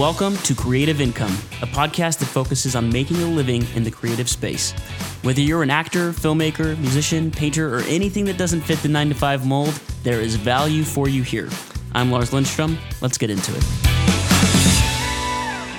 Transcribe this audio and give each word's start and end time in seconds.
Welcome 0.00 0.38
to 0.38 0.54
Creative 0.54 0.98
Income, 0.98 1.32
a 1.60 1.66
podcast 1.66 2.20
that 2.20 2.24
focuses 2.24 2.74
on 2.74 2.90
making 2.90 3.18
a 3.18 3.26
living 3.26 3.66
in 3.74 3.84
the 3.84 3.90
creative 3.90 4.30
space. 4.30 4.72
Whether 5.20 5.42
you're 5.42 5.62
an 5.62 5.68
actor, 5.68 6.12
filmmaker, 6.12 6.78
musician, 6.78 7.30
painter, 7.30 7.76
or 7.76 7.80
anything 7.80 8.24
that 8.24 8.38
doesn't 8.38 8.62
fit 8.62 8.78
the 8.78 8.88
9 8.88 9.10
to 9.10 9.14
5 9.14 9.46
mold, 9.46 9.78
there 10.02 10.18
is 10.22 10.36
value 10.36 10.84
for 10.84 11.06
you 11.10 11.22
here. 11.22 11.50
I'm 11.92 12.10
Lars 12.10 12.32
Lindstrom. 12.32 12.78
Let's 13.02 13.18
get 13.18 13.28
into 13.28 13.52
it. 13.54 13.62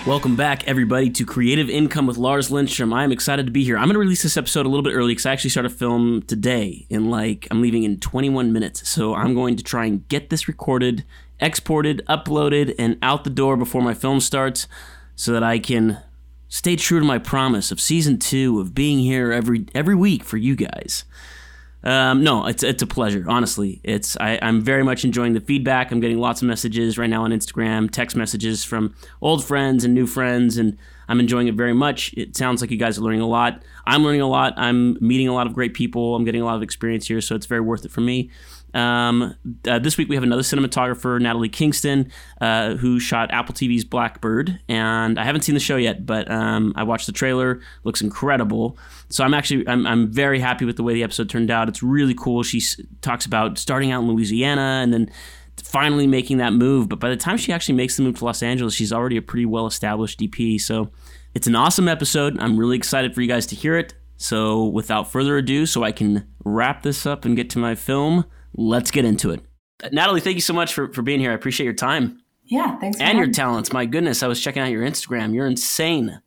Welcome 0.06 0.36
back, 0.36 0.68
everybody, 0.68 1.10
to 1.10 1.26
Creative 1.26 1.68
Income 1.68 2.06
with 2.06 2.18
Lars 2.18 2.52
Lindstrom. 2.52 2.94
I 2.94 3.04
am 3.04 3.12
excited 3.12 3.48
to 3.48 3.52
be 3.52 3.64
here. 3.64 3.76
I'm 3.76 3.86
going 3.86 3.94
to 3.94 4.00
release 4.00 4.22
this 4.22 4.38
episode 4.38 4.68
a 4.68 4.70
little 4.70 4.84
bit 4.84 4.94
early 4.94 5.14
because 5.14 5.26
I 5.26 5.32
actually 5.32 5.50
start 5.50 5.66
a 5.66 5.70
film 5.70 6.22
today 6.22 6.86
in 6.92 7.10
like, 7.10 7.48
I'm 7.50 7.60
leaving 7.60 7.84
in 7.84 8.00
21 8.00 8.54
minutes. 8.54 8.88
So 8.88 9.16
I'm 9.16 9.34
going 9.34 9.56
to 9.56 9.64
try 9.64 9.86
and 9.86 10.08
get 10.10 10.30
this 10.30 10.48
recorded, 10.48 11.06
exported, 11.42 12.02
uploaded, 12.08 12.76
and 12.78 12.98
out 13.02 13.24
the 13.24 13.30
door 13.30 13.58
before 13.58 13.82
my 13.82 13.94
film 13.94 14.20
starts 14.20 14.68
so 15.16 15.32
that 15.34 15.44
I 15.44 15.60
can 15.60 16.00
stay 16.48 16.76
true 16.76 17.00
to 17.00 17.06
my 17.06 17.18
promise 17.18 17.72
of 17.72 17.80
season 17.80 18.20
two 18.20 18.60
of 18.60 18.76
being 18.76 19.00
here 19.00 19.32
every 19.32 19.66
every 19.74 19.96
week 19.96 20.24
for 20.24 20.38
you 20.38 20.56
guys. 20.56 21.06
Um, 21.84 22.24
no, 22.24 22.46
it's 22.46 22.62
it's 22.62 22.84
a 22.84 22.88
pleasure. 22.88 23.26
Honestly, 23.28 23.82
it's 23.84 24.16
I, 24.18 24.38
I'm 24.42 24.62
very 24.62 24.84
much 24.84 25.04
enjoying 25.04 25.34
the 25.34 25.40
feedback. 25.40 25.92
I'm 25.92 26.00
getting 26.00 26.20
lots 26.20 26.42
of 26.42 26.48
messages 26.48 26.98
right 26.98 27.10
now 27.10 27.24
on 27.24 27.32
Instagram, 27.32 27.90
text 27.90 28.16
messages 28.16 28.64
from 28.64 28.94
old 29.22 29.44
friends 29.44 29.84
and 29.84 29.94
new 29.94 30.06
friends, 30.06 30.58
and 30.58 30.78
I'm 31.08 31.20
enjoying 31.20 31.48
it 31.48 31.56
very 31.56 31.74
much. 31.74 32.14
It 32.14 32.38
sounds 32.38 32.62
like 32.62 32.70
you 32.70 32.78
guys 32.78 33.00
are 33.00 33.02
learning 33.02 33.22
a 33.22 33.28
lot. 33.28 33.64
I'm 33.88 34.04
learning 34.04 34.22
a 34.22 34.28
lot. 34.28 34.54
I'm 34.58 34.98
meeting 35.02 35.28
a 35.28 35.34
lot 35.34 35.48
of 35.48 35.54
great 35.54 35.74
people. 35.74 36.16
I'm 36.16 36.24
getting 36.24 36.42
a 36.42 36.46
lot 36.46 36.56
of 36.56 36.62
experience 36.62 37.08
here, 37.08 37.20
so 37.20 37.36
it's 37.36 37.48
very 37.48 37.62
worth 37.62 37.84
it 37.84 37.92
for 37.92 38.02
me. 38.02 38.30
Um, 38.74 39.36
uh, 39.68 39.80
this 39.80 39.98
week 39.98 40.10
we 40.10 40.16
have 40.16 40.24
another 40.24 40.42
cinematographer, 40.42 41.20
Natalie 41.20 41.50
Kingston, 41.50 42.12
uh, 42.40 42.76
who 42.76 43.00
shot 43.00 43.32
Apple 43.32 43.54
TV's 43.54 43.84
Black 43.84 44.22
Bird, 44.22 44.60
and 44.70 45.20
I 45.20 45.24
haven't 45.24 45.42
seen 45.42 45.56
the 45.56 45.62
show 45.62 45.76
yet, 45.78 46.06
but 46.06 46.30
um, 46.32 46.74
I 46.76 46.84
watched 46.84 47.06
the 47.06 47.12
trailer. 47.12 47.62
Looks 47.84 48.02
incredible. 48.02 48.78
So 49.10 49.24
I'm 49.24 49.34
actually 49.34 49.68
I'm, 49.68 49.86
I'm 49.86 50.12
very 50.12 50.40
happy 50.40 50.66
with 50.66 50.78
the 50.78 50.84
way 50.84 50.94
the 50.94 51.04
episode 51.04 51.30
turned 51.30 51.52
out. 51.52 51.70
It's 51.70 51.84
really 51.84 52.14
cool. 52.14 52.44
She 52.44 52.62
talks 53.02 53.26
about 53.26 53.58
starting 53.58 53.92
out 53.92 54.02
in 54.02 54.08
Louisiana 54.08 54.82
and 54.84 54.94
then 54.94 55.12
finally 55.64 56.08
making 56.08 56.38
that 56.38 56.54
move. 56.54 56.90
But 56.90 57.00
by 57.00 57.10
the 57.10 57.18
time 57.18 57.38
she 57.38 57.52
actually 57.52 57.76
makes 57.76 57.98
the 57.98 58.04
move 58.04 58.18
to 58.18 58.26
Los 58.26 58.42
Angeles, 58.44 58.74
she's 58.74 58.94
already 58.94 59.18
a 59.18 59.22
pretty 59.22 59.46
well 59.46 59.68
established 59.68 60.20
DP. 60.20 60.60
So 60.60 60.92
it's 61.34 61.48
an 61.48 61.56
awesome 61.56 61.88
episode. 61.88 62.40
I'm 62.40 62.58
really 62.58 62.78
excited 62.78 63.14
for 63.14 63.22
you 63.22 63.28
guys 63.28 63.46
to 63.48 63.56
hear 63.56 63.78
it. 63.78 63.94
So 64.18 64.66
without 64.66 65.12
further 65.12 65.38
ado, 65.38 65.66
so 65.66 65.84
I 65.84 65.92
can 65.92 66.28
wrap 66.44 66.84
this 66.84 67.06
up 67.06 67.26
and 67.26 67.36
get 67.36 67.50
to 67.52 67.60
my 67.60 67.74
film 67.74 68.26
let's 68.54 68.92
get 68.92 69.06
into 69.06 69.32
it. 69.32 69.42
Natalie, 69.92 70.22
thank 70.22 70.36
you 70.36 70.42
so 70.42 70.54
much 70.54 70.74
for, 70.74 70.92
for 70.94 71.02
being 71.02 71.20
here. 71.20 71.32
I 71.32 71.34
appreciate 71.34 71.66
your 71.66 71.74
time. 71.74 72.22
Yeah, 72.46 72.78
thanks. 72.80 73.00
and 73.00 73.18
your 73.18 73.28
talents. 73.28 73.72
My 73.72 73.86
goodness, 73.86 74.24
I 74.24 74.28
was 74.28 74.42
checking 74.42 74.62
out 74.62 74.70
your 74.70 74.84
Instagram. 74.84 75.34
You're 75.34 75.48
insane. 75.48 76.22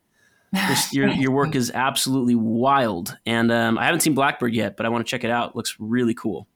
your, 0.90 1.08
your 1.10 1.30
work 1.30 1.54
is 1.54 1.70
absolutely 1.72 2.34
wild. 2.34 3.16
And 3.26 3.52
um, 3.52 3.78
I 3.78 3.84
haven't 3.84 4.00
seen 4.00 4.14
Black 4.14 4.38
Bird 4.38 4.54
yet, 4.54 4.76
but 4.76 4.86
I 4.86 4.88
want 4.88 5.06
to 5.06 5.10
check 5.10 5.24
it 5.24 5.30
out. 5.30 5.50
It 5.50 5.56
looks 5.56 5.76
really 5.78 6.14
cool. 6.14 6.48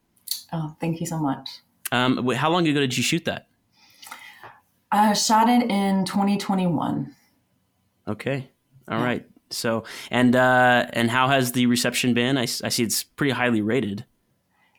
Oh, 0.53 0.75
thank 0.81 1.01
you 1.01 1.07
so 1.07 1.19
much. 1.19 1.49
Um, 1.93 2.27
how 2.31 2.51
long 2.51 2.67
ago 2.67 2.81
did 2.81 2.97
you 2.97 3.03
shoot 3.03 3.25
that? 3.27 3.47
I 4.91 5.13
shot 5.13 5.49
it 5.49 5.71
in 5.71 6.07
2021. 6.07 7.15
Okay. 8.07 8.51
all 8.89 8.99
yeah. 8.99 9.05
right. 9.05 9.27
So, 9.51 9.85
and 10.11 10.35
uh, 10.37 10.87
and 10.93 11.11
how 11.11 11.29
has 11.29 11.53
the 11.53 11.67
reception 11.67 12.13
been? 12.15 12.37
I, 12.37 12.43
I 12.43 12.69
see 12.69 12.83
it's 12.83 13.03
pretty 13.03 13.33
highly 13.33 13.63
rated 13.63 14.05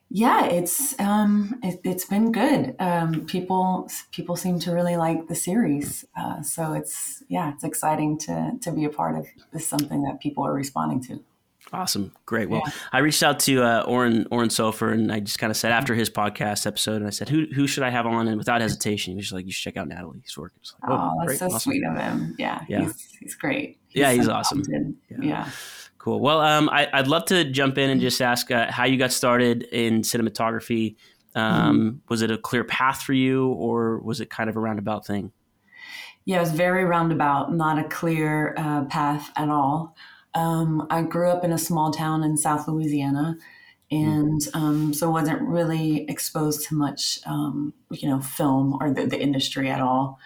yeah 0.10 0.46
it's 0.46 1.00
um 1.00 1.60
it, 1.62 1.86
has 1.86 2.06
been 2.06 2.32
good 2.32 2.76
um 2.80 3.26
people 3.26 3.90
people 4.12 4.36
seem 4.36 4.60
to 4.60 4.72
really 4.72 4.98
like 4.98 5.28
the 5.28 5.36
series 5.36 6.06
uh, 6.18 6.42
so 6.42 6.74
it's 6.74 7.24
yeah 7.28 7.54
it's 7.54 7.64
exciting 7.64 8.18
to 8.18 8.52
to 8.62 8.72
be 8.72 8.86
a 8.86 8.90
part 8.90 9.16
of 9.16 9.28
this 9.54 9.68
something 9.68 10.04
that 10.04 10.20
people 10.20 10.46
are 10.46 10.54
responding 10.54 11.02
to 11.02 11.24
awesome 11.72 12.12
great 12.26 12.50
well 12.50 12.64
yeah. 12.66 12.72
i 12.92 12.98
reached 12.98 13.22
out 13.22 13.40
to 13.40 13.62
uh, 13.62 13.84
oren 13.84 14.26
oren 14.32 14.50
soffer 14.50 14.92
and 14.92 15.12
i 15.12 15.20
just 15.20 15.38
kind 15.38 15.52
of 15.52 15.58
said 15.58 15.72
after 15.72 15.94
his 15.94 16.10
podcast 16.10 16.66
episode 16.66 16.96
and 16.96 17.06
i 17.06 17.12
said 17.12 17.30
who 17.30 17.46
who 17.54 17.68
should 17.68 17.84
i 17.84 17.90
have 17.90 18.08
on 18.08 18.28
and 18.28 18.38
without 18.38 18.62
hesitation 18.62 19.14
he 19.14 19.18
was 19.18 19.32
like 19.32 19.46
you 19.46 19.52
should 19.52 19.64
check 19.64 19.78
out 19.78 19.88
natalie's 19.88 20.36
work 20.36 20.54
like, 20.82 20.92
oh, 20.92 20.96
oh, 20.96 21.14
that's 21.20 21.28
great. 21.28 21.40
so 21.40 21.46
awesome. 21.46 21.60
sweet 21.60 21.84
of 21.86 21.96
him 21.96 22.36
yeah, 22.40 22.62
yeah. 22.68 22.82
He's, 22.82 23.18
he's 23.20 23.36
great 23.36 23.78
he's 23.90 24.02
yeah 24.02 24.12
he's 24.12 24.26
so 24.26 24.32
awesome 24.32 24.64
yeah. 24.72 25.18
yeah. 25.22 25.50
Cool. 26.00 26.22
Well, 26.22 26.40
um, 26.40 26.70
I, 26.70 26.88
would 26.96 27.08
love 27.08 27.26
to 27.26 27.44
jump 27.44 27.78
in 27.78 27.90
and 27.90 28.00
just 28.00 28.22
ask 28.22 28.50
uh, 28.52 28.72
how 28.72 28.86
you 28.86 28.98
got 28.98 29.12
started 29.12 29.64
in 29.64 30.02
cinematography. 30.02 30.96
Um, 31.36 31.78
mm-hmm. 31.78 31.98
Was 32.08 32.22
it 32.22 32.32
a 32.32 32.38
clear 32.38 32.64
path 32.64 33.04
for 33.04 33.14
you, 33.14 33.50
or 33.50 34.00
was 34.00 34.22
it 34.22 34.30
kind 34.30 34.50
of 34.50 34.56
a 34.56 34.60
roundabout 34.62 35.06
thing? 35.06 35.34
Yeah, 36.24 36.38
it 36.38 36.42
was 36.42 36.52
very 36.52 36.86
roundabout, 36.86 37.54
not 37.54 37.80
a 37.80 37.88
clear 37.90 38.56
uh, 38.58 38.86
path 38.86 39.30
at 39.36 39.50
all. 39.50 39.96
Um, 40.36 40.88
I 40.90 41.02
grew 41.02 41.30
up 41.30 41.44
in 41.44 41.52
a 41.52 41.58
small 41.58 41.92
town 41.92 42.24
in 42.24 42.38
South 42.38 42.66
Louisiana, 42.68 43.38
and 43.92 44.42
um, 44.54 44.94
so 44.94 45.12
wasn't 45.12 45.42
really 45.42 46.06
exposed 46.10 46.66
to 46.70 46.76
much, 46.76 47.20
um, 47.26 47.74
you 47.92 48.08
know, 48.08 48.22
film 48.22 48.78
or 48.80 48.94
the, 48.94 49.06
the 49.06 49.20
industry 49.20 49.70
at 49.70 49.82
all 49.82 50.18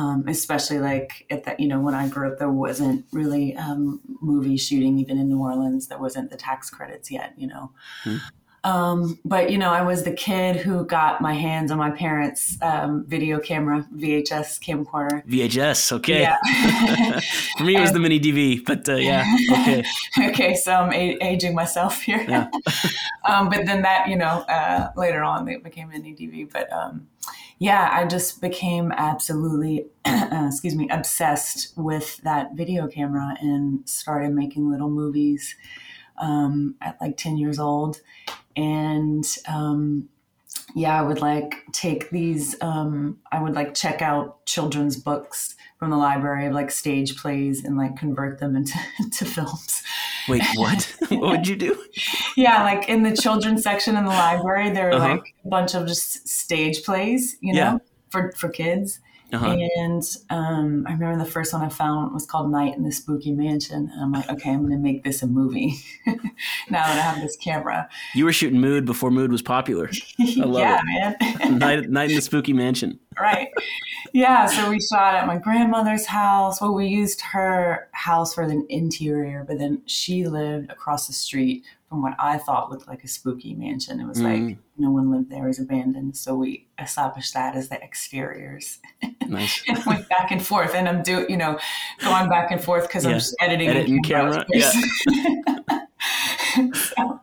um, 0.00 0.24
especially 0.28 0.78
like 0.78 1.26
at 1.28 1.44
that, 1.44 1.60
you 1.60 1.68
know, 1.68 1.78
when 1.78 1.94
I 1.94 2.08
grew 2.08 2.32
up, 2.32 2.38
there 2.38 2.50
wasn't 2.50 3.04
really 3.12 3.54
um, 3.56 4.00
movie 4.22 4.56
shooting 4.56 4.98
even 4.98 5.18
in 5.18 5.28
New 5.28 5.40
Orleans. 5.40 5.88
There 5.88 5.98
wasn't 5.98 6.30
the 6.30 6.38
tax 6.38 6.70
credits 6.70 7.10
yet, 7.10 7.34
you 7.36 7.46
know. 7.46 7.72
Mm-hmm. 8.04 8.16
Um, 8.62 9.18
but 9.24 9.50
you 9.50 9.56
know, 9.56 9.70
I 9.70 9.82
was 9.82 10.02
the 10.02 10.12
kid 10.12 10.56
who 10.56 10.84
got 10.84 11.22
my 11.22 11.32
hands 11.32 11.70
on 11.70 11.78
my 11.78 11.90
parents' 11.90 12.58
um, 12.60 13.04
video 13.06 13.38
camera, 13.38 13.86
VHS 13.96 14.60
camcorder. 14.60 15.26
VHS, 15.26 15.92
okay. 15.92 16.20
Yeah. 16.20 17.20
For 17.56 17.64
me, 17.64 17.76
it 17.76 17.80
was 17.80 17.92
the 17.92 18.00
mini 18.00 18.20
DV, 18.20 18.64
but 18.66 18.86
uh, 18.88 18.96
yeah, 18.96 19.24
okay. 19.52 19.84
okay, 20.28 20.54
so 20.54 20.72
I'm 20.72 20.92
a- 20.92 21.16
aging 21.22 21.54
myself 21.54 22.02
here. 22.02 22.22
Yeah. 22.28 22.48
um, 23.24 23.48
but 23.48 23.64
then 23.64 23.80
that, 23.82 24.08
you 24.08 24.16
know, 24.16 24.44
uh, 24.48 24.90
later 24.94 25.24
on, 25.24 25.48
it 25.48 25.64
became 25.64 25.88
mini 25.88 26.14
DV. 26.14 26.52
But 26.52 26.70
um, 26.70 27.08
yeah, 27.58 27.88
I 27.90 28.06
just 28.06 28.42
became 28.42 28.92
absolutely, 28.92 29.86
excuse 30.04 30.74
me, 30.74 30.86
obsessed 30.90 31.72
with 31.76 32.18
that 32.24 32.54
video 32.54 32.88
camera 32.88 33.36
and 33.40 33.88
started 33.88 34.32
making 34.32 34.70
little 34.70 34.90
movies 34.90 35.56
um, 36.18 36.74
at 36.82 37.00
like 37.00 37.16
10 37.16 37.38
years 37.38 37.58
old 37.58 38.02
and 38.56 39.24
um, 39.48 40.08
yeah, 40.74 40.98
I 40.98 41.02
would 41.02 41.20
like 41.20 41.64
take 41.72 42.10
these. 42.10 42.60
Um, 42.60 43.18
I 43.32 43.42
would 43.42 43.54
like 43.54 43.74
check 43.74 44.02
out 44.02 44.44
children's 44.46 44.96
books 44.96 45.54
from 45.78 45.90
the 45.90 45.96
library 45.96 46.46
of 46.46 46.52
like 46.52 46.70
stage 46.70 47.16
plays 47.16 47.64
and 47.64 47.76
like 47.76 47.96
convert 47.96 48.38
them 48.38 48.56
into, 48.56 48.78
into 48.98 49.24
films. 49.24 49.82
Wait, 50.28 50.42
what? 50.54 50.94
what 51.08 51.20
would 51.20 51.48
you 51.48 51.56
do? 51.56 51.82
Yeah, 52.36 52.62
like 52.62 52.88
in 52.88 53.02
the 53.02 53.16
children's 53.16 53.62
section 53.62 53.96
in 53.96 54.04
the 54.04 54.10
library, 54.10 54.70
there 54.70 54.90
are 54.90 54.94
uh-huh. 54.94 55.08
like 55.08 55.34
a 55.44 55.48
bunch 55.48 55.74
of 55.74 55.86
just 55.86 56.28
stage 56.28 56.82
plays, 56.84 57.36
you 57.40 57.52
know, 57.52 57.58
yeah. 57.58 57.78
for 58.10 58.32
for 58.32 58.48
kids. 58.48 59.00
Uh-huh. 59.32 59.56
And 59.76 60.02
um, 60.30 60.84
I 60.88 60.92
remember 60.92 61.24
the 61.24 61.30
first 61.30 61.52
one 61.52 61.62
I 61.62 61.68
found 61.68 62.12
was 62.12 62.26
called 62.26 62.50
Night 62.50 62.76
in 62.76 62.82
the 62.82 62.92
Spooky 62.92 63.32
Mansion. 63.32 63.90
And 63.92 64.02
I'm 64.02 64.12
like, 64.12 64.28
okay, 64.28 64.50
I'm 64.50 64.60
going 64.60 64.72
to 64.72 64.78
make 64.78 65.04
this 65.04 65.22
a 65.22 65.26
movie 65.26 65.74
now 66.06 66.16
that 66.86 66.98
I 66.98 67.00
have 67.00 67.20
this 67.20 67.36
camera. 67.36 67.88
You 68.14 68.24
were 68.24 68.32
shooting 68.32 68.60
Mood 68.60 68.84
before 68.84 69.10
Mood 69.10 69.30
was 69.30 69.42
popular. 69.42 69.90
I 70.20 70.44
love 70.44 70.58
yeah, 70.60 70.80
it. 70.82 71.38
man. 71.40 71.58
Night, 71.58 71.90
Night 71.90 72.10
in 72.10 72.16
the 72.16 72.22
Spooky 72.22 72.52
Mansion. 72.52 72.98
Right. 73.18 73.48
Yeah. 74.12 74.46
So 74.46 74.70
we 74.70 74.80
shot 74.80 75.14
at 75.14 75.26
my 75.26 75.38
grandmother's 75.38 76.06
house. 76.06 76.60
Well, 76.60 76.74
we 76.74 76.86
used 76.86 77.20
her 77.20 77.88
house 77.92 78.34
for 78.34 78.48
the 78.48 78.64
interior, 78.68 79.44
but 79.46 79.58
then 79.58 79.82
she 79.86 80.26
lived 80.26 80.70
across 80.70 81.06
the 81.06 81.12
street 81.12 81.64
from 81.90 82.02
what 82.02 82.14
I 82.20 82.38
thought 82.38 82.70
looked 82.70 82.86
like 82.86 83.02
a 83.02 83.08
spooky 83.08 83.52
mansion. 83.52 84.00
It 84.00 84.06
was 84.06 84.18
mm. 84.18 84.48
like 84.48 84.58
no 84.78 84.92
one 84.92 85.10
lived 85.10 85.28
there; 85.28 85.44
it 85.44 85.48
was 85.48 85.58
abandoned. 85.58 86.16
So 86.16 86.36
we 86.36 86.68
established 86.78 87.34
that 87.34 87.56
as 87.56 87.68
the 87.68 87.82
exteriors. 87.82 88.78
Nice. 89.26 89.62
and 89.68 89.84
went 89.84 90.08
back 90.08 90.30
and 90.30 90.40
forth, 90.40 90.74
and 90.74 90.88
I'm 90.88 91.02
doing, 91.02 91.26
you 91.28 91.36
know, 91.36 91.58
going 91.98 92.30
back 92.30 92.52
and 92.52 92.62
forth 92.62 92.86
because. 92.86 93.04
I'm 93.04 93.14
just 93.14 93.34
editing, 93.40 93.68
editing 93.68 94.02
camera. 94.04 94.46
Yeah. 94.50 94.70
so, 96.74 97.20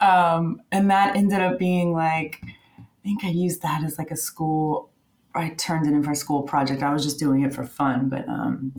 um, 0.00 0.62
and 0.70 0.88
that 0.88 1.16
ended 1.16 1.40
up 1.40 1.58
being 1.58 1.92
like, 1.92 2.38
I 2.78 2.84
think 3.02 3.24
I 3.24 3.30
used 3.30 3.60
that 3.62 3.82
as 3.82 3.98
like 3.98 4.12
a 4.12 4.16
school. 4.16 4.90
I 5.34 5.50
turned 5.50 5.86
it 5.86 5.92
in 5.92 6.04
for 6.04 6.12
a 6.12 6.16
school 6.16 6.44
project. 6.44 6.82
I 6.82 6.92
was 6.92 7.02
just 7.02 7.18
doing 7.18 7.42
it 7.42 7.52
for 7.52 7.64
fun, 7.64 8.08
but 8.08 8.26
um, 8.28 8.72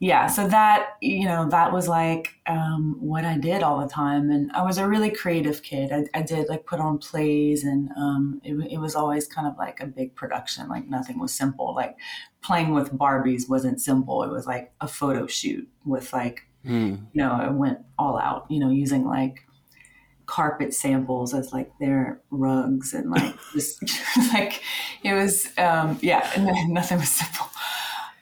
yeah 0.00 0.26
so 0.26 0.46
that 0.46 0.90
you 1.00 1.24
know 1.24 1.48
that 1.48 1.72
was 1.72 1.88
like 1.88 2.34
um, 2.46 2.96
what 3.00 3.24
i 3.24 3.36
did 3.36 3.62
all 3.62 3.80
the 3.80 3.88
time 3.88 4.30
and 4.30 4.50
i 4.52 4.62
was 4.62 4.78
a 4.78 4.86
really 4.86 5.10
creative 5.10 5.62
kid. 5.62 5.92
I, 5.92 6.04
I 6.18 6.22
did 6.22 6.48
like 6.48 6.66
put 6.66 6.80
on 6.80 6.98
plays 6.98 7.64
and 7.64 7.90
um, 7.96 8.40
it, 8.44 8.54
it, 8.72 8.78
was 8.78 8.94
always 8.94 9.26
kind 9.26 9.46
of 9.46 9.56
like 9.58 9.80
a 9.80 9.86
big 9.86 10.14
production 10.14 10.68
like 10.68 10.88
nothing 10.88 11.18
was 11.18 11.34
simple. 11.34 11.74
Like 11.74 11.96
playing 12.42 12.72
with 12.74 12.92
barbies 12.92 13.48
wasn't 13.48 13.80
simple. 13.80 14.22
It 14.22 14.30
was 14.30 14.46
like 14.46 14.72
a 14.80 14.88
photo 14.88 15.26
shoot 15.26 15.68
with 15.84 16.12
like 16.12 16.46
mm. 16.64 16.98
you 17.12 17.22
know 17.22 17.40
it 17.40 17.52
went 17.52 17.78
all 17.98 18.18
out 18.18 18.46
you 18.50 18.60
know 18.60 18.70
using 18.70 19.04
like 19.04 19.44
carpet 20.26 20.74
samples 20.74 21.32
as 21.32 21.52
like 21.52 21.70
their 21.80 22.20
rugs 22.30 22.92
and 22.92 23.10
like 23.10 23.34
just 23.52 23.82
like 24.32 24.62
it 25.02 25.14
was 25.14 25.48
um 25.56 25.98
yeah 26.02 26.30
nothing 26.68 26.98
was 26.98 27.08
simple 27.08 27.46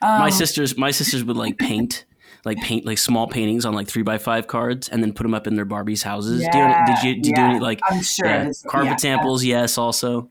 Um, 0.03 0.21
my 0.21 0.31
sisters, 0.31 0.77
my 0.77 0.91
sisters 0.91 1.25
would 1.25 1.37
like 1.37 1.59
paint, 1.59 2.05
like 2.45 2.59
paint 2.59 2.85
like 2.85 2.99
small 2.99 3.27
paintings 3.27 3.65
on 3.65 3.75
like 3.75 3.89
three 3.89 4.03
by 4.03 4.19
five 4.19 4.47
cards, 4.47 4.89
and 4.89 5.03
then 5.03 5.13
put 5.13 5.23
them 5.25 5.35
up 5.35 5.47
in 5.47 5.57
their 5.57 5.67
Barbies' 5.67 6.03
houses. 6.03 6.41
do 6.41 6.59
you, 6.59 6.65
Yeah, 6.65 6.87
did 6.87 7.03
you, 7.05 7.15
did 7.17 7.27
you 7.27 7.35
do 7.35 7.41
yeah. 7.41 7.51
any 7.51 7.61
like 7.61 7.81
I'm 7.89 8.03
sure. 8.03 8.27
yeah, 8.27 8.41
it's- 8.43 8.63
carpet 8.69 8.91
yeah, 8.91 8.97
samples? 8.97 9.45
Yes, 9.45 9.79
also. 9.79 10.31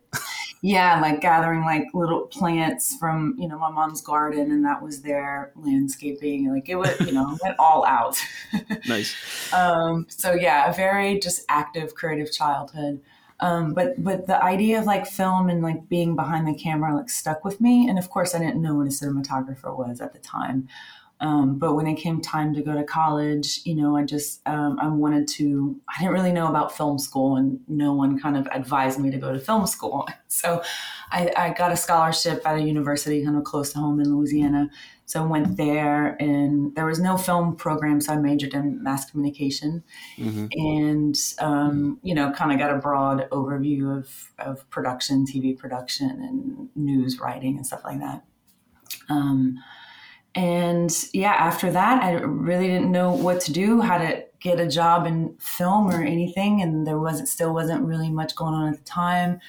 yeah 0.61 0.99
like 1.01 1.19
gathering 1.21 1.61
like 1.61 1.83
little 1.93 2.21
plants 2.21 2.95
from 2.97 3.35
you 3.37 3.47
know 3.47 3.59
my 3.59 3.69
mom's 3.69 4.01
garden 4.01 4.51
and 4.51 4.65
that 4.65 4.81
was 4.81 5.01
their 5.01 5.51
landscaping 5.57 6.49
like 6.51 6.69
it 6.69 6.75
was 6.75 6.97
you 7.01 7.11
know 7.11 7.37
went 7.43 7.55
all 7.59 7.85
out 7.85 8.17
Nice. 8.87 9.13
um 9.53 10.05
so 10.09 10.33
yeah 10.33 10.69
a 10.69 10.73
very 10.73 11.19
just 11.19 11.43
active 11.49 11.93
creative 11.93 12.31
childhood 12.31 13.01
um 13.45 13.73
but 13.73 14.01
but 14.03 14.27
the 14.27 14.43
idea 14.43 14.79
of 14.79 14.85
like 14.85 15.05
film 15.05 15.49
and 15.49 15.61
like 15.61 15.87
being 15.89 16.15
behind 16.15 16.47
the 16.47 16.53
camera 16.53 16.95
like 16.95 17.09
stuck 17.09 17.43
with 17.45 17.59
me 17.61 17.87
and 17.89 17.99
of 17.99 18.09
course 18.09 18.33
i 18.35 18.39
didn't 18.39 18.61
know 18.61 18.75
what 18.75 18.87
a 18.87 18.89
cinematographer 18.89 19.75
was 19.77 20.01
at 20.01 20.13
the 20.13 20.19
time 20.19 20.67
um, 21.21 21.57
but 21.57 21.75
when 21.75 21.87
it 21.87 21.95
came 21.95 22.19
time 22.21 22.53
to 22.55 22.61
go 22.61 22.73
to 22.73 22.83
college, 22.83 23.61
you 23.63 23.73
know, 23.73 23.95
I 23.95 24.03
just 24.03 24.41
um, 24.45 24.77
I 24.81 24.89
wanted 24.89 25.27
to. 25.29 25.79
I 25.87 25.99
didn't 25.99 26.13
really 26.13 26.33
know 26.33 26.47
about 26.47 26.75
film 26.75 26.99
school, 26.99 27.37
and 27.37 27.59
no 27.69 27.93
one 27.93 28.19
kind 28.19 28.35
of 28.35 28.47
advised 28.51 28.99
me 28.99 29.11
to 29.11 29.17
go 29.17 29.31
to 29.31 29.39
film 29.39 29.67
school. 29.67 30.07
So 30.27 30.61
I, 31.11 31.31
I 31.37 31.49
got 31.51 31.71
a 31.71 31.77
scholarship 31.77 32.41
at 32.45 32.57
a 32.57 32.61
university 32.61 33.23
kind 33.23 33.37
of 33.37 33.45
close 33.45 33.71
to 33.71 33.79
home 33.79 34.01
in 34.01 34.13
Louisiana. 34.13 34.69
So 35.07 35.21
I 35.23 35.25
went 35.27 35.57
there, 35.57 36.15
and 36.19 36.73
there 36.75 36.85
was 36.85 36.99
no 36.99 37.15
film 37.15 37.55
program, 37.55 38.01
so 38.01 38.13
I 38.13 38.17
majored 38.17 38.53
in 38.55 38.81
mass 38.81 39.09
communication, 39.09 39.83
hmm 40.15 40.47
and 40.51 41.15
um, 41.39 41.99
you 42.01 42.15
know, 42.15 42.31
kind 42.31 42.51
of 42.51 42.57
got 42.57 42.71
a 42.71 42.79
broad 42.79 43.29
overview 43.29 43.97
of 43.97 44.31
of 44.39 44.67
production, 44.69 45.25
TV 45.25 45.57
production, 45.57 46.09
and 46.09 46.69
news 46.75 47.19
writing 47.19 47.55
and 47.57 47.65
stuff 47.65 47.83
like 47.83 47.99
that. 47.99 48.23
Um, 49.09 49.59
and 50.33 50.91
yeah, 51.13 51.33
after 51.33 51.71
that, 51.71 52.03
I 52.03 52.13
really 52.13 52.67
didn't 52.67 52.91
know 52.91 53.13
what 53.13 53.39
to 53.41 53.53
do, 53.53 53.81
how 53.81 53.97
to 53.97 54.25
get 54.41 54.59
a 54.59 54.67
job 54.67 55.07
in 55.07 55.35
film 55.39 55.87
or 55.89 56.01
anything, 56.01 56.61
and 56.61 56.85
there 56.85 56.99
wasn't 56.99 57.29
still 57.29 57.53
wasn't 57.53 57.83
really 57.83 58.11
much 58.11 58.35
going 58.35 58.53
on 58.53 58.73
at 58.73 58.77
the 58.77 58.83
time. 58.83 59.39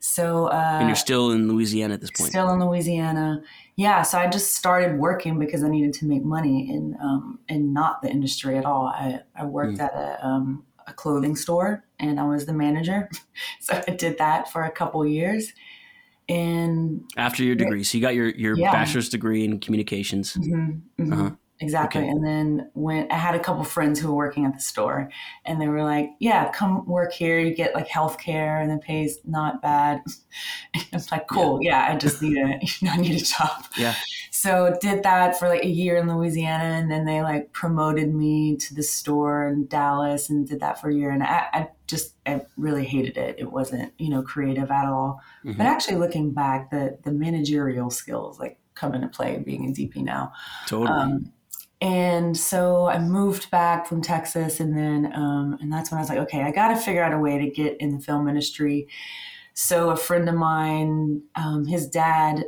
So 0.00 0.46
uh, 0.46 0.76
And 0.80 0.88
you're 0.88 0.96
still 0.96 1.32
in 1.32 1.48
Louisiana 1.48 1.94
at 1.94 2.00
this 2.00 2.10
point. 2.10 2.30
Still 2.30 2.50
in 2.50 2.60
Louisiana. 2.60 3.42
Yeah, 3.78 4.02
so 4.02 4.18
I 4.18 4.26
just 4.26 4.56
started 4.56 4.98
working 4.98 5.38
because 5.38 5.62
I 5.62 5.68
needed 5.68 5.92
to 5.94 6.04
make 6.04 6.24
money 6.24 6.68
in 6.68 6.96
um, 7.00 7.38
in 7.48 7.72
not 7.72 8.02
the 8.02 8.10
industry 8.10 8.58
at 8.58 8.64
all. 8.64 8.86
I, 8.86 9.20
I 9.36 9.44
worked 9.44 9.78
at 9.78 9.94
a, 9.94 10.26
um, 10.26 10.66
a 10.88 10.92
clothing 10.92 11.36
store 11.36 11.84
and 12.00 12.18
I 12.18 12.24
was 12.24 12.44
the 12.46 12.52
manager. 12.52 13.08
so 13.60 13.80
I 13.86 13.92
did 13.92 14.18
that 14.18 14.50
for 14.50 14.64
a 14.64 14.70
couple 14.70 15.06
years. 15.06 15.52
And 16.28 17.04
After 17.16 17.44
your 17.44 17.54
degree, 17.54 17.84
so 17.84 17.96
you 17.96 18.02
got 18.02 18.16
your 18.16 18.30
your 18.30 18.56
Yeah. 18.56 18.72
bachelor's 18.72 19.08
degree 19.08 19.44
in 19.44 19.60
communications. 19.60 20.34
Mhm, 20.34 20.82
mhm. 20.98 21.12
Uh-huh. 21.12 21.30
Exactly. 21.60 22.02
Okay. 22.02 22.10
And 22.10 22.24
then 22.24 22.70
when 22.74 23.10
I 23.10 23.16
had 23.16 23.34
a 23.34 23.40
couple 23.40 23.64
friends 23.64 23.98
who 23.98 24.08
were 24.08 24.14
working 24.16 24.44
at 24.44 24.54
the 24.54 24.60
store 24.60 25.10
and 25.44 25.60
they 25.60 25.66
were 25.66 25.82
like, 25.82 26.10
yeah, 26.20 26.50
come 26.52 26.86
work 26.86 27.12
here. 27.12 27.40
You 27.40 27.54
get 27.54 27.74
like 27.74 27.88
health 27.88 28.18
care 28.18 28.60
and 28.60 28.70
the 28.70 28.78
pay's 28.78 29.18
not 29.24 29.60
bad. 29.60 30.02
And 30.74 30.84
I 30.92 30.96
was 30.96 31.10
like, 31.10 31.26
cool. 31.26 31.58
Yeah. 31.62 31.88
I 31.90 31.96
just 31.96 32.22
need 32.22 32.36
a, 32.36 32.60
I 32.88 32.96
need 32.96 33.20
a 33.20 33.24
job. 33.24 33.64
Yeah. 33.76 33.94
So 34.30 34.76
did 34.80 35.02
that 35.02 35.38
for 35.38 35.48
like 35.48 35.64
a 35.64 35.68
year 35.68 35.96
in 35.96 36.06
Louisiana. 36.06 36.64
And 36.64 36.90
then 36.90 37.06
they 37.06 37.22
like 37.22 37.52
promoted 37.52 38.14
me 38.14 38.56
to 38.56 38.74
the 38.74 38.82
store 38.82 39.48
in 39.48 39.66
Dallas 39.66 40.30
and 40.30 40.46
did 40.46 40.60
that 40.60 40.80
for 40.80 40.90
a 40.90 40.94
year. 40.94 41.10
And 41.10 41.24
I, 41.24 41.46
I 41.52 41.68
just, 41.88 42.14
I 42.24 42.42
really 42.56 42.84
hated 42.84 43.16
it. 43.16 43.36
It 43.38 43.50
wasn't, 43.50 43.92
you 43.98 44.10
know, 44.10 44.22
creative 44.22 44.70
at 44.70 44.86
all. 44.86 45.20
Mhm. 45.44 45.56
But 45.56 45.66
actually 45.66 45.96
looking 45.96 46.32
back, 46.32 46.70
the, 46.70 46.98
the 47.02 47.10
managerial 47.10 47.90
skills 47.90 48.38
like 48.38 48.60
come 48.74 48.94
into 48.94 49.08
play 49.08 49.38
being 49.38 49.64
in 49.64 49.72
DP 49.72 49.96
now. 50.04 50.32
Totally. 50.66 50.88
Um, 50.88 51.32
and 51.80 52.36
so 52.36 52.88
I 52.88 52.98
moved 52.98 53.50
back 53.50 53.86
from 53.86 54.02
Texas, 54.02 54.58
and 54.58 54.76
then 54.76 55.12
um, 55.14 55.56
and 55.60 55.72
that's 55.72 55.90
when 55.90 55.98
I 55.98 56.02
was 56.02 56.08
like, 56.08 56.18
okay, 56.18 56.42
I 56.42 56.50
got 56.50 56.68
to 56.68 56.76
figure 56.76 57.02
out 57.02 57.12
a 57.12 57.18
way 57.18 57.38
to 57.38 57.48
get 57.50 57.76
in 57.80 57.90
the 57.90 58.00
film 58.00 58.28
industry. 58.28 58.88
So 59.54 59.90
a 59.90 59.96
friend 59.96 60.28
of 60.28 60.34
mine, 60.34 61.22
um, 61.36 61.66
his 61.66 61.88
dad 61.88 62.44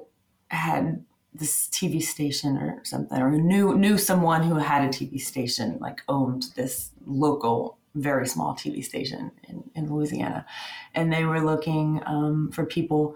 had 0.49 1.05
this 1.33 1.69
TV 1.69 2.03
station 2.03 2.57
or 2.57 2.81
something, 2.85 3.19
or 3.21 3.31
knew 3.31 3.77
knew 3.79 3.99
someone 3.99 4.43
who 4.43 4.57
had 4.57 4.83
a 4.83 4.89
TV 4.89 5.21
station, 5.21 5.79
like 5.81 6.03
owned 6.09 6.47
this 6.57 6.91
local, 7.07 7.79
very 7.95 8.27
small 8.27 8.55
TV 8.55 8.85
station 8.85 9.31
in, 9.49 9.63
in 9.77 9.93
Louisiana, 9.93 10.45
and 10.95 11.13
they 11.13 11.25
were 11.25 11.41
looking 11.41 12.03
um, 12.05 12.51
for 12.53 12.67
people, 12.67 13.15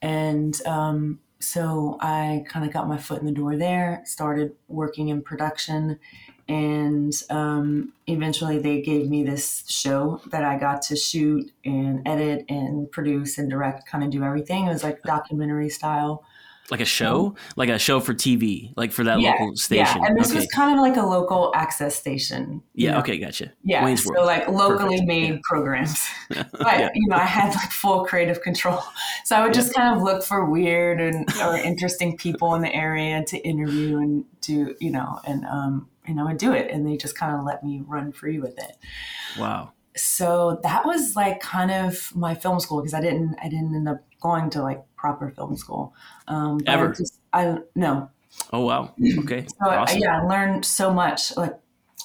and 0.00 0.58
um, 0.64 1.18
so 1.40 1.96
I 2.00 2.44
kind 2.48 2.66
of 2.66 2.72
got 2.72 2.88
my 2.88 2.98
foot 2.98 3.20
in 3.20 3.26
the 3.26 3.32
door 3.32 3.56
there, 3.56 4.02
started 4.04 4.54
working 4.68 5.08
in 5.08 5.22
production, 5.22 5.98
and 6.48 7.12
um, 7.30 7.92
eventually 8.06 8.58
they 8.58 8.82
gave 8.82 9.08
me 9.08 9.22
this 9.22 9.64
show 9.68 10.20
that 10.30 10.44
I 10.44 10.58
got 10.58 10.82
to 10.82 10.96
shoot 10.96 11.50
and 11.64 12.06
edit 12.06 12.44
and 12.48 12.90
produce 12.90 13.38
and 13.38 13.48
direct, 13.48 13.86
kind 13.86 14.04
of 14.04 14.10
do 14.10 14.24
everything. 14.24 14.66
It 14.66 14.72
was 14.72 14.82
like 14.82 15.02
documentary 15.02 15.70
style. 15.70 16.24
Like 16.70 16.80
a 16.80 16.84
show, 16.84 17.34
like 17.56 17.68
a 17.68 17.78
show 17.78 18.00
for 18.00 18.14
TV, 18.14 18.72
like 18.76 18.92
for 18.92 19.04
that 19.04 19.20
Yeah, 19.20 19.32
local 19.32 19.56
station. 19.56 20.00
Yeah, 20.02 20.08
and 20.08 20.18
this 20.18 20.30
okay. 20.30 20.38
was 20.40 20.46
kind 20.54 20.74
of 20.78 20.80
like 20.80 20.96
a 20.96 21.06
local 21.06 21.52
access 21.54 21.96
station. 21.96 22.62
yeah. 22.74 22.92
know? 22.92 22.98
Okay. 23.00 23.18
Gotcha. 23.18 23.52
Yeah, 23.64 23.84
Wayne's 23.84 24.04
so 24.04 24.12
like 24.24 24.48
locally 24.48 24.98
Perfect. 25.00 25.08
made 25.08 25.42
programs. 25.42 26.06
But 26.28 26.78
Yeah. 26.78 26.88
you 26.94 27.08
know 27.08 27.16
i 27.16 27.24
had 27.24 27.48
like 27.54 27.70
full 27.72 28.04
creative 28.04 28.40
control 28.42 28.82
so 29.24 29.34
i 29.36 29.42
would 29.44 29.52
just 29.54 29.74
kind 29.74 29.96
of 29.96 30.02
look 30.02 30.22
for 30.22 30.44
weird 30.48 31.00
and 31.00 31.28
or 31.42 31.56
interesting 31.56 32.16
people 32.16 32.54
in 32.54 32.62
the 32.62 32.72
area 32.74 33.24
to 33.24 33.36
interview 33.38 33.98
and 33.98 34.24
do 34.40 34.74
you 34.80 34.90
know 34.90 35.18
and 35.26 35.44
um 35.46 35.88
you 36.06 36.14
know 36.14 36.26
and 36.28 36.38
do 36.38 36.52
it 36.52 36.70
and 36.70 36.86
they 36.86 36.96
just 36.96 37.16
kind 37.16 37.34
of 37.36 37.44
let 37.44 37.64
me 37.64 37.82
run 37.86 38.12
free 38.12 38.38
with 38.38 38.56
it 38.58 38.76
Wow. 39.38 39.72
So 39.96 40.60
that 40.62 40.84
was 40.86 41.16
like 41.16 41.40
kind 41.40 41.70
of 41.70 42.14
my 42.14 42.34
film 42.34 42.60
school 42.60 42.80
because 42.80 42.94
i 42.94 43.00
didn't 43.00 43.34
i 43.42 43.48
didn't 43.48 43.74
end 43.74 43.88
up 43.88 44.04
going 44.20 44.50
to 44.50 44.62
like 44.62 44.84
proper 44.96 45.30
film 45.30 45.56
school 45.56 45.94
um 46.28 46.58
but 46.64 46.76
I 46.76 46.86
Ever? 46.86 46.94
just, 46.96 47.20
i 47.32 47.58
no 47.74 48.10
Oh 48.52 48.60
wow. 48.64 48.94
Okay. 49.18 49.46
so 49.46 49.70
I- 49.70 49.92
yeah, 49.92 50.20
I 50.20 50.22
learned 50.24 50.64
so 50.64 50.92
much. 50.92 51.36
Like, 51.36 51.58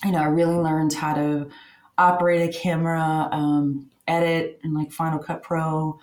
you 0.04 0.12
know, 0.12 0.20
I 0.20 0.26
really 0.26 0.56
learned 0.56 0.94
how 0.94 1.14
to 1.14 1.50
operate 1.98 2.50
a 2.50 2.58
camera, 2.58 3.30
um, 3.32 3.90
edit, 4.08 4.60
and 4.64 4.74
like 4.74 4.92
Final 4.92 5.20
Cut 5.20 5.42
Pro, 5.44 6.00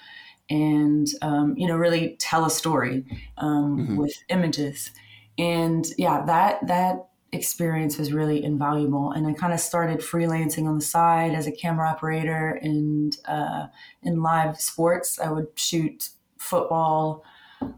and 0.50 1.06
um, 1.22 1.56
you 1.56 1.66
know, 1.68 1.76
really 1.76 2.16
tell 2.18 2.44
a 2.44 2.50
story 2.50 3.04
um, 3.38 3.88
Mhm. 3.88 3.96
with 3.96 4.14
images. 4.28 4.90
And 5.38 5.86
yeah, 5.98 6.24
that 6.26 6.66
that 6.68 7.08
experience 7.32 7.98
was 7.98 8.12
really 8.12 8.44
invaluable. 8.44 9.10
And 9.12 9.26
I 9.26 9.32
kind 9.32 9.52
of 9.52 9.60
started 9.60 10.00
freelancing 10.00 10.66
on 10.66 10.76
the 10.76 10.84
side 10.84 11.34
as 11.34 11.46
a 11.46 11.52
camera 11.52 11.88
operator 11.88 12.58
and 12.62 13.16
uh, 13.26 13.66
in 14.02 14.22
live 14.22 14.60
sports. 14.60 15.18
I 15.18 15.30
would 15.30 15.48
shoot 15.56 16.10
football, 16.38 17.24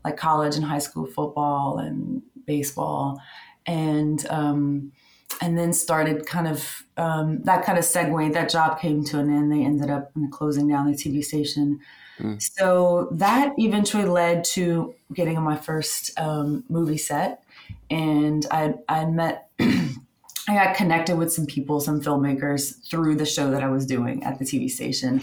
like 0.04 0.16
college 0.16 0.56
and 0.56 0.64
high 0.64 0.78
school 0.78 1.06
football 1.06 1.78
and 1.78 2.22
baseball, 2.46 3.20
and 3.66 4.26
um, 4.28 4.92
and 5.40 5.56
then 5.56 5.72
started 5.72 6.26
kind 6.26 6.48
of 6.48 6.84
um, 6.96 7.42
that 7.44 7.64
kind 7.64 7.78
of 7.78 7.84
segue. 7.84 8.32
That 8.32 8.50
job 8.50 8.80
came 8.80 9.04
to 9.04 9.20
an 9.20 9.32
end. 9.32 9.52
They 9.52 9.64
ended 9.64 9.90
up 9.90 10.12
closing 10.30 10.68
down 10.68 10.90
the 10.90 10.96
TV 10.96 11.24
station. 11.24 11.80
Mm. 12.18 12.40
So 12.40 13.08
that 13.12 13.52
eventually 13.58 14.04
led 14.04 14.44
to 14.44 14.94
getting 15.12 15.36
on 15.36 15.44
my 15.44 15.56
first 15.56 16.18
um, 16.18 16.64
movie 16.68 16.98
set, 16.98 17.43
and 17.94 18.46
I 18.50 18.74
I 18.88 19.06
met. 19.06 19.48
I 20.46 20.52
got 20.52 20.76
connected 20.76 21.16
with 21.16 21.32
some 21.32 21.46
people, 21.46 21.80
some 21.80 22.02
filmmakers 22.02 22.86
through 22.86 23.16
the 23.16 23.24
show 23.24 23.50
that 23.50 23.62
I 23.62 23.68
was 23.70 23.86
doing 23.86 24.24
at 24.24 24.38
the 24.38 24.44
TV 24.44 24.68
station. 24.68 25.22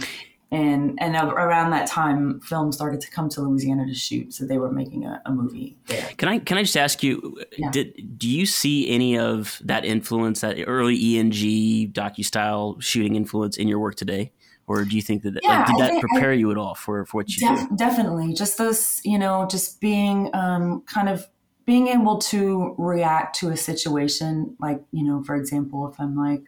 And 0.51 0.97
and 0.99 1.15
around 1.15 1.69
that 1.71 1.87
time, 1.87 2.41
film 2.41 2.71
started 2.71 3.01
to 3.01 3.11
come 3.11 3.29
to 3.29 3.41
Louisiana 3.41 3.85
to 3.85 3.93
shoot, 3.93 4.33
so 4.33 4.45
they 4.45 4.57
were 4.57 4.71
making 4.71 5.05
a, 5.05 5.21
a 5.25 5.31
movie 5.31 5.77
there. 5.85 6.09
Can 6.17 6.27
I 6.27 6.39
can 6.39 6.57
I 6.57 6.63
just 6.63 6.75
ask 6.75 7.03
you? 7.03 7.39
Yeah. 7.57 7.71
Did 7.71 8.17
do 8.17 8.27
you 8.27 8.45
see 8.45 8.89
any 8.89 9.17
of 9.17 9.61
that 9.63 9.85
influence, 9.85 10.41
that 10.41 10.57
early 10.67 11.17
ENG 11.17 11.31
docu 11.31 12.25
style 12.25 12.77
shooting 12.79 13.15
influence 13.15 13.57
in 13.57 13.69
your 13.69 13.79
work 13.79 13.95
today, 13.95 14.33
or 14.67 14.83
do 14.83 14.95
you 14.95 15.01
think 15.01 15.23
that 15.23 15.39
Yeah, 15.41 15.59
like, 15.59 15.67
did 15.67 15.77
that 15.77 16.01
prepare 16.01 16.33
you 16.33 16.51
at 16.51 16.57
all 16.57 16.75
for 16.75 17.05
for 17.05 17.17
what 17.17 17.29
you 17.29 17.47
do? 17.47 17.69
Definitely, 17.77 18.33
just 18.33 18.57
those, 18.57 18.99
you 19.05 19.19
know, 19.19 19.47
just 19.49 19.79
being 19.79 20.31
um, 20.33 20.81
kind 20.81 21.07
of 21.07 21.29
being 21.71 21.87
able 21.87 22.17
to 22.19 22.75
react 22.77 23.37
to 23.39 23.49
a 23.49 23.57
situation, 23.57 24.55
like 24.59 24.83
you 24.91 25.03
know, 25.05 25.23
for 25.23 25.35
example, 25.35 25.87
if 25.87 25.99
I'm 25.99 26.15
like, 26.15 26.43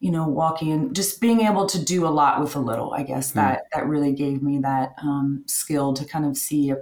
you 0.00 0.10
know, 0.10 0.26
walking 0.26 0.72
and 0.72 0.96
just 0.96 1.20
being 1.20 1.42
able 1.42 1.66
to 1.66 1.82
do 1.82 2.06
a 2.06 2.08
lot 2.10 2.40
with 2.40 2.56
a 2.56 2.60
little. 2.60 2.92
I 2.92 3.04
guess 3.04 3.32
Hmm. 3.32 3.32
that 3.32 3.62
that 3.72 3.86
really 3.86 4.12
gave 4.12 4.42
me 4.42 4.58
that 4.60 4.94
um, 5.00 5.44
skill 5.46 5.94
to 5.94 6.04
kind 6.04 6.24
of 6.24 6.36
see 6.36 6.70
a, 6.70 6.78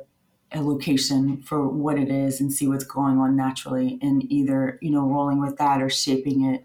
a 0.52 0.62
location 0.62 1.42
for 1.42 1.68
what 1.68 1.98
it 1.98 2.08
is 2.08 2.40
and 2.40 2.52
see 2.52 2.66
what's 2.66 2.84
going 2.84 3.18
on 3.18 3.36
naturally, 3.36 3.98
and 4.00 4.22
either 4.32 4.78
you 4.80 4.90
know, 4.90 5.06
rolling 5.06 5.40
with 5.40 5.56
that 5.58 5.82
or 5.82 5.90
shaping 5.90 6.44
it, 6.46 6.64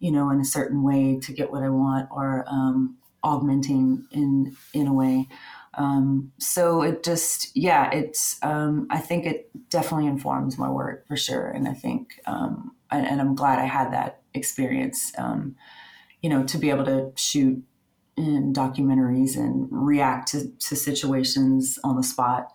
you 0.00 0.12
know, 0.12 0.30
in 0.30 0.40
a 0.40 0.44
certain 0.44 0.82
way 0.82 1.18
to 1.20 1.32
get 1.32 1.52
what 1.52 1.62
I 1.64 1.70
want, 1.70 2.08
or 2.12 2.44
um, 2.48 2.98
augmenting 3.24 4.06
in 4.12 4.56
in 4.74 4.86
a 4.88 4.94
way. 4.94 5.28
Um, 5.74 6.32
so 6.38 6.82
it 6.82 7.04
just, 7.04 7.56
yeah, 7.56 7.90
it's, 7.92 8.42
um, 8.42 8.86
I 8.90 8.98
think 8.98 9.26
it 9.26 9.50
definitely 9.70 10.06
informs 10.06 10.58
my 10.58 10.68
work 10.68 11.06
for 11.06 11.16
sure. 11.16 11.48
And 11.48 11.68
I 11.68 11.74
think, 11.74 12.20
um, 12.26 12.72
and, 12.90 13.06
and, 13.06 13.20
I'm 13.20 13.34
glad 13.34 13.58
I 13.58 13.66
had 13.66 13.92
that 13.92 14.22
experience, 14.34 15.12
um, 15.18 15.56
you 16.22 16.30
know, 16.30 16.42
to 16.44 16.58
be 16.58 16.70
able 16.70 16.86
to 16.86 17.12
shoot 17.16 17.62
in 18.16 18.52
documentaries 18.52 19.36
and 19.36 19.68
react 19.70 20.32
to, 20.32 20.48
to 20.48 20.74
situations 20.74 21.78
on 21.84 21.96
the 21.96 22.02
spot 22.02 22.50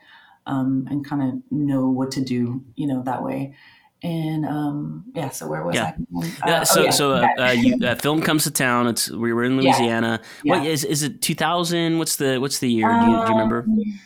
um, 0.45 0.87
and 0.89 1.05
kind 1.05 1.21
of 1.21 1.51
know 1.51 1.87
what 1.87 2.11
to 2.11 2.21
do, 2.21 2.63
you 2.75 2.87
know, 2.87 3.03
that 3.03 3.23
way. 3.23 3.55
And 4.03 4.45
um, 4.45 5.05
yeah, 5.15 5.29
so 5.29 5.47
where 5.47 5.63
was 5.63 5.75
yeah. 5.75 5.93
I? 5.97 6.25
Uh, 6.25 6.29
yeah, 6.45 6.63
so 6.63 6.81
oh, 6.81 6.83
yeah, 6.83 6.89
so 6.91 7.11
uh, 7.13 7.27
uh, 7.39 7.51
you, 7.51 7.77
uh, 7.87 7.95
film 7.95 8.21
comes 8.21 8.43
to 8.43 8.51
town. 8.51 8.87
It's 8.87 9.09
we 9.09 9.31
were 9.31 9.45
in 9.45 9.55
Louisiana. 9.55 10.19
Yeah. 10.43 10.57
What 10.57 10.67
is 10.67 10.83
is 10.83 11.03
it? 11.03 11.21
Two 11.21 11.35
thousand? 11.35 11.99
What's 11.99 12.17
the 12.17 12.37
what's 12.39 12.59
the 12.59 12.69
year? 12.69 12.89
Do 12.89 13.05
you, 13.05 13.11
do 13.11 13.11
you 13.11 13.29
remember? 13.29 13.63
Um, 13.63 13.99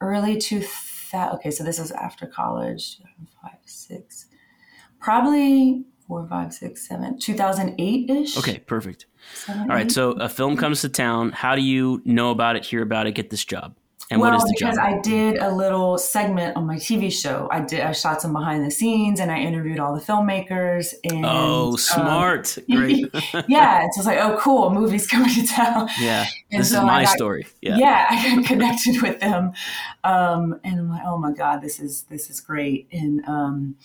early 0.00 0.36
two 0.36 0.62
thousand. 0.62 1.36
Okay, 1.36 1.52
so 1.52 1.62
this 1.62 1.78
is 1.78 1.92
after 1.92 2.26
college. 2.26 2.98
Five, 3.40 3.58
six, 3.64 4.26
probably 4.98 5.84
four, 6.08 6.26
five, 6.28 6.52
six, 6.52 6.88
seven, 6.88 7.20
two 7.20 7.34
thousand 7.34 7.76
eight 7.78 8.10
ish. 8.10 8.36
Okay, 8.36 8.58
perfect. 8.58 9.06
Seven, 9.32 9.62
All 9.62 9.68
right, 9.68 9.86
eight. 9.86 9.92
so 9.92 10.10
a 10.12 10.28
film 10.28 10.56
comes 10.56 10.80
to 10.80 10.88
town. 10.88 11.30
How 11.30 11.54
do 11.54 11.62
you 11.62 12.02
know 12.04 12.32
about 12.32 12.56
it? 12.56 12.64
Hear 12.64 12.82
about 12.82 13.06
it? 13.06 13.12
Get 13.12 13.30
this 13.30 13.44
job? 13.44 13.76
And 14.08 14.20
well, 14.20 14.40
because 14.52 14.76
job? 14.76 14.84
I 14.84 15.00
did 15.00 15.38
a 15.38 15.50
little 15.50 15.98
segment 15.98 16.56
on 16.56 16.64
my 16.64 16.76
TV 16.76 17.12
show. 17.12 17.48
I 17.50 17.58
did 17.60 17.80
I 17.80 17.90
shot 17.90 18.22
some 18.22 18.32
behind 18.32 18.64
the 18.64 18.70
scenes 18.70 19.18
and 19.18 19.32
I 19.32 19.38
interviewed 19.38 19.80
all 19.80 19.94
the 19.96 20.00
filmmakers. 20.00 20.94
And, 21.02 21.26
oh, 21.26 21.70
um, 21.70 21.76
smart! 21.76 22.56
Um, 22.56 22.64
Great. 22.76 23.08
yeah, 23.48 23.84
it's 23.84 23.96
just 23.96 24.06
like, 24.06 24.18
oh, 24.18 24.38
cool, 24.38 24.70
movie's 24.70 25.06
coming 25.10 25.34
to 25.34 25.46
town. 25.46 25.88
Yeah, 26.00 26.24
and 26.52 26.60
this 26.60 26.70
so 26.70 26.78
is 26.78 26.84
my 26.84 27.02
got, 27.02 27.16
story. 27.16 27.46
Yeah, 27.60 27.78
yeah, 27.78 28.06
I 28.08 28.36
got 28.36 28.44
connected 28.46 29.02
with 29.02 29.18
them, 29.18 29.52
um, 30.04 30.60
and 30.62 30.78
I'm 30.78 30.88
like, 30.88 31.02
oh 31.04 31.18
my 31.18 31.32
god, 31.32 31.60
this 31.60 31.80
is 31.80 32.04
this 32.04 32.30
is 32.30 32.40
great. 32.40 32.86
And 32.92 33.26
um, 33.26 33.76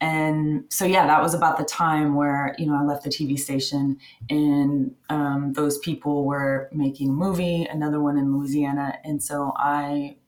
and 0.00 0.64
so 0.70 0.86
yeah 0.86 1.06
that 1.06 1.22
was 1.22 1.34
about 1.34 1.58
the 1.58 1.64
time 1.64 2.14
where 2.14 2.54
you 2.58 2.66
know 2.66 2.74
i 2.74 2.82
left 2.82 3.04
the 3.04 3.10
tv 3.10 3.38
station 3.38 3.98
and 4.30 4.94
um, 5.10 5.52
those 5.52 5.78
people 5.78 6.24
were 6.24 6.70
making 6.72 7.10
a 7.10 7.12
movie 7.12 7.64
another 7.64 8.00
one 8.00 8.16
in 8.16 8.34
louisiana 8.36 8.98
and 9.04 9.22
so 9.22 9.52
i 9.56 9.69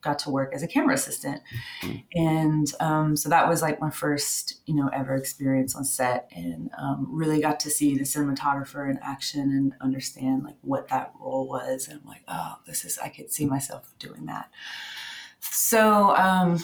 got 0.01 0.19
to 0.19 0.29
work 0.29 0.51
as 0.53 0.63
a 0.63 0.67
camera 0.67 0.93
assistant 0.93 1.41
mm-hmm. 1.81 1.97
and 2.13 2.73
um, 2.79 3.15
so 3.15 3.29
that 3.29 3.47
was 3.47 3.61
like 3.61 3.79
my 3.79 3.89
first 3.89 4.61
you 4.65 4.75
know 4.75 4.89
ever 4.93 5.15
experience 5.15 5.75
on 5.75 5.83
set 5.83 6.29
and 6.35 6.69
um, 6.77 7.07
really 7.09 7.41
got 7.41 7.59
to 7.59 7.69
see 7.69 7.97
the 7.97 8.03
cinematographer 8.03 8.89
in 8.89 8.99
action 9.01 9.41
and 9.41 9.73
understand 9.81 10.43
like 10.43 10.57
what 10.61 10.87
that 10.87 11.11
role 11.19 11.47
was 11.47 11.87
and 11.87 11.99
i'm 12.01 12.07
like 12.07 12.23
oh 12.27 12.55
this 12.67 12.85
is 12.85 12.97
i 12.99 13.09
could 13.09 13.31
see 13.31 13.45
myself 13.45 13.93
doing 13.99 14.25
that 14.25 14.49
so 15.39 16.15
um, 16.15 16.63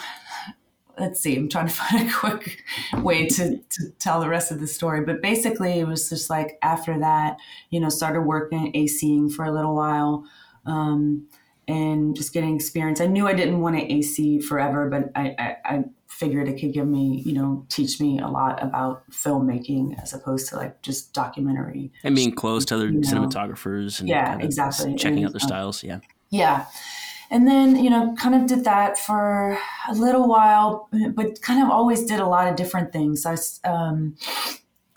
let's 0.99 1.19
see, 1.19 1.35
I'm 1.35 1.49
trying 1.49 1.67
to 1.67 1.73
find 1.89 2.09
a 2.09 2.13
quick 2.13 2.63
way 3.01 3.27
to, 3.27 3.57
to 3.57 3.89
tell 3.99 4.19
the 4.19 4.29
rest 4.29 4.51
of 4.51 4.59
the 4.59 4.67
story. 4.67 5.01
But 5.01 5.21
basically, 5.21 5.79
it 5.79 5.87
was 5.87 6.09
just 6.09 6.29
like 6.29 6.57
after 6.61 6.99
that, 6.99 7.37
you 7.69 7.79
know, 7.79 7.89
started 7.89 8.21
working 8.21 8.67
at 8.67 8.73
ACing 8.73 9.31
for 9.31 9.45
a 9.45 9.51
little 9.51 9.75
while 9.75 10.25
um, 10.65 11.27
and 11.69 12.15
just 12.15 12.33
getting 12.33 12.55
experience. 12.55 12.99
I 12.99 13.05
knew 13.05 13.27
I 13.27 13.33
didn't 13.33 13.61
want 13.61 13.77
to 13.77 13.93
AC 13.93 14.41
forever, 14.41 14.89
but 14.89 15.11
I, 15.15 15.35
I, 15.37 15.55
I 15.65 15.83
figured 16.07 16.49
it 16.49 16.59
could 16.59 16.73
give 16.73 16.87
me, 16.87 17.21
you 17.25 17.33
know, 17.33 17.65
teach 17.69 18.01
me 18.01 18.19
a 18.19 18.27
lot 18.27 18.61
about 18.63 19.09
filmmaking 19.11 20.01
as 20.01 20.13
opposed 20.13 20.49
to 20.49 20.55
like 20.55 20.81
just 20.81 21.13
documentary. 21.13 21.91
And 22.03 22.15
being 22.15 22.33
close 22.33 22.65
to 22.65 22.75
other 22.75 22.89
you 22.89 22.99
know. 22.99 23.07
cinematographers 23.07 23.99
and 23.99 24.09
yeah, 24.09 24.37
exactly. 24.39 24.95
checking 24.95 25.19
and, 25.19 25.27
out 25.27 25.33
their 25.33 25.39
styles. 25.39 25.83
Yeah. 25.83 25.99
Yeah 26.29 26.65
and 27.31 27.47
then 27.47 27.75
you 27.75 27.89
know 27.89 28.15
kind 28.17 28.35
of 28.35 28.47
did 28.47 28.63
that 28.63 28.97
for 28.97 29.57
a 29.87 29.93
little 29.93 30.27
while 30.27 30.89
but 31.13 31.41
kind 31.41 31.63
of 31.63 31.69
always 31.69 32.03
did 32.05 32.19
a 32.19 32.25
lot 32.25 32.47
of 32.47 32.55
different 32.55 32.91
things 32.91 33.25
i 33.25 33.35
um, 33.69 34.15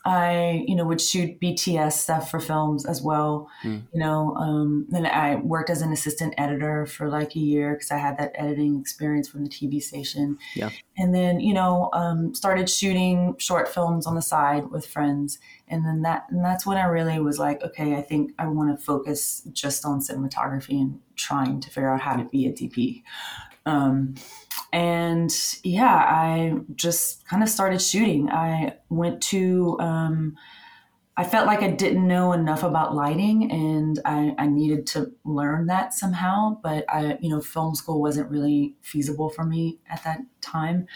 I, 0.04 0.64
you 0.66 0.74
know, 0.74 0.84
would 0.84 1.00
shoot 1.00 1.40
BTS 1.40 1.92
stuff 1.92 2.30
for 2.30 2.40
films 2.40 2.84
as 2.84 3.00
well. 3.00 3.48
Mm. 3.62 3.82
You 3.92 4.00
know, 4.00 4.34
um, 4.34 4.86
then 4.88 5.06
I 5.06 5.36
worked 5.36 5.70
as 5.70 5.80
an 5.80 5.92
assistant 5.92 6.34
editor 6.36 6.86
for 6.86 7.08
like 7.08 7.36
a 7.36 7.38
year 7.38 7.74
because 7.74 7.92
I 7.92 7.98
had 7.98 8.18
that 8.18 8.32
editing 8.34 8.80
experience 8.80 9.28
from 9.28 9.44
the 9.44 9.50
TV 9.50 9.80
station. 9.80 10.38
Yeah. 10.56 10.70
And 10.96 11.14
then, 11.14 11.38
you 11.38 11.54
know, 11.54 11.88
um, 11.92 12.34
started 12.34 12.68
shooting 12.68 13.36
short 13.38 13.68
films 13.68 14.06
on 14.06 14.16
the 14.16 14.22
side 14.22 14.70
with 14.70 14.86
friends. 14.86 15.38
And 15.68 15.86
then 15.86 16.02
that, 16.02 16.26
and 16.30 16.44
that's 16.44 16.66
when 16.66 16.78
I 16.78 16.84
really 16.84 17.20
was 17.20 17.38
like, 17.38 17.62
okay, 17.62 17.94
I 17.94 18.02
think 18.02 18.32
I 18.40 18.48
want 18.48 18.76
to 18.76 18.84
focus 18.84 19.42
just 19.52 19.84
on 19.84 20.00
cinematography 20.00 20.80
and 20.80 21.00
trying 21.14 21.60
to 21.60 21.70
figure 21.70 21.92
out 21.92 22.00
how 22.00 22.16
to 22.16 22.24
be 22.24 22.46
a 22.46 22.52
DP. 22.52 23.02
Um, 23.64 24.16
and 24.72 25.30
yeah, 25.62 25.94
I 25.94 26.54
just 26.74 27.26
kind 27.26 27.42
of 27.42 27.48
started 27.48 27.82
shooting. 27.82 28.30
I 28.30 28.76
went 28.88 29.22
to, 29.24 29.76
um, 29.80 30.36
I 31.14 31.24
felt 31.24 31.46
like 31.46 31.62
I 31.62 31.68
didn't 31.68 32.08
know 32.08 32.32
enough 32.32 32.62
about 32.62 32.94
lighting 32.94 33.52
and 33.52 33.98
I, 34.06 34.34
I, 34.38 34.46
needed 34.46 34.86
to 34.88 35.12
learn 35.24 35.66
that 35.66 35.92
somehow. 35.92 36.58
But 36.62 36.86
I, 36.88 37.18
you 37.20 37.28
know, 37.28 37.42
film 37.42 37.74
school 37.74 38.00
wasn't 38.00 38.30
really 38.30 38.74
feasible 38.80 39.28
for 39.28 39.44
me 39.44 39.78
at 39.90 40.02
that 40.04 40.20
time. 40.40 40.86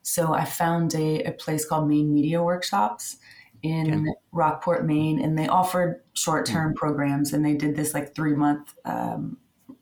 So 0.00 0.32
I 0.32 0.46
found 0.46 0.94
a, 0.94 1.24
a 1.24 1.32
place 1.32 1.66
called 1.66 1.88
Maine 1.88 2.14
Media 2.14 2.42
Workshops 2.42 3.18
in 3.62 4.14
Rockport, 4.32 4.86
Maine, 4.86 5.20
and 5.20 5.38
they 5.38 5.48
offered 5.48 6.00
short 6.14 6.46
term 6.46 6.68
mm-hmm. 6.70 6.78
programs 6.78 7.34
and 7.34 7.44
they 7.44 7.54
did 7.54 7.76
this 7.76 7.92
like 7.92 8.14
three 8.14 8.34
month 8.34 8.72
um, 8.86 9.36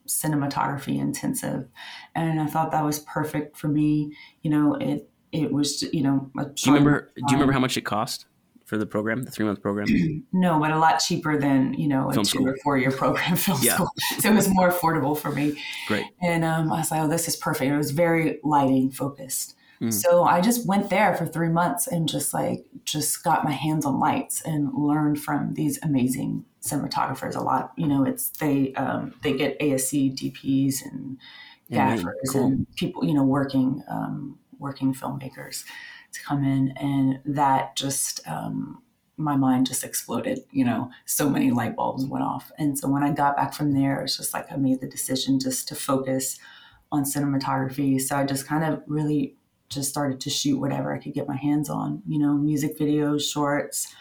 cinematography 0.07 0.99
intensive. 0.99 1.67
And 2.13 2.39
i 2.39 2.45
thought 2.45 2.71
that 2.71 2.83
was 2.83 2.99
perfect 2.99 3.57
for 3.57 3.67
me. 3.67 4.15
You 4.41 4.51
know 4.51 4.75
it 4.75 5.09
it 5.31 5.51
was 5.51 5.81
you 5.93 6.01
know 6.01 6.31
do 6.35 6.45
you 6.65 6.73
remember 6.73 7.11
do 7.15 7.23
you 7.29 7.33
remember 7.33 7.53
how 7.53 7.59
much 7.59 7.77
it 7.77 7.81
cost 7.81 8.25
for 8.65 8.77
the 8.77 8.85
program 8.85 9.23
the 9.23 9.31
three 9.31 9.45
month 9.45 9.61
program? 9.61 9.87
No 10.31 10.59
but 10.59 10.71
a 10.71 10.79
lot 10.79 10.99
cheaper 10.99 11.39
than 11.39 11.73
you 11.73 11.87
know 11.87 12.09
film 12.11 12.11
a 12.11 12.15
two 12.15 12.25
school. 12.25 12.49
or 12.49 12.57
four 12.63 12.77
year 12.77 12.91
program 12.91 13.35
film 13.45 13.59
yeah. 13.61 13.75
school. 13.75 13.89
So 14.19 14.31
it 14.31 14.35
was 14.35 14.49
more 14.49 14.71
affordable 14.71 15.17
for 15.17 15.31
me. 15.31 15.61
Great. 15.87 16.05
And 16.21 16.43
um, 16.43 16.71
i 16.71 16.79
was 16.79 16.91
like 16.91 17.01
oh 17.01 17.07
this 17.07 17.27
is 17.27 17.35
perfect. 17.35 17.71
It 17.71 17.77
was 17.77 17.91
very 17.91 18.39
lighting 18.43 18.91
focused 18.91 19.55
mm. 19.81 19.93
so 19.93 20.23
i 20.23 20.41
just 20.41 20.67
went 20.67 20.89
there 20.89 21.13
for 21.15 21.25
three 21.25 21.49
months 21.49 21.87
and 21.87 22.07
just 22.07 22.33
like 22.33 22.65
just 22.85 23.23
got 23.23 23.43
my 23.43 23.51
hands 23.51 23.85
on 23.85 23.99
lights 23.99 24.41
and 24.41 24.71
learned 24.73 25.19
from 25.19 25.53
these 25.55 25.79
amazing 25.81 26.45
cinematographers 26.65 27.35
a 27.35 27.41
lot. 27.41 27.71
You 27.77 27.87
know, 27.87 28.03
it's 28.05 28.29
they 28.29 28.73
um, 28.73 29.13
they 29.21 29.33
get 29.33 29.59
ASC 29.59 30.15
DPs 30.15 30.83
and 30.83 31.17
gaffers 31.71 32.31
cool. 32.31 32.45
and 32.45 32.67
people, 32.75 33.05
you 33.05 33.13
know, 33.13 33.23
working 33.23 33.83
um, 33.87 34.37
working 34.59 34.93
filmmakers 34.93 35.63
to 36.13 36.23
come 36.23 36.43
in, 36.43 36.71
and 36.77 37.19
that 37.25 37.75
just 37.75 38.25
um, 38.27 38.81
my 39.17 39.35
mind 39.35 39.67
just 39.67 39.83
exploded. 39.83 40.39
You 40.51 40.65
know, 40.65 40.91
so 41.05 41.29
many 41.29 41.51
light 41.51 41.75
bulbs 41.75 42.05
went 42.05 42.23
off, 42.23 42.51
and 42.57 42.77
so 42.77 42.87
when 42.87 43.03
I 43.03 43.11
got 43.11 43.35
back 43.35 43.53
from 43.53 43.73
there, 43.73 44.01
it's 44.01 44.17
just 44.17 44.33
like 44.33 44.51
I 44.51 44.55
made 44.55 44.81
the 44.81 44.87
decision 44.87 45.39
just 45.39 45.67
to 45.69 45.75
focus 45.75 46.39
on 46.91 47.03
cinematography. 47.03 47.99
So 47.99 48.15
I 48.15 48.25
just 48.25 48.47
kind 48.47 48.63
of 48.63 48.83
really 48.87 49.35
just 49.69 49.89
started 49.89 50.19
to 50.21 50.29
shoot 50.29 50.59
whatever 50.59 50.93
I 50.93 50.99
could 50.99 51.13
get 51.13 51.27
my 51.27 51.35
hands 51.35 51.69
on. 51.69 52.01
You 52.07 52.19
know, 52.19 52.33
music 52.33 52.77
videos, 52.77 53.21
shorts. 53.31 53.93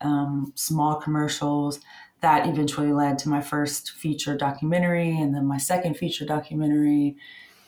Um, 0.00 0.52
small 0.54 0.94
commercials 0.94 1.80
that 2.20 2.46
eventually 2.46 2.92
led 2.92 3.18
to 3.20 3.28
my 3.28 3.40
first 3.40 3.92
feature 3.92 4.36
documentary 4.36 5.16
and 5.16 5.34
then 5.34 5.46
my 5.46 5.58
second 5.58 5.96
feature 5.96 6.24
documentary 6.24 7.16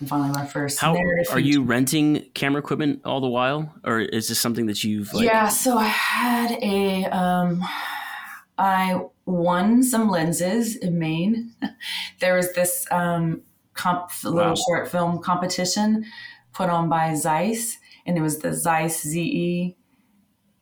and 0.00 0.08
finally 0.08 0.30
my 0.30 0.46
first 0.46 0.80
How, 0.80 0.96
are 1.30 1.38
you 1.38 1.62
renting 1.62 2.26
camera 2.34 2.60
equipment 2.60 3.02
all 3.04 3.20
the 3.20 3.28
while 3.28 3.72
or 3.84 4.00
is 4.00 4.28
this 4.28 4.40
something 4.40 4.66
that 4.66 4.82
you've 4.82 5.12
like 5.12 5.24
yeah 5.24 5.48
so 5.48 5.78
i 5.78 5.86
had 5.86 6.52
a 6.62 7.04
um 7.06 7.62
i 8.58 9.00
won 9.26 9.82
some 9.82 10.08
lenses 10.08 10.76
in 10.76 10.98
maine 10.98 11.52
there 12.20 12.34
was 12.34 12.52
this 12.54 12.86
um 12.90 13.42
comp 13.74 14.10
little 14.24 14.50
wow. 14.50 14.54
short 14.54 14.90
film 14.90 15.20
competition 15.20 16.04
put 16.52 16.68
on 16.68 16.88
by 16.88 17.14
zeiss 17.14 17.78
and 18.06 18.16
it 18.16 18.20
was 18.20 18.38
the 18.38 18.52
zeiss 18.54 19.02
ze 19.02 19.76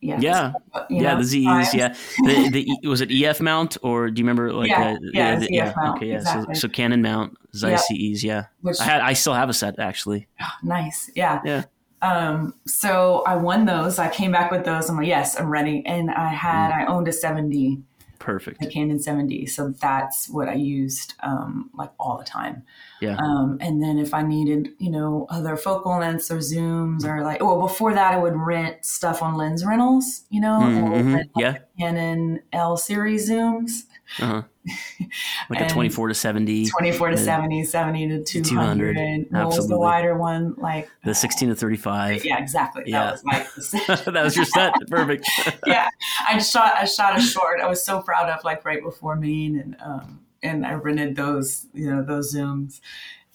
yeah, 0.00 0.21
yeah, 0.21 0.52
yeah 0.90 1.16
the 1.16 1.25
Z's, 1.25 1.75
yeah. 1.75 1.92
The, 2.25 2.50
the 2.83 2.88
was 2.88 3.00
it 3.00 3.11
EF 3.11 3.40
mount 3.40 3.76
or 3.83 4.11
do 4.11 4.21
you 4.21 4.25
remember 4.25 4.52
like 4.52 4.71
yeah, 4.71 4.95
the, 4.95 5.11
yeah, 5.12 5.37
the, 5.37 5.49
yeah, 5.50 5.75
mount, 5.76 5.97
okay, 5.97 6.07
yeah. 6.07 6.18
Exactly. 6.18 6.54
So, 6.54 6.68
so 6.68 6.73
Canon 6.73 7.02
mount 7.02 7.37
Zeiss 7.52 7.85
yep. 7.90 7.99
ZEs, 7.99 8.23
yeah. 8.23 8.45
Which, 8.61 8.78
I 8.80 8.85
had, 8.85 9.00
I 9.00 9.14
still 9.14 9.35
have 9.35 9.49
a 9.49 9.52
set 9.52 9.80
actually. 9.80 10.28
Oh, 10.40 10.47
nice, 10.62 11.11
yeah, 11.16 11.40
yeah. 11.45 11.64
Um, 12.00 12.54
so 12.64 13.25
I 13.26 13.35
won 13.35 13.64
those. 13.64 13.99
I 13.99 14.09
came 14.09 14.30
back 14.30 14.52
with 14.52 14.64
those. 14.64 14.88
I'm 14.88 14.97
like, 14.97 15.09
yes, 15.09 15.38
I'm 15.38 15.50
ready. 15.50 15.83
And 15.85 16.12
I 16.12 16.28
had, 16.28 16.71
mm. 16.71 16.76
I 16.76 16.87
owned 16.87 17.09
a 17.09 17.11
7D 17.11 17.83
Perfect. 18.29 18.61
The 18.61 18.67
Canon 18.67 18.99
7D. 18.99 19.49
So 19.49 19.71
that's 19.71 20.29
what 20.29 20.51
I 20.51 20.53
used 20.53 21.15
um, 21.21 21.71
like 21.73 21.91
all 21.99 22.19
the 22.19 22.27
time. 22.27 22.63
Yeah. 23.01 23.17
Um, 23.17 23.57
and 23.59 23.83
then 23.83 23.97
if 23.97 24.13
I 24.13 24.21
needed, 24.21 24.69
you 24.79 24.91
know, 24.91 25.27
other 25.31 25.57
focal 25.57 25.99
lengths 25.99 26.31
or 26.31 26.37
zooms 26.37 27.07
or 27.07 27.23
like, 27.23 27.43
well, 27.43 27.59
before 27.59 27.95
that, 27.95 28.13
I 28.13 28.19
would 28.19 28.37
rent 28.37 28.85
stuff 28.85 29.23
on 29.23 29.39
lens 29.39 29.65
rentals, 29.65 30.25
you 30.29 30.43
know, 30.43 30.59
mm-hmm. 30.61 31.15
rent, 31.15 31.31
like, 31.37 31.43
yeah. 31.43 31.59
Canon 31.79 32.43
L 32.53 32.77
series 32.77 33.31
zooms. 33.31 33.85
Uh-huh. 34.21 34.43
like 35.50 35.61
a 35.61 35.69
24 35.69 36.09
to 36.09 36.15
70 36.15 36.67
24 36.67 37.11
to 37.11 37.17
70 37.17 37.65
70 37.65 38.09
to 38.25 38.43
200, 38.43 38.95
200 38.95 39.31
what 39.31 39.57
was 39.57 39.69
the 39.69 39.79
wider 39.79 40.17
one? 40.17 40.55
Like 40.57 40.91
the 41.05 41.15
16 41.15 41.50
to 41.50 41.55
35 41.55 42.25
yeah 42.25 42.38
exactly. 42.38 42.85
Yeah. 42.87 43.05
that 43.05 43.12
was 43.12 43.25
my 43.25 43.97
that 44.12 44.25
was 44.25 44.37
your 44.37 44.45
set. 44.45 44.73
Perfect. 44.88 45.29
Yeah 45.67 45.88
i 46.27 46.38
shot 46.38 46.75
i 46.77 46.85
shot 46.85 47.19
a 47.19 47.21
short. 47.21 47.61
I 47.61 47.69
was 47.69 47.85
so 47.85 48.00
proud 48.03 48.29
of 48.29 48.45
like 48.45 48.65
right 48.65 48.83
before 48.83 49.17
maine 49.17 49.59
and 49.59 49.77
um 49.81 50.21
and 50.43 50.65
i 50.67 50.75
rented 50.75 51.17
those 51.17 51.67
you 51.75 51.91
know 51.91 52.03
those 52.03 52.35
zooms 52.35 52.81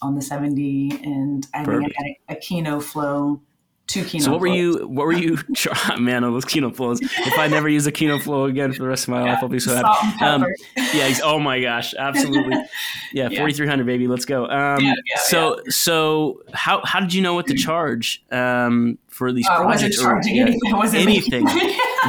on 0.02 0.16
the 0.16 0.22
70 0.22 1.02
and 1.04 1.48
i 1.54 1.64
Perfect. 1.64 1.96
think 1.96 2.18
i 2.30 2.34
had 2.34 2.38
a, 2.38 2.40
a 2.40 2.42
Kino 2.42 2.80
Flo 2.80 3.42
two 3.88 4.04
Kino. 4.04 4.24
So 4.24 4.32
what 4.32 4.40
flows. 4.40 4.50
were 4.50 4.56
you? 4.56 4.88
What 4.88 5.06
were 5.06 5.14
you? 5.14 5.38
man, 6.00 6.24
on 6.24 6.34
those 6.34 6.46
Kino 6.46 6.72
Flos. 6.72 7.02
If 7.02 7.38
I 7.38 7.48
never 7.48 7.70
use 7.70 7.86
a 7.88 7.92
Kino 7.92 8.20
Flo 8.20 8.46
again 8.46 8.74
for 8.74 8.84
the 8.84 8.88
rest 8.88 9.06
of 9.06 9.10
my 9.10 9.24
yeah, 9.24 9.34
life, 9.34 9.40
I'll 9.42 9.50
be 9.50 9.60
so 9.60 9.76
happy. 9.76 10.24
Um, 10.24 10.46
yeah. 10.94 11.14
Oh 11.24 11.40
my 11.40 11.62
gosh, 11.62 11.94
absolutely. 11.98 12.56
Yeah, 13.12 13.30
yeah. 13.30 13.40
forty 13.40 13.54
three 13.54 13.68
hundred, 13.68 13.86
baby. 13.86 14.08
Let's 14.08 14.26
go. 14.26 14.48
Um, 14.48 14.84
yeah, 14.84 14.94
so 15.18 15.62
so 15.70 16.42
how 16.54 16.84
how 16.86 17.00
did 17.00 17.14
you 17.14 17.22
know 17.22 17.34
what 17.34 17.48
to 17.48 17.56
charge 17.56 18.24
um, 18.32 18.98
for 19.08 19.32
these 19.32 19.48
uh, 19.48 19.58
projects? 19.58 19.98
Wasn't 19.98 20.04
charging 20.04 20.40
or, 20.40 20.42
anything. 20.44 20.76
Wasn't 20.76 21.02
anything. 21.02 21.46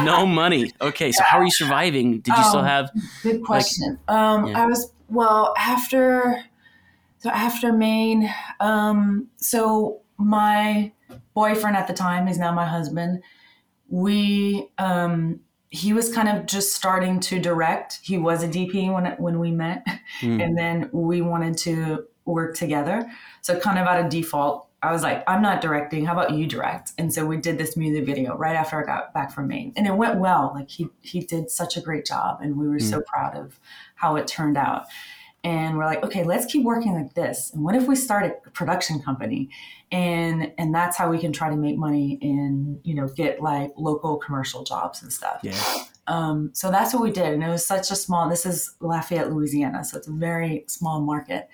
no 0.03 0.25
money. 0.25 0.71
Okay, 0.81 1.11
so 1.11 1.23
how 1.23 1.39
are 1.39 1.45
you 1.45 1.51
surviving? 1.51 2.19
Did 2.19 2.27
you 2.27 2.43
um, 2.43 2.49
still 2.49 2.63
have? 2.63 2.91
Good 3.23 3.43
question. 3.43 3.99
Like, 4.07 4.17
um, 4.17 4.55
I 4.55 4.65
was 4.65 4.91
well 5.09 5.53
after. 5.57 6.43
So 7.17 7.31
after 7.31 7.73
Maine, 7.73 8.31
um, 8.59 9.29
so 9.37 10.01
my 10.17 10.91
boyfriend 11.35 11.77
at 11.77 11.85
the 11.85 11.93
time 11.93 12.25
he's 12.25 12.39
now 12.39 12.51
my 12.51 12.65
husband. 12.65 13.21
We 13.87 14.69
um, 14.79 15.41
he 15.69 15.93
was 15.93 16.11
kind 16.11 16.29
of 16.29 16.47
just 16.47 16.73
starting 16.73 17.19
to 17.19 17.39
direct. 17.39 17.99
He 18.01 18.17
was 18.17 18.41
a 18.41 18.47
DP 18.47 18.91
when 18.91 19.05
when 19.17 19.39
we 19.39 19.51
met, 19.51 19.85
mm. 20.21 20.43
and 20.43 20.57
then 20.57 20.89
we 20.91 21.21
wanted 21.21 21.57
to 21.59 22.05
work 22.25 22.55
together. 22.55 23.11
So 23.41 23.59
kind 23.59 23.77
of 23.77 23.85
out 23.85 24.03
of 24.03 24.09
default, 24.09 24.67
I 24.81 24.91
was 24.91 25.03
like, 25.03 25.23
I'm 25.27 25.43
not 25.43 25.61
directing. 25.61 26.05
How 26.05 26.13
about 26.13 26.31
you 26.31 26.47
direct? 26.47 26.93
And 26.97 27.13
so 27.13 27.25
we 27.25 27.37
did 27.37 27.59
this 27.59 27.77
music 27.77 28.05
video 28.05 28.35
right 28.35 28.55
after 28.55 28.81
I 28.81 28.85
got 28.85 29.13
back 29.13 29.31
from 29.31 29.47
Maine, 29.47 29.73
and 29.75 29.85
it 29.85 29.95
went 29.95 30.19
well. 30.19 30.51
Like 30.55 30.69
he 30.69 30.87
he 31.01 31.19
did 31.19 31.51
such 31.51 31.77
a 31.77 31.81
great 31.81 32.05
job, 32.05 32.39
and 32.41 32.57
we 32.57 32.67
were 32.67 32.77
mm. 32.77 32.89
so 32.89 33.01
proud 33.01 33.35
of 33.35 33.59
how 33.95 34.15
it 34.15 34.25
turned 34.27 34.57
out 34.57 34.85
and 35.45 35.77
we're 35.77 35.85
like 35.85 36.03
okay 36.03 36.23
let's 36.23 36.45
keep 36.51 36.63
working 36.63 36.93
like 36.93 37.13
this. 37.13 37.51
And 37.53 37.63
what 37.63 37.75
if 37.75 37.87
we 37.87 37.95
start 37.95 38.25
a 38.45 38.49
production 38.49 39.01
company? 39.01 39.49
And 39.91 40.51
and 40.57 40.73
that's 40.73 40.97
how 40.97 41.09
we 41.09 41.19
can 41.19 41.31
try 41.31 41.49
to 41.49 41.55
make 41.55 41.77
money 41.77 42.17
and 42.21 42.81
you 42.83 42.95
know 42.95 43.07
get 43.07 43.41
like 43.41 43.71
local 43.77 44.17
commercial 44.17 44.63
jobs 44.63 45.01
and 45.01 45.13
stuff. 45.13 45.39
Yeah. 45.43 45.55
Um, 46.07 46.49
so 46.53 46.69
that's 46.69 46.93
what 46.93 47.01
we 47.01 47.11
did. 47.11 47.33
And 47.33 47.43
it 47.43 47.47
was 47.47 47.65
such 47.65 47.91
a 47.91 47.95
small 47.95 48.27
this 48.27 48.45
is 48.45 48.75
lafayette 48.79 49.31
louisiana 49.31 49.85
so 49.85 49.97
it's 49.97 50.07
a 50.07 50.11
very 50.11 50.65
small 50.67 50.99
market. 50.99 51.47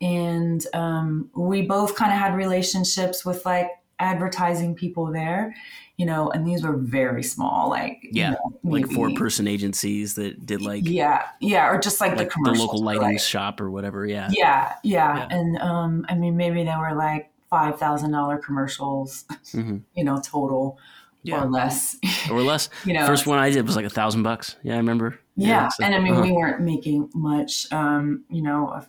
And 0.00 0.64
um, 0.74 1.30
we 1.34 1.62
both 1.62 1.96
kind 1.96 2.12
of 2.12 2.18
had 2.18 2.36
relationships 2.36 3.24
with 3.24 3.44
like 3.44 3.68
advertising 4.00 4.74
people 4.74 5.12
there 5.12 5.54
you 5.98 6.06
know, 6.06 6.30
and 6.30 6.46
these 6.46 6.62
were 6.62 6.76
very 6.76 7.24
small, 7.24 7.68
like 7.68 8.06
yeah, 8.12 8.30
you 8.30 8.36
know, 8.36 8.58
like 8.62 8.90
four 8.92 9.10
person 9.14 9.48
agencies 9.48 10.14
that 10.14 10.46
did 10.46 10.62
like 10.62 10.84
yeah, 10.86 11.24
yeah, 11.40 11.68
or 11.68 11.78
just 11.78 12.00
like, 12.00 12.16
like 12.16 12.30
the 12.30 12.40
the 12.44 12.52
local 12.52 12.82
lighting 12.82 13.02
right? 13.02 13.20
shop 13.20 13.60
or 13.60 13.68
whatever. 13.68 14.06
Yeah. 14.06 14.28
yeah, 14.30 14.74
yeah, 14.84 15.16
yeah, 15.16 15.36
and 15.36 15.58
um, 15.58 16.06
I 16.08 16.14
mean, 16.14 16.36
maybe 16.36 16.62
they 16.62 16.76
were 16.76 16.94
like 16.94 17.32
five 17.50 17.80
thousand 17.80 18.12
dollar 18.12 18.38
commercials, 18.38 19.24
mm-hmm. 19.52 19.78
you 19.94 20.04
know, 20.04 20.20
total. 20.24 20.78
Yeah. 21.24 21.42
Or 21.42 21.50
less, 21.50 21.96
or 22.30 22.40
less. 22.42 22.70
you 22.84 22.94
know, 22.94 23.04
first 23.04 23.26
one 23.26 23.40
I 23.40 23.50
did 23.50 23.66
was 23.66 23.74
like 23.74 23.84
a 23.84 23.90
thousand 23.90 24.22
bucks. 24.22 24.54
Yeah, 24.62 24.74
I 24.74 24.76
remember. 24.76 25.18
Yeah, 25.34 25.48
yeah 25.48 25.68
so, 25.68 25.84
and 25.84 25.94
I 25.94 25.98
mean, 25.98 26.12
uh-huh. 26.12 26.22
we 26.26 26.32
weren't 26.32 26.60
making 26.60 27.10
much. 27.12 27.70
Um, 27.72 28.24
you 28.30 28.40
know, 28.40 28.86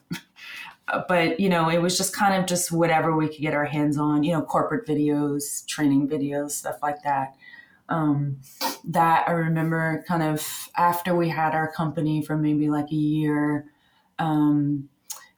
but 1.08 1.40
you 1.40 1.50
know 1.50 1.70
it 1.70 1.82
was 1.82 1.98
just 1.98 2.16
kind 2.16 2.40
of 2.40 2.48
just 2.48 2.72
whatever 2.72 3.16
we 3.16 3.28
could 3.28 3.42
get 3.42 3.54
our 3.54 3.66
hands 3.66 3.98
on 3.98 4.24
you 4.24 4.34
know 4.34 4.42
corporate 4.42 4.88
videos 4.88 5.66
training 5.68 6.08
videos 6.08 6.52
stuff 6.52 6.78
like 6.82 7.04
that. 7.04 7.36
Um, 7.90 8.38
that 8.84 9.28
i 9.28 9.32
remember 9.32 10.04
kind 10.08 10.22
of 10.22 10.70
after 10.78 11.16
we 11.16 11.28
had 11.28 11.56
our 11.56 11.72
company 11.72 12.24
for 12.24 12.38
maybe 12.38 12.70
like 12.70 12.92
a 12.92 12.96
year 12.96 13.66
um, 14.20 14.90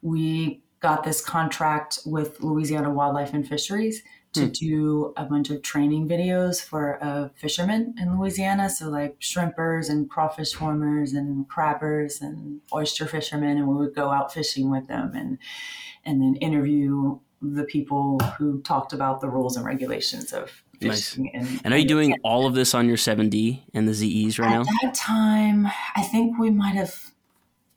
we 0.01 0.61
got 0.81 1.03
this 1.05 1.23
contract 1.23 1.99
with 2.05 2.41
louisiana 2.41 2.89
wildlife 2.89 3.33
and 3.33 3.47
fisheries 3.47 4.03
to 4.33 4.45
hmm. 4.45 4.51
do 4.51 5.13
a 5.17 5.25
bunch 5.25 5.49
of 5.49 5.61
training 5.61 6.07
videos 6.07 6.63
for 6.63 7.03
uh, 7.03 7.29
fishermen 7.35 7.95
in 7.99 8.17
Louisiana. 8.17 8.69
So, 8.69 8.89
like 8.89 9.19
shrimpers 9.19 9.89
and 9.89 10.09
crawfish 10.09 10.53
farmers 10.53 11.13
and 11.13 11.47
crabbers 11.49 12.21
and 12.21 12.61
oyster 12.73 13.05
fishermen, 13.05 13.57
and 13.57 13.67
we 13.67 13.75
would 13.75 13.95
go 13.95 14.11
out 14.11 14.33
fishing 14.33 14.71
with 14.71 14.87
them 14.87 15.11
and 15.15 15.37
and 16.05 16.21
then 16.21 16.35
interview 16.35 17.19
the 17.41 17.63
people 17.63 18.19
who 18.37 18.61
talked 18.61 18.93
about 18.93 19.19
the 19.19 19.29
rules 19.29 19.57
and 19.57 19.65
regulations 19.65 20.31
of 20.31 20.51
fishing. 20.79 21.31
Nice. 21.33 21.49
And, 21.49 21.61
and, 21.63 21.73
are 21.73 21.77
you 21.77 21.87
doing 21.87 22.15
all 22.23 22.45
of 22.45 22.53
this 22.53 22.75
on 22.75 22.87
your 22.87 22.97
7D 22.97 23.61
and 23.73 23.87
the 23.87 23.93
ZEs 23.93 24.37
right 24.37 24.51
At 24.51 24.53
now? 24.53 24.61
At 24.61 24.67
that 24.83 24.93
time, 24.93 25.67
I 25.95 26.03
think 26.03 26.37
we 26.37 26.51
might 26.51 26.75
have 26.75 27.11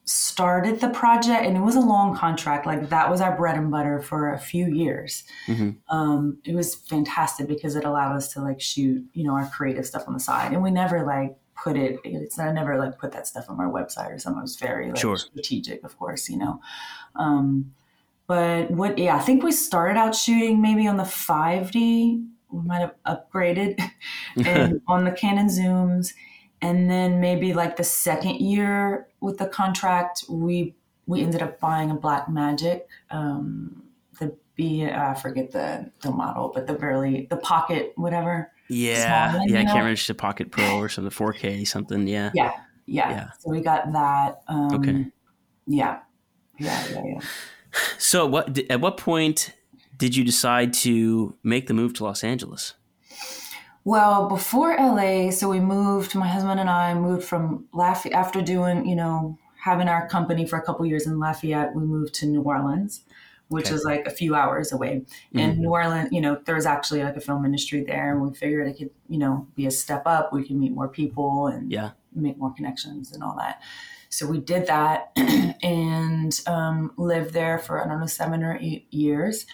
started 0.06 0.80
the 0.80 0.90
project 0.90 1.46
and 1.46 1.56
it 1.56 1.60
was 1.60 1.76
a 1.76 1.80
long 1.80 2.14
contract 2.14 2.66
like 2.66 2.90
that 2.90 3.10
was 3.10 3.22
our 3.22 3.34
bread 3.36 3.56
and 3.56 3.70
butter 3.70 4.00
for 4.00 4.34
a 4.34 4.38
few 4.38 4.66
years 4.66 5.24
mm-hmm. 5.46 5.70
um, 5.88 6.36
it 6.44 6.54
was 6.54 6.74
fantastic 6.74 7.48
because 7.48 7.74
it 7.74 7.84
allowed 7.84 8.14
us 8.14 8.30
to 8.30 8.42
like 8.42 8.60
shoot 8.60 9.02
you 9.14 9.24
know 9.24 9.32
our 9.32 9.48
creative 9.48 9.86
stuff 9.86 10.04
on 10.06 10.12
the 10.12 10.20
side 10.20 10.52
and 10.52 10.62
we 10.62 10.70
never 10.70 11.06
like 11.06 11.36
put 11.56 11.74
it 11.76 11.98
it's 12.04 12.38
i 12.38 12.52
never 12.52 12.76
like 12.76 12.98
put 12.98 13.12
that 13.12 13.26
stuff 13.26 13.48
on 13.48 13.58
our 13.58 13.70
website 13.70 14.12
or 14.12 14.18
something 14.18 14.40
it 14.40 14.42
was 14.42 14.56
very 14.56 14.88
like 14.88 14.98
sure. 14.98 15.16
strategic 15.16 15.82
of 15.84 15.96
course 15.98 16.28
you 16.28 16.36
know 16.36 16.60
um, 17.16 17.72
but 18.26 18.70
what 18.70 18.98
yeah 18.98 19.16
i 19.16 19.20
think 19.20 19.42
we 19.42 19.52
started 19.52 19.98
out 19.98 20.14
shooting 20.14 20.60
maybe 20.60 20.86
on 20.86 20.98
the 20.98 21.04
5d 21.04 22.26
we 22.50 22.62
might 22.62 22.80
have 22.80 22.94
upgraded 23.06 23.80
and 24.44 24.82
on 24.86 25.04
the 25.04 25.12
canon 25.12 25.46
zooms 25.46 26.12
and 26.64 26.90
then 26.90 27.20
maybe 27.20 27.52
like 27.52 27.76
the 27.76 27.84
second 27.84 28.36
year 28.36 29.06
with 29.20 29.36
the 29.36 29.46
contract 29.46 30.24
we 30.30 30.74
we 31.06 31.20
ended 31.20 31.42
up 31.42 31.60
buying 31.60 31.90
a 31.90 31.94
Blackmagic 31.94 32.82
um 33.10 33.82
the 34.18 34.34
b 34.56 34.86
uh, 34.86 35.10
i 35.10 35.14
forget 35.14 35.50
the 35.50 35.90
the 36.00 36.10
model 36.10 36.50
but 36.54 36.66
the 36.66 36.72
barely 36.72 37.26
the 37.30 37.36
pocket 37.36 37.92
whatever. 37.96 38.50
Yeah 38.68 39.42
yeah 39.46 39.60
i 39.60 39.64
can't 39.64 39.84
reach 39.84 40.06
the 40.06 40.14
pocket 40.14 40.50
pro 40.50 40.78
or 40.78 40.88
something 40.88 41.10
4k 41.10 41.66
something 41.66 42.08
yeah. 42.08 42.30
Yeah 42.34 42.52
yeah, 42.86 43.10
yeah. 43.10 43.28
so 43.38 43.50
we 43.50 43.60
got 43.60 43.92
that 43.92 44.42
um 44.48 44.74
okay. 44.74 45.06
yeah. 45.66 46.00
Yeah 46.58 46.86
yeah 46.90 47.02
yeah. 47.04 47.20
So 47.98 48.26
what 48.26 48.58
at 48.70 48.80
what 48.80 48.96
point 48.96 49.52
did 49.96 50.16
you 50.16 50.24
decide 50.24 50.72
to 50.72 51.36
make 51.42 51.66
the 51.66 51.74
move 51.74 51.92
to 51.94 52.04
los 52.04 52.24
angeles 52.24 52.74
well, 53.84 54.28
before 54.28 54.74
LA, 54.76 55.30
so 55.30 55.48
we 55.48 55.60
moved, 55.60 56.14
my 56.14 56.26
husband 56.26 56.58
and 56.58 56.70
I 56.70 56.94
moved 56.94 57.24
from 57.24 57.66
Lafayette, 57.72 58.18
after 58.18 58.40
doing, 58.40 58.86
you 58.86 58.96
know, 58.96 59.38
having 59.62 59.88
our 59.88 60.08
company 60.08 60.46
for 60.46 60.58
a 60.58 60.62
couple 60.62 60.86
years 60.86 61.06
in 61.06 61.18
Lafayette, 61.18 61.74
we 61.74 61.82
moved 61.82 62.14
to 62.14 62.26
New 62.26 62.40
Orleans, 62.40 63.02
which 63.48 63.66
okay. 63.66 63.74
is 63.74 63.84
like 63.84 64.06
a 64.06 64.10
few 64.10 64.34
hours 64.34 64.72
away. 64.72 65.04
Mm-hmm. 65.06 65.38
And 65.38 65.58
New 65.58 65.68
Orleans, 65.68 66.08
you 66.12 66.22
know, 66.22 66.40
there's 66.46 66.64
actually 66.64 67.02
like 67.02 67.16
a 67.16 67.20
film 67.20 67.44
industry 67.44 67.84
there. 67.84 68.12
And 68.12 68.22
we 68.22 68.34
figured 68.34 68.68
it 68.68 68.78
could, 68.78 68.90
you 69.08 69.18
know, 69.18 69.48
be 69.54 69.66
a 69.66 69.70
step 69.70 70.02
up. 70.06 70.32
We 70.32 70.46
can 70.46 70.58
meet 70.58 70.72
more 70.72 70.88
people 70.88 71.48
and 71.48 71.70
yeah. 71.70 71.90
make 72.14 72.38
more 72.38 72.54
connections 72.54 73.12
and 73.12 73.22
all 73.22 73.36
that. 73.38 73.60
So 74.08 74.26
we 74.26 74.38
did 74.38 74.66
that 74.68 75.12
and 75.62 76.40
um, 76.46 76.92
lived 76.96 77.34
there 77.34 77.58
for, 77.58 77.84
I 77.84 77.88
don't 77.88 78.00
know, 78.00 78.06
seven 78.06 78.42
or 78.42 78.56
eight 78.60 78.86
years 78.92 79.44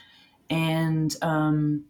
and 0.49 1.15
um, 1.23 1.85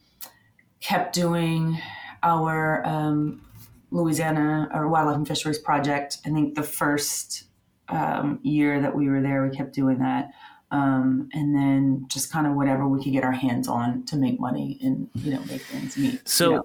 kept 0.81 1.14
doing 1.14 1.79
our 2.22 2.87
um, 2.87 3.42
Louisiana 3.90 4.68
or 4.72 4.88
Wildlife 4.88 5.16
and 5.16 5.28
Fisheries 5.28 5.59
Project. 5.59 6.18
I 6.24 6.30
think 6.30 6.54
the 6.54 6.62
first 6.62 7.44
um, 7.88 8.40
year 8.42 8.80
that 8.80 8.94
we 8.94 9.09
were 9.09 9.20
there, 9.20 9.46
we 9.46 9.54
kept 9.54 9.74
doing 9.74 9.98
that. 9.98 10.30
Um, 10.72 11.28
and 11.33 11.54
then 11.54 12.06
just 12.09 12.30
kind 12.30 12.46
of 12.46 12.54
whatever 12.54 12.87
we 12.87 13.02
could 13.02 13.12
get 13.12 13.24
our 13.24 13.33
hands 13.33 13.66
on 13.66 14.04
to 14.04 14.16
make 14.16 14.38
money 14.38 14.78
and 14.80 15.09
you 15.16 15.33
know 15.35 15.40
make 15.46 15.62
things 15.62 15.96
meet. 15.96 16.28
So, 16.28 16.50
you 16.50 16.56
know? 16.56 16.64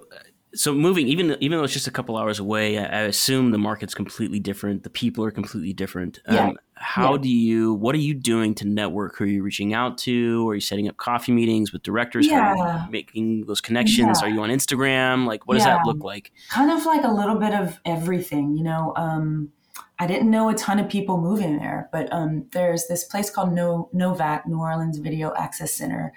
so 0.54 0.72
moving 0.72 1.08
even 1.08 1.36
even 1.40 1.58
though 1.58 1.64
it's 1.64 1.72
just 1.72 1.88
a 1.88 1.90
couple 1.90 2.16
hours 2.16 2.38
away, 2.38 2.78
I, 2.78 2.84
I, 2.84 3.00
assume 3.02 3.50
the 3.50 3.58
market's 3.58 3.94
completely 3.94 4.38
different. 4.38 4.84
The 4.84 4.90
people 4.90 5.24
are 5.24 5.32
completely 5.32 5.72
different. 5.72 6.20
Yeah. 6.30 6.52
How 6.76 7.12
yeah. 7.12 7.22
do 7.22 7.28
you? 7.28 7.74
What 7.74 7.94
are 7.94 7.98
you 7.98 8.14
doing 8.14 8.54
to 8.56 8.66
network? 8.66 9.16
Who 9.16 9.24
are 9.24 9.28
you 9.28 9.42
reaching 9.42 9.72
out 9.72 9.98
to? 9.98 10.48
Are 10.48 10.54
you 10.54 10.60
setting 10.60 10.88
up 10.88 10.96
coffee 10.96 11.32
meetings 11.32 11.72
with 11.72 11.82
directors? 11.82 12.26
Yeah. 12.26 12.86
making 12.90 13.46
those 13.46 13.60
connections. 13.60 14.20
Yeah. 14.20 14.26
Are 14.26 14.30
you 14.30 14.42
on 14.42 14.50
Instagram? 14.50 15.26
Like, 15.26 15.46
what 15.46 15.54
does 15.54 15.64
that 15.64 15.86
look 15.86 16.04
like? 16.04 16.32
Kind 16.50 16.70
of 16.70 16.84
like 16.84 17.04
a 17.04 17.10
little 17.10 17.36
bit 17.36 17.54
of 17.54 17.80
everything. 17.84 18.56
You 18.56 18.64
know, 18.64 18.92
um, 18.96 19.50
I 19.98 20.06
didn't 20.06 20.30
know 20.30 20.48
a 20.50 20.54
ton 20.54 20.78
of 20.78 20.88
people 20.88 21.18
moving 21.18 21.58
there, 21.58 21.88
but 21.92 22.12
um, 22.12 22.46
there's 22.52 22.86
this 22.88 23.04
place 23.04 23.30
called 23.30 23.52
no 23.52 23.88
NOVAC, 23.94 24.46
New 24.46 24.60
Orleans 24.60 24.98
Video 24.98 25.32
Access 25.34 25.72
Center 25.72 26.12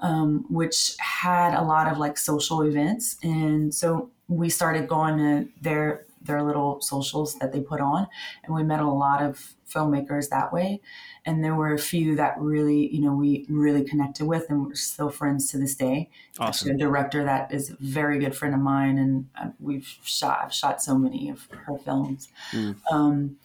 um, 0.00 0.44
which 0.48 0.96
had 0.98 1.54
a 1.54 1.62
lot 1.62 1.90
of 1.90 1.98
like 1.98 2.18
social 2.18 2.62
events. 2.62 3.16
And 3.22 3.74
so 3.74 4.10
we 4.28 4.48
started 4.50 4.88
going 4.88 5.18
to 5.18 5.48
their 5.60 6.03
their 6.24 6.42
little 6.42 6.80
socials 6.80 7.34
that 7.38 7.52
they 7.52 7.60
put 7.60 7.80
on, 7.80 8.06
and 8.42 8.54
we 8.54 8.62
met 8.62 8.80
a 8.80 8.88
lot 8.88 9.22
of 9.22 9.54
filmmakers 9.68 10.28
that 10.28 10.52
way. 10.52 10.80
And 11.26 11.42
there 11.42 11.54
were 11.54 11.72
a 11.72 11.78
few 11.78 12.16
that 12.16 12.38
really, 12.38 12.94
you 12.94 13.00
know, 13.00 13.14
we 13.14 13.46
really 13.48 13.82
connected 13.82 14.26
with, 14.26 14.50
and 14.50 14.66
we're 14.66 14.74
still 14.74 15.10
friends 15.10 15.50
to 15.50 15.58
this 15.58 15.74
day. 15.74 16.10
Awesome. 16.38 16.72
A 16.72 16.78
director 16.78 17.24
that 17.24 17.52
is 17.52 17.70
a 17.70 17.76
very 17.80 18.18
good 18.18 18.34
friend 18.34 18.54
of 18.54 18.60
mine, 18.60 18.98
and 18.98 19.28
uh, 19.40 19.48
we've 19.60 19.98
shot 20.02 20.40
I've 20.44 20.52
shot 20.52 20.82
so 20.82 20.98
many 20.98 21.30
of 21.30 21.48
her 21.50 21.78
films. 21.78 22.28
Mm. 22.52 22.76
Um, 22.90 23.36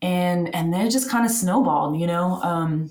and 0.00 0.54
and 0.54 0.72
then 0.72 0.86
it 0.86 0.90
just 0.90 1.10
kind 1.10 1.24
of 1.24 1.30
snowballed, 1.30 1.98
you 2.00 2.06
know. 2.06 2.40
Um, 2.42 2.90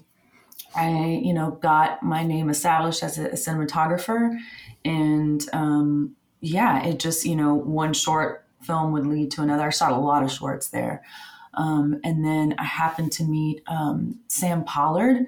I, 0.73 1.19
you 1.21 1.33
know, 1.33 1.51
got 1.51 2.01
my 2.01 2.23
name 2.23 2.49
established 2.49 3.03
as 3.03 3.17
a, 3.17 3.25
a 3.25 3.33
cinematographer, 3.33 4.39
and 4.85 5.43
um, 5.51 6.15
yeah, 6.39 6.85
it 6.85 6.97
just, 6.97 7.25
you 7.25 7.35
know, 7.35 7.53
one 7.53 7.93
short 7.93 8.45
film 8.63 8.91
would 8.93 9.05
lead 9.05 9.31
to 9.31 9.41
another. 9.41 9.67
I 9.67 9.69
shot 9.69 9.91
a 9.91 9.97
lot 9.97 10.23
of 10.23 10.31
shorts 10.31 10.69
there, 10.69 11.03
um, 11.53 11.99
and 12.03 12.23
then 12.25 12.55
I 12.57 12.63
happened 12.63 13.11
to 13.13 13.23
meet 13.23 13.63
um, 13.67 14.19
Sam 14.27 14.63
Pollard, 14.63 15.27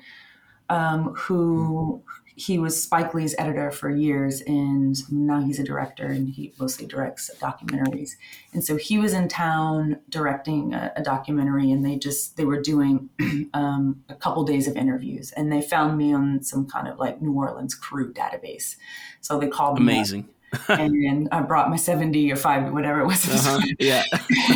um, 0.70 1.14
who 1.16 2.04
he 2.36 2.58
was 2.58 2.82
Spike 2.82 3.14
Lee's 3.14 3.36
editor 3.38 3.72
for 3.72 3.90
years, 3.90 4.42
and 4.42 4.98
now 5.12 5.42
he's 5.42 5.60
a 5.60 5.64
director, 5.64 6.08
and 6.08 6.30
he 6.30 6.54
mostly 6.60 6.88
directs 6.88 7.30
documentaries. 7.40 8.12
And 8.54 8.64
so 8.64 8.76
he 8.76 8.98
was 8.98 9.14
in 9.14 9.28
town 9.28 10.00
directing 10.10 10.74
a, 10.74 10.92
a 10.96 11.04
documentary, 11.04 11.72
and 11.72 11.86
they 11.86 11.98
just 11.98 12.38
they 12.38 12.46
were 12.46 12.62
doing 12.62 13.10
um, 13.54 14.04
a 14.10 14.16
couple 14.16 14.44
days 14.44 14.68
of 14.68 14.76
interviews, 14.76 15.32
and 15.34 15.52
they 15.52 15.62
found 15.62 15.98
me 15.98 16.14
on 16.14 16.44
some 16.44 16.68
kind 16.68 16.88
of 16.88 16.98
like 16.98 17.22
New 17.22 17.34
Orleans 17.34 17.76
crew 17.76 18.12
database. 18.12 18.78
So 19.22 19.40
they 19.40 19.48
called 19.48 19.80
me 19.80 20.00
up, 20.00 20.26
And 20.70 21.30
I 21.32 21.42
brought 21.42 21.70
my 21.70 21.76
seventy 21.76 22.32
or 22.32 22.36
five, 22.36 22.72
whatever 22.72 23.02
it 23.02 23.08
was. 23.08 23.24
Uh-huh. 23.46 23.62
Yeah. 23.80 24.04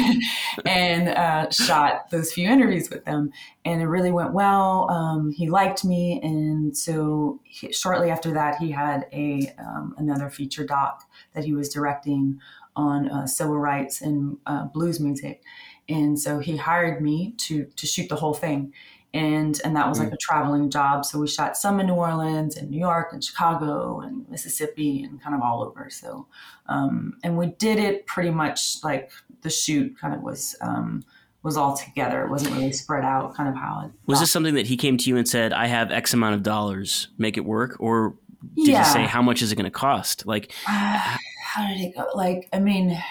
and 0.65 1.09
uh, 1.09 1.49
shot 1.49 2.09
those 2.11 2.31
few 2.31 2.47
interviews 2.49 2.89
with 2.89 3.05
them. 3.05 3.31
And 3.65 3.81
it 3.81 3.87
really 3.87 4.11
went 4.11 4.33
well. 4.33 4.89
Um, 4.89 5.31
he 5.31 5.49
liked 5.49 5.83
me, 5.83 6.19
and 6.23 6.75
so 6.75 7.39
he, 7.43 7.71
shortly 7.73 8.09
after 8.09 8.31
that, 8.33 8.57
he 8.57 8.71
had 8.71 9.07
a 9.11 9.51
um, 9.59 9.95
another 9.97 10.29
feature 10.29 10.65
doc 10.65 11.03
that 11.33 11.43
he 11.43 11.53
was 11.53 11.69
directing 11.69 12.39
on 12.75 13.09
uh, 13.09 13.25
civil 13.27 13.57
rights 13.57 14.01
and 14.01 14.37
uh, 14.45 14.65
blues 14.65 14.99
music. 14.99 15.41
And 15.89 16.19
so 16.19 16.39
he 16.39 16.57
hired 16.57 17.01
me 17.01 17.33
to 17.37 17.65
to 17.75 17.87
shoot 17.87 18.09
the 18.09 18.15
whole 18.17 18.33
thing. 18.33 18.73
And, 19.17 19.59
and 19.63 19.75
that 19.75 19.87
was 19.87 19.99
like 19.99 20.11
a 20.11 20.17
traveling 20.17 20.69
job. 20.69 21.05
So 21.05 21.19
we 21.19 21.27
shot 21.27 21.57
some 21.57 21.79
in 21.79 21.87
New 21.87 21.93
Orleans 21.93 22.55
and 22.55 22.69
New 22.69 22.79
York 22.79 23.09
and 23.11 23.23
Chicago 23.23 24.01
and 24.01 24.27
Mississippi 24.29 25.03
and 25.03 25.21
kind 25.21 25.35
of 25.35 25.41
all 25.41 25.63
over. 25.63 25.89
So, 25.89 26.27
um, 26.67 27.17
and 27.23 27.37
we 27.37 27.47
did 27.47 27.79
it 27.79 28.05
pretty 28.05 28.29
much 28.29 28.77
like 28.83 29.11
the 29.41 29.49
shoot 29.49 29.97
kind 29.99 30.13
of 30.13 30.21
was 30.21 30.55
um, 30.61 31.03
was 31.43 31.57
all 31.57 31.75
together. 31.77 32.23
It 32.23 32.29
wasn't 32.29 32.55
really 32.55 32.73
spread 32.73 33.03
out, 33.03 33.35
kind 33.35 33.49
of 33.49 33.55
how 33.55 33.83
it 33.85 33.91
Was 34.05 34.19
this 34.19 34.31
something 34.31 34.55
that 34.55 34.67
he 34.67 34.77
came 34.77 34.97
to 34.97 35.09
you 35.09 35.17
and 35.17 35.27
said, 35.27 35.53
"I 35.53 35.67
have 35.67 35.91
X 35.91 36.13
amount 36.13 36.35
of 36.35 36.43
dollars, 36.43 37.07
make 37.17 37.37
it 37.37 37.45
work," 37.45 37.77
or 37.79 38.15
did 38.55 38.67
yeah. 38.67 38.79
you 38.79 38.93
say, 38.93 39.05
"How 39.05 39.21
much 39.21 39.41
is 39.41 39.51
it 39.51 39.55
going 39.55 39.65
to 39.65 39.71
cost?" 39.71 40.25
Like, 40.25 40.51
Uh, 40.67 40.99
how 41.43 41.67
did 41.67 41.79
it 41.79 41.95
go? 41.95 42.07
Like, 42.13 42.49
I 42.51 42.59
mean, 42.59 43.01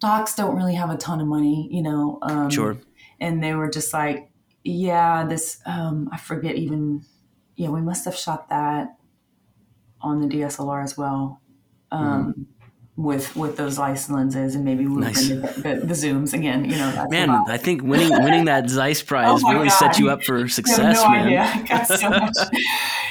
docs 0.00 0.34
don't 0.34 0.56
really 0.56 0.74
have 0.74 0.90
a 0.90 0.96
ton 0.96 1.20
of 1.20 1.26
money, 1.26 1.68
you 1.70 1.82
know. 1.82 2.18
Um, 2.22 2.50
sure, 2.50 2.76
And 3.20 3.42
they 3.42 3.54
were 3.54 3.70
just 3.70 3.92
like, 3.92 4.31
yeah, 4.64 5.24
this, 5.26 5.60
um, 5.66 6.08
I 6.12 6.18
forget 6.18 6.56
even, 6.56 7.04
yeah, 7.56 7.68
we 7.70 7.80
must 7.80 8.04
have 8.04 8.16
shot 8.16 8.48
that 8.48 8.96
on 10.00 10.20
the 10.20 10.26
DSLR 10.28 10.82
as 10.82 10.96
well. 10.96 11.40
Um, 11.90 12.46
With 12.94 13.34
with 13.36 13.56
those 13.56 13.74
Zeiss 13.74 14.10
lenses 14.10 14.54
and 14.54 14.66
maybe 14.66 14.84
Nice. 14.84 15.28
the, 15.28 15.34
the, 15.36 15.86
the 15.86 15.94
zooms 15.94 16.34
again, 16.34 16.66
you 16.66 16.76
know. 16.76 16.92
That's 16.92 17.10
man, 17.10 17.30
I 17.30 17.56
think 17.56 17.82
winning 17.82 18.22
winning 18.22 18.44
that 18.44 18.68
Zeiss 18.68 19.02
prize 19.10 19.42
Oh 19.42 19.50
really 19.50 19.68
God. 19.68 19.78
set 19.78 19.98
you 19.98 20.10
up 20.10 20.22
for 20.22 20.46
success, 20.58 21.02
no 21.02 21.08
man. 21.08 21.26
idea. 21.28 21.40
I 21.42 21.62
got 21.62 21.86
so 21.88 22.10
much 22.10 22.36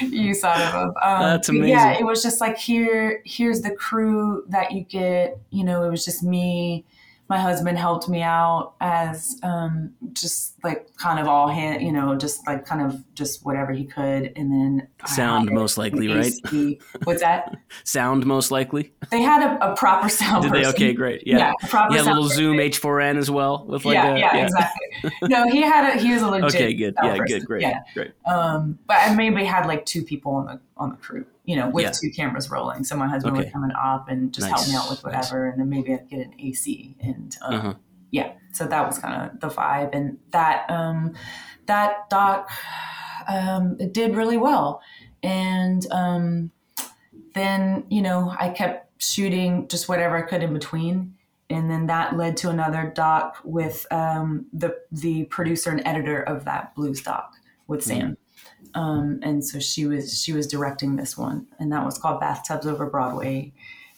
use 0.02 0.44
out 0.44 0.60
of 0.60 0.72
them. 0.72 0.88
Um, 1.02 1.20
That's 1.22 1.48
but 1.48 1.56
Yeah, 1.56 1.98
it 1.98 2.04
was 2.04 2.22
just 2.22 2.40
like 2.40 2.56
here, 2.58 3.22
here's 3.24 3.62
the 3.62 3.74
crew 3.74 4.44
that 4.50 4.70
you 4.70 4.82
get. 4.84 5.38
You 5.50 5.64
know, 5.64 5.82
it 5.84 5.90
was 5.90 6.04
just 6.04 6.22
me. 6.22 6.84
My 7.32 7.38
husband 7.38 7.78
helped 7.78 8.10
me 8.10 8.20
out 8.20 8.74
as 8.82 9.40
um, 9.42 9.94
just 10.12 10.62
like 10.62 10.94
kind 10.98 11.18
of 11.18 11.26
all 11.26 11.48
hand, 11.48 11.80
you 11.80 11.90
know, 11.90 12.14
just 12.14 12.46
like 12.46 12.66
kind 12.66 12.82
of 12.82 13.02
just 13.14 13.42
whatever 13.42 13.72
he 13.72 13.86
could, 13.86 14.34
and 14.36 14.52
then 14.52 14.86
Sound 15.06 15.50
most 15.50 15.78
likely, 15.78 16.08
right? 16.08 16.34
What's 17.04 17.22
that? 17.22 17.56
Sound 17.84 18.26
most 18.26 18.50
likely. 18.50 18.92
They 19.10 19.22
had 19.22 19.42
a, 19.42 19.72
a 19.72 19.74
proper 19.74 20.10
sound. 20.10 20.42
Did 20.42 20.52
they? 20.52 20.66
Okay, 20.66 20.92
great. 20.92 21.26
Yeah, 21.26 21.54
a 21.62 21.66
proper 21.68 21.94
yeah, 21.94 22.02
little 22.02 22.24
person. 22.24 22.36
Zoom 22.36 22.56
H4n 22.58 23.16
as 23.16 23.30
well 23.30 23.64
with 23.66 23.86
like 23.86 23.94
yeah, 23.94 24.14
a 24.14 24.18
yeah, 24.18 24.36
exactly. 24.44 25.10
No, 25.22 25.48
he 25.48 25.62
had 25.62 25.96
a 25.96 25.98
he 25.98 26.12
was 26.12 26.20
a 26.20 26.28
legit. 26.28 26.54
Okay, 26.54 26.74
good. 26.74 26.94
Yeah, 27.02 27.16
person. 27.16 27.38
good, 27.38 27.46
great, 27.46 27.62
Yeah, 27.62 27.78
great. 27.94 28.10
um, 28.26 28.78
but 28.86 28.98
I 28.98 29.14
maybe 29.14 29.42
had 29.42 29.64
like 29.64 29.86
two 29.86 30.02
people 30.02 30.32
on 30.32 30.44
the 30.44 30.60
on 30.76 30.90
the 30.90 30.96
crew, 30.96 31.24
you 31.44 31.56
know, 31.56 31.68
with 31.68 31.84
Yeah. 31.84 31.90
two 31.90 32.10
cameras 32.14 32.50
rolling. 32.50 32.84
So 32.84 32.96
my 32.96 33.08
husband 33.08 33.34
Okay. 33.36 33.44
would 33.44 33.52
come 33.52 33.64
and 33.64 33.72
up 33.72 34.08
and 34.08 34.32
just 34.32 34.48
help 34.48 34.66
me 34.68 34.74
out 34.74 34.88
with 34.90 35.04
nice. 35.04 35.14
whatever, 35.30 35.46
and 35.48 35.60
then 35.60 35.68
maybe 35.68 35.92
I'd 35.92 36.08
get 36.08 36.20
an 36.26 36.34
AC 36.38 36.96
and 37.00 37.36
um, 37.42 37.54
Uh-huh. 37.54 37.74
yeah. 38.10 38.32
So 38.52 38.66
that 38.66 38.86
was 38.86 38.98
kind 38.98 39.30
of 39.30 39.40
the 39.40 39.48
vibe, 39.48 39.90
and 39.94 40.18
that 40.30 40.70
um, 40.70 41.14
that 41.66 42.08
doc 42.10 42.48
um, 43.28 43.76
it 43.80 43.92
did 43.94 44.14
really 44.16 44.36
well, 44.36 44.82
and 45.22 45.86
um, 45.90 46.50
then 47.34 47.84
you 47.88 48.02
know 48.02 48.34
I 48.38 48.50
kept 48.50 49.02
shooting 49.02 49.66
just 49.68 49.88
whatever 49.88 50.16
I 50.16 50.22
could 50.22 50.42
in 50.42 50.52
between. 50.52 51.14
And 51.50 51.70
then 51.70 51.86
that 51.88 52.16
led 52.16 52.38
to 52.38 52.48
another 52.50 52.90
doc 52.94 53.36
with 53.44 53.86
um, 53.90 54.46
the 54.54 54.74
the 54.90 55.24
producer 55.24 55.70
and 55.70 55.86
editor 55.86 56.22
of 56.22 56.44
that 56.46 56.74
blues 56.74 57.02
doc 57.02 57.34
with 57.66 57.82
Sam 57.82 58.16
um, 58.74 59.20
and 59.22 59.44
so 59.44 59.58
she 59.60 59.86
was 59.86 60.20
she 60.22 60.32
was 60.32 60.46
directing 60.46 60.96
this 60.96 61.16
one, 61.16 61.46
and 61.58 61.72
that 61.72 61.84
was 61.84 61.98
called 61.98 62.20
Bathtubs 62.20 62.66
Over 62.66 62.88
Broadway, 62.88 63.52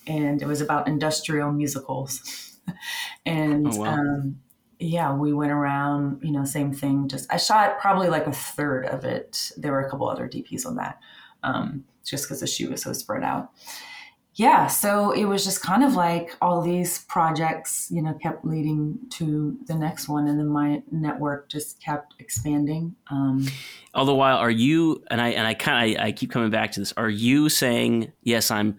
and 0.06 0.42
it 0.42 0.46
was 0.46 0.60
about 0.60 0.88
industrial 0.88 1.52
musicals, 1.52 2.58
and 3.26 3.66
Oh, 3.66 3.74
wow. 3.74 3.86
um, 3.86 4.40
yeah, 4.78 5.14
we 5.14 5.32
went 5.32 5.52
around, 5.52 6.22
you 6.22 6.32
know, 6.32 6.44
same 6.44 6.72
thing. 6.72 7.08
Just 7.08 7.32
I 7.32 7.36
shot 7.36 7.78
probably 7.78 8.08
like 8.08 8.26
a 8.26 8.32
third 8.32 8.86
of 8.86 9.04
it. 9.04 9.52
There 9.56 9.72
were 9.72 9.80
a 9.86 9.90
couple 9.90 10.08
other 10.08 10.28
DPs 10.28 10.66
on 10.66 10.76
that, 10.76 11.00
um, 11.42 11.84
just 12.04 12.24
because 12.24 12.40
the 12.40 12.46
shoot 12.46 12.70
was 12.70 12.82
so 12.82 12.92
spread 12.92 13.22
out. 13.22 13.50
Yeah, 14.36 14.66
so 14.66 15.12
it 15.12 15.26
was 15.26 15.44
just 15.44 15.62
kind 15.62 15.84
of 15.84 15.94
like 15.94 16.36
all 16.42 16.60
these 16.60 17.04
projects, 17.04 17.88
you 17.90 18.02
know, 18.02 18.14
kept 18.14 18.44
leading 18.44 18.98
to 19.10 19.56
the 19.66 19.74
next 19.76 20.08
one, 20.08 20.26
and 20.26 20.38
then 20.38 20.48
my 20.48 20.82
network 20.90 21.48
just 21.48 21.80
kept 21.80 22.14
expanding. 22.18 22.96
Um, 23.12 23.46
All 23.94 24.04
the 24.04 24.14
while, 24.14 24.38
are 24.38 24.50
you 24.50 25.04
and 25.08 25.20
I 25.20 25.28
and 25.28 25.46
I 25.46 25.54
kind 25.54 25.94
of 25.94 26.00
I, 26.00 26.06
I 26.06 26.12
keep 26.12 26.32
coming 26.32 26.50
back 26.50 26.72
to 26.72 26.80
this. 26.80 26.92
Are 26.96 27.08
you 27.08 27.48
saying 27.48 28.12
yes? 28.22 28.50
I'm 28.50 28.76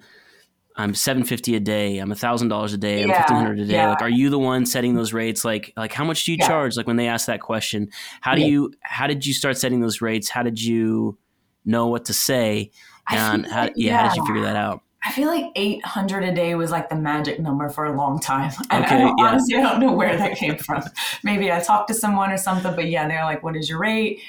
I'm 0.76 0.94
seven 0.94 1.24
fifty 1.24 1.56
a 1.56 1.62
day. 1.62 2.00
I'm 2.00 2.14
thousand 2.14 2.50
dollars 2.50 2.74
a 2.74 2.78
day. 2.78 3.02
I'm 3.02 3.10
Yeah, 3.12 3.16
fifteen 3.20 3.38
hundred 3.38 3.60
a 3.62 3.66
day. 3.66 3.78
yeah. 3.78 3.88
Like, 3.88 4.02
are 4.02 4.10
you 4.10 4.30
the 4.30 4.40
one 4.40 4.66
setting 4.66 4.94
those 4.94 5.14
rates? 5.14 5.46
Like, 5.46 5.72
like 5.78 5.94
how 5.94 6.04
much 6.04 6.26
do 6.26 6.34
you 6.34 6.38
Yeah. 6.38 6.48
charge? 6.50 6.76
Like 6.76 6.86
when 6.86 6.98
they 6.98 7.08
ask 7.08 7.28
that 7.28 7.40
question, 7.40 7.90
how 8.20 8.36
do 8.36 8.42
you 8.42 8.74
how 8.82 9.08
did 9.08 9.26
you 9.26 9.34
start 9.34 9.58
setting 9.58 9.80
those 9.80 10.02
rates? 10.02 10.30
How 10.30 10.44
did 10.44 10.62
you 10.62 11.18
know 11.64 11.88
what 11.88 12.04
to 12.06 12.14
say? 12.14 12.72
And 13.10 13.46
how 13.46 13.70
yeah, 13.78 13.96
how 13.96 14.04
did 14.04 14.18
you 14.18 14.26
figure 14.26 14.42
that 14.42 14.58
out? 14.58 14.82
I 15.08 15.12
feel 15.12 15.28
like 15.28 15.52
800 15.56 16.24
a 16.24 16.34
day 16.34 16.56
was 16.56 16.72
like 16.72 16.90
the 16.90 16.96
magic 16.96 17.40
number 17.40 17.70
for 17.70 17.86
a 17.86 17.96
long 17.96 18.20
time. 18.20 18.52
And 18.72 18.84
Okay, 18.84 18.96
I 18.96 19.00
don't, 19.00 19.18
yeah. 19.18 19.26
honestly, 19.26 19.56
I 19.56 19.62
don't 19.62 19.80
know 19.80 19.92
where 19.94 20.18
that 20.18 20.36
came 20.36 20.58
from. 20.58 20.82
Maybe 21.24 21.52
I 21.52 21.60
talked 21.60 21.88
to 21.90 21.94
someone 21.94 22.32
or 22.32 22.38
something, 22.38 22.76
but 22.76 22.88
yeah, 22.90 23.08
they're 23.08 23.24
like, 23.24 23.44
what 23.44 23.56
is 23.56 23.70
your 23.70 23.80
rate? 23.80 24.22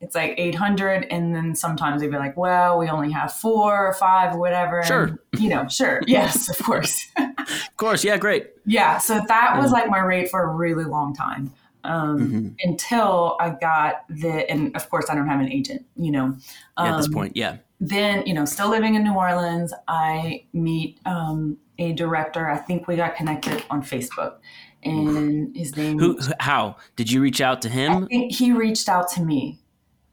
It's 0.00 0.14
like 0.14 0.34
800. 0.36 1.06
And 1.10 1.34
then 1.34 1.54
sometimes 1.54 2.00
they'd 2.02 2.10
be 2.10 2.18
like, 2.18 2.36
well, 2.36 2.78
we 2.78 2.88
only 2.88 3.10
have 3.12 3.32
four 3.32 3.86
or 3.86 3.94
five 3.94 4.34
or 4.34 4.38
whatever. 4.38 4.78
And, 4.80 4.86
Sure. 4.88 5.18
you 5.38 5.48
know, 5.48 5.68
sure. 5.68 6.02
Yes, 6.06 6.50
of 6.50 6.58
course. 6.66 7.06
Of 7.16 7.76
course, 7.76 8.02
yeah, 8.04 8.16
great. 8.18 8.50
yeah. 8.66 8.98
So 8.98 9.20
that 9.28 9.56
was 9.58 9.70
like 9.70 9.88
my 9.88 10.00
rate 10.00 10.28
for 10.30 10.42
a 10.42 10.48
really 10.48 10.84
long 10.84 11.14
time. 11.14 11.52
Um, 11.84 12.18
Mhm. 12.18 12.54
Until 12.64 13.36
I 13.40 13.50
got 13.50 14.02
the, 14.08 14.50
and 14.50 14.74
of 14.76 14.90
course, 14.90 15.06
I 15.08 15.14
don't 15.14 15.28
have 15.28 15.38
an 15.40 15.50
agent, 15.52 15.86
you 15.94 16.10
know. 16.10 16.36
Yeah, 16.76 16.92
at 16.92 16.96
this 16.96 17.06
Um, 17.06 17.12
point, 17.14 17.36
yeah. 17.36 17.58
Then 17.80 18.24
you 18.26 18.34
know 18.34 18.44
still 18.44 18.68
living 18.70 18.94
in 18.94 19.04
new 19.04 19.14
orleans 19.14 19.72
i 19.88 20.44
meet 20.52 20.98
um, 21.06 21.58
a 21.78 21.92
director 21.92 22.48
i 22.48 22.56
think 22.56 22.88
we 22.88 22.96
got 22.96 23.14
connected 23.16 23.62
on 23.70 23.82
facebook 23.82 24.38
and 24.82 25.54
his 25.56 25.76
name 25.76 25.98
Who? 25.98 26.18
How 26.40 26.76
did 26.96 27.10
you 27.10 27.20
reach 27.20 27.40
out 27.40 27.60
to 27.62 27.68
i 27.68 27.72
him? 27.72 28.06
think 28.08 28.32
he 28.32 28.52
reached 28.52 28.88
out 28.88 29.08
to 29.10 29.22
me 29.24 29.58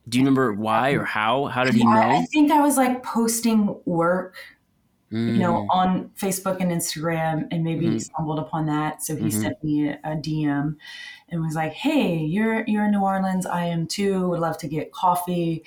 Do 0.09 0.17
you 0.17 0.23
remember 0.23 0.53
why 0.53 0.91
or 0.91 1.05
how? 1.05 1.45
How 1.45 1.63
did 1.63 1.75
he 1.75 1.85
know? 1.85 2.01
I 2.01 2.25
think 2.33 2.51
i 2.51 2.59
was 2.61 2.77
like 2.77 3.03
posting 3.03 3.79
work 3.85 4.35
you 5.25 5.39
know 5.39 5.53
Mm, 5.53 5.67
on 5.69 6.09
facebook 6.19 6.59
and 6.61 6.71
instagram 6.71 7.47
and 7.51 7.63
maybe 7.63 7.85
he 7.89 7.97
Mhm. 7.97 8.01
stumbled 8.01 8.39
upon 8.39 8.65
that 8.65 9.01
so 9.03 9.15
he 9.15 9.29
Mhm. 9.29 9.31
sent 9.31 9.63
me 9.63 9.87
a, 9.89 9.99
a 10.03 10.15
dm 10.17 10.75
and 11.29 11.41
was 11.41 11.55
like, 11.55 11.73
"Hey, 11.73 12.17
you're 12.19 12.63
you're 12.67 12.85
in 12.85 12.91
New 12.91 13.01
Orleans. 13.01 13.45
I 13.45 13.65
am 13.65 13.87
too. 13.87 14.29
Would 14.29 14.39
love 14.41 14.57
to 14.59 14.67
get 14.67 14.91
coffee, 14.91 15.63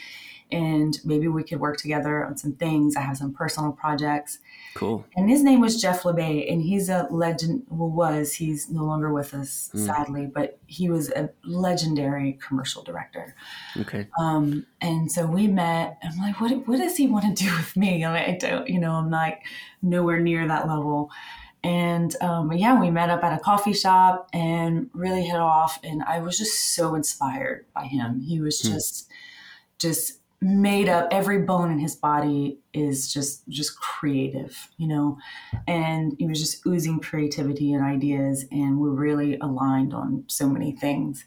and 0.53 0.99
maybe 1.05 1.29
we 1.29 1.43
could 1.43 1.61
work 1.61 1.77
together 1.79 2.25
on 2.25 2.37
some 2.37 2.53
things. 2.53 2.97
I 2.97 3.01
have 3.01 3.17
some 3.17 3.33
personal 3.33 3.73
projects." 3.73 4.39
Cool. 4.75 5.07
And 5.17 5.29
his 5.31 5.43
name 5.43 5.61
was 5.61 5.81
Jeff 5.81 6.03
LeBay, 6.03 6.53
and 6.53 6.61
he's 6.63 6.89
a 6.91 7.07
legend. 7.11 7.63
Well, 7.69 7.89
was 7.91 8.35
he's 8.35 8.69
no 8.71 8.85
longer 8.85 9.13
with 9.13 9.33
us, 9.35 9.71
Mm. 9.75 9.87
sadly, 9.87 10.27
but 10.27 10.59
he 10.67 10.91
was 10.91 11.11
a 11.11 11.31
legendary 11.45 12.39
commercial 12.47 12.83
director. 12.83 13.35
Okay. 13.79 14.07
Um, 14.19 14.67
and 14.81 15.11
so 15.11 15.27
we 15.27 15.49
met. 15.49 15.99
I'm 16.03 16.19
like, 16.19 16.41
what, 16.41 16.69
what 16.69 16.77
does 16.79 16.97
he 16.97 17.07
want 17.07 17.25
to 17.37 17.45
do 17.45 17.51
with 17.57 17.77
me? 17.77 18.05
I'm 18.05 18.13
like, 18.13 18.29
I 18.29 18.33
don't, 18.37 18.69
you 18.69 18.79
know, 18.79 18.93
I'm 18.93 19.11
like 19.11 19.43
nowhere 19.83 20.21
near 20.21 20.47
that 20.47 20.69
level. 20.69 21.11
And 21.65 22.15
um, 22.23 22.53
yeah, 22.53 22.79
we 22.79 22.91
met 22.91 23.11
up 23.11 23.25
at 23.25 23.33
a 23.33 23.43
coffee 23.43 23.73
shop 23.73 24.29
and 24.33 24.89
really 24.93 25.25
hit 25.25 25.41
off. 25.41 25.81
And 25.83 26.03
I 26.05 26.21
was 26.21 26.39
just 26.39 26.75
so 26.75 26.95
inspired 26.95 27.67
by 27.75 27.85
him. 27.85 28.21
He 28.21 28.41
was 28.41 28.61
Hmm. 28.61 28.69
just, 28.75 29.09
just 29.79 30.21
made 30.47 30.89
up. 30.89 31.09
Every 31.11 31.43
bone 31.43 31.71
in 31.71 31.79
his 31.79 31.97
body 31.97 32.61
is 32.73 33.13
just, 33.13 33.47
just 33.49 33.79
creative, 33.79 34.69
you 34.77 34.89
know. 34.89 35.19
And 35.67 36.15
he 36.19 36.27
was 36.27 36.41
just 36.41 36.67
oozing 36.67 37.01
creativity 37.01 37.73
and 37.73 37.85
ideas. 37.85 38.45
And 38.51 38.79
we're 38.79 38.91
really 38.91 39.39
aligned 39.39 39.93
on 39.95 40.25
so 40.29 40.49
many 40.49 40.73
things 40.73 41.25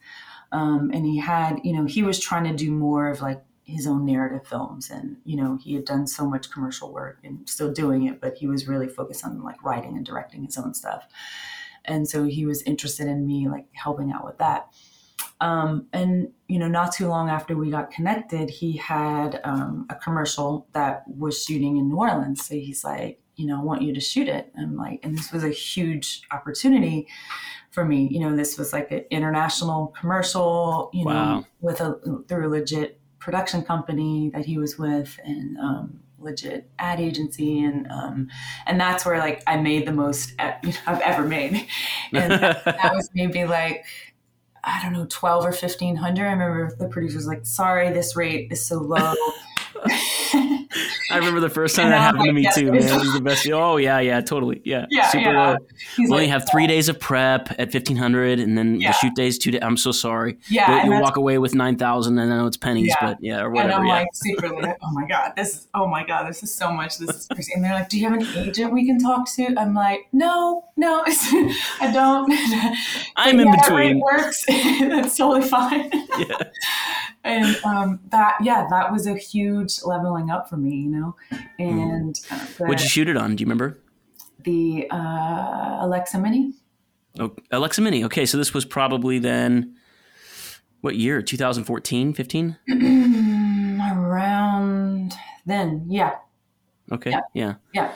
um, 0.52 0.90
and 0.94 1.06
he 1.06 1.18
had 1.18 1.60
you 1.64 1.74
know 1.74 1.86
he 1.86 2.04
was 2.04 2.20
trying 2.20 2.44
to 2.46 2.56
do 2.56 2.72
more 2.72 3.10
of 3.10 3.22
like 3.22 3.44
his 3.66 3.86
own 3.86 4.06
narrative 4.06 4.48
films 4.48 4.90
and 4.90 5.18
you 5.26 5.36
know 5.36 5.58
he 5.62 5.76
had 5.76 5.86
done 5.86 6.08
so 6.08 6.26
much 6.28 6.50
commercial 6.50 6.92
work 6.92 7.20
and 7.24 7.48
still 7.48 7.72
doing 7.72 8.08
it 8.08 8.20
but 8.20 8.36
he 8.36 8.48
was 8.48 8.68
really 8.68 8.88
focused 8.88 9.24
on 9.24 9.44
like 9.44 9.64
writing 9.64 9.96
and 9.96 10.06
directing 10.06 10.44
his 10.44 10.58
own 10.58 10.74
stuff 10.74 11.08
and 11.86 12.10
so 12.10 12.24
he 12.24 12.46
was 12.46 12.64
interested 12.64 13.08
in 13.08 13.28
me 13.28 13.48
like 13.48 13.68
helping 13.74 14.12
out 14.12 14.26
with 14.26 14.38
that 14.40 14.70
um, 15.42 15.88
and 15.94 16.32
you 16.48 16.60
know 16.60 16.68
not 16.68 16.92
too 16.92 17.08
long 17.08 17.30
after 17.30 17.56
we 17.56 17.70
got 17.70 17.92
connected 17.92 18.50
he 18.50 18.78
had 18.78 19.40
um, 19.44 19.86
a 19.90 19.96
commercial 19.96 20.68
that 20.74 21.04
was 21.08 21.44
shooting 21.44 21.78
in 21.78 21.90
new 21.90 21.98
orleans 21.98 22.46
so 22.46 22.56
he's 22.56 22.84
like 22.84 23.20
you 23.36 23.46
know 23.48 23.60
i 23.60 23.64
want 23.64 23.82
you 23.82 23.94
to 23.94 24.00
shoot 24.02 24.28
it 24.28 24.52
and 24.56 24.66
i'm 24.66 24.76
like 24.76 25.00
and 25.04 25.18
this 25.18 25.32
was 25.32 25.44
a 25.44 25.50
huge 25.50 26.24
opportunity 26.32 27.08
for 27.72 27.86
me. 27.86 28.08
You 28.12 28.20
know, 28.22 28.36
this 28.36 28.58
was 28.58 28.74
like 28.74 28.92
an 28.92 29.06
international 29.12 29.94
commercial, 30.00 30.90
you 30.94 31.06
know, 31.06 31.12
Wow. 31.12 31.46
with 31.62 31.82
a 31.82 32.24
through 32.28 32.48
a 32.48 32.50
legit 32.50 33.00
production 33.20 33.64
company 33.64 34.32
that 34.34 34.46
he 34.46 34.58
was 34.58 34.78
with 34.78 35.20
and 35.24 35.58
um, 35.60 36.00
legit 36.18 36.70
ad 36.80 37.00
agency 37.00 37.64
and 37.64 37.88
um, 37.92 38.28
and 38.66 38.80
that's 38.80 39.06
where 39.06 39.20
like 39.20 39.44
I 39.48 39.58
made 39.58 39.86
the 39.86 39.92
most 39.94 40.32
you 40.64 40.70
know, 40.72 40.78
I've 40.88 41.02
ever 41.02 41.24
made. 41.24 41.68
And 42.12 42.32
that, 42.34 42.66
that 42.66 42.94
was 42.96 43.10
maybe 43.14 43.46
like 43.46 43.86
I 44.64 44.82
don't 44.84 44.94
know, 44.94 45.06
twelve 45.10 45.46
or 45.46 45.52
fifteen 45.52 45.96
hundred. 45.96 46.28
I 46.28 46.32
remember 46.32 46.76
the 46.78 46.88
producer 46.88 47.18
was 47.18 47.28
like, 47.28 47.46
sorry, 47.46 47.92
this 47.92 48.16
rate 48.16 48.52
is 48.52 48.66
so 48.66 48.80
low. 48.80 49.14
I 49.86 51.16
remember 51.18 51.40
the 51.40 51.50
first 51.50 51.76
time 51.78 51.86
And 51.86 51.94
that 51.94 52.00
happened 52.02 52.26
to 52.26 52.32
me 52.34 52.48
too, 52.54 52.72
man. 52.72 52.84
It 52.84 53.00
was 53.00 53.14
the 53.14 53.22
best. 53.22 53.48
Oh 53.50 53.78
yeah, 53.78 54.00
yeah, 54.00 54.22
totally. 54.22 54.62
Yeah. 54.64 54.86
Yeah, 54.90 55.08
Super 55.10 55.32
yeah. 55.32 55.50
low. 55.52 55.58
We 55.98 56.06
only 56.06 56.18
like, 56.22 56.30
have 56.30 56.46
three 56.52 56.68
days 56.68 56.90
of 56.90 57.00
prep 57.00 57.54
at 57.60 57.72
fifteen 57.72 57.98
hundred, 57.98 58.40
and 58.40 58.58
then 58.58 58.80
Yeah. 58.80 58.92
the 58.92 58.98
shoot 58.98 59.16
days 59.16 59.38
two 59.38 59.52
days. 59.52 59.62
I'm 59.64 59.78
so 59.78 59.92
sorry. 59.92 60.38
yeah, 60.50 60.86
you'll 60.86 61.02
walk 61.02 61.18
away 61.18 61.38
with 61.38 61.56
nine 61.56 61.78
thousand, 61.78 62.20
and 62.20 62.32
I 62.32 62.38
know 62.38 62.48
it's 62.48 62.58
pennies, 62.58 62.94
but 63.02 63.18
yeah, 63.22 63.42
or 63.42 63.50
whatever. 63.50 63.74
And. 63.74 63.82
I'm 63.84 63.88
like 63.88 64.08
secretly 64.14 64.62
like, 64.62 64.78
oh 64.82 64.92
my 64.92 65.08
god, 65.08 65.34
this 65.36 65.54
is 65.56 65.68
oh 65.74 65.88
my 65.88 66.06
god, 66.06 66.28
this 66.28 66.44
is 66.44 66.54
so 66.54 66.72
much. 66.72 66.98
This 66.98 67.10
is 67.10 67.28
crazy. 67.28 67.54
And 67.56 67.64
they're 67.64 67.74
like, 67.74 67.90
do 67.90 68.00
you 68.00 68.10
have 68.10 68.20
an 68.20 68.28
agent 68.38 68.74
we 68.74 68.86
can 68.86 69.00
talk 69.00 69.30
to? 69.36 69.54
I'm 69.58 69.74
like, 69.74 70.08
no, 70.12 70.66
no, 70.78 71.04
I 71.08 71.92
don't. 71.94 72.32
I'm 73.16 73.40
in 73.40 73.48
yeah, 73.48 73.56
that 73.56 73.70
rate 73.70 73.94
between. 73.94 74.00
works. 74.02 74.46
That's 74.48 75.18
totally 75.18 75.48
fine. 75.48 75.90
Yeah. 76.20 76.38
And 77.30 77.56
um, 77.64 78.00
that, 78.10 78.36
yeah, 78.42 78.68
that 78.70 78.92
was 78.92 79.08
a 79.08 79.16
huge 79.16 79.84
leveling 79.84 80.30
up 80.30 80.50
for 80.50 80.58
me, 80.58 80.76
you 80.76 80.90
know. 80.90 81.16
And 81.58 82.20
uh, 82.32 82.46
the, 82.58 82.66
What'd 82.66 82.82
you 82.82 82.90
shoot 82.90 83.08
it 83.10 83.18
on? 83.18 83.36
Do 83.36 83.42
you 83.42 83.46
remember? 83.46 83.78
the 84.46 84.88
uh, 84.90 85.80
Alexa 85.82 86.18
Mini. 86.18 86.54
Oh, 87.20 87.36
Alexa 87.52 87.82
Mini. 87.82 88.06
Okay, 88.06 88.26
so 88.26 88.38
this 88.38 88.54
was 88.54 88.64
probably 88.66 89.20
then. 89.20 89.76
What 90.82 90.96
year? 90.96 91.22
2014, 91.22 92.14
15? 92.14 92.56
around 93.82 95.14
then, 95.46 95.86
yeah, 95.88 96.16
Okay, 96.92 97.12
Yeah. 97.12 97.22
yeah. 97.34 97.56
Yeah. 97.74 97.92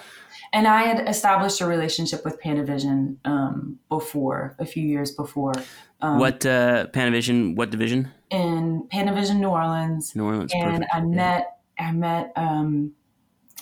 And 0.51 0.67
I 0.67 0.83
had 0.83 1.07
established 1.07 1.61
a 1.61 1.65
relationship 1.65 2.23
with 2.23 2.39
Panavision 2.39 3.17
um, 3.25 3.79
before, 3.89 4.55
a 4.59 4.65
few 4.65 4.83
years 4.85 5.11
before. 5.11 5.53
Um, 6.01 6.19
What 6.19 6.45
uh, 6.45 6.87
Panavision? 6.93 7.55
What 7.55 7.71
division? 7.71 8.11
In 8.33 8.87
Panavision, 8.91 9.37
New 9.39 9.49
Orleans. 9.49 10.15
New 10.15 10.25
Orleans. 10.25 10.51
and 10.53 10.81
perfect. 10.81 10.93
I 10.93 10.97
Yeah. 10.97 11.05
met, 11.05 11.59
I 11.79 11.91
met, 11.91 12.33
um, 12.35 12.93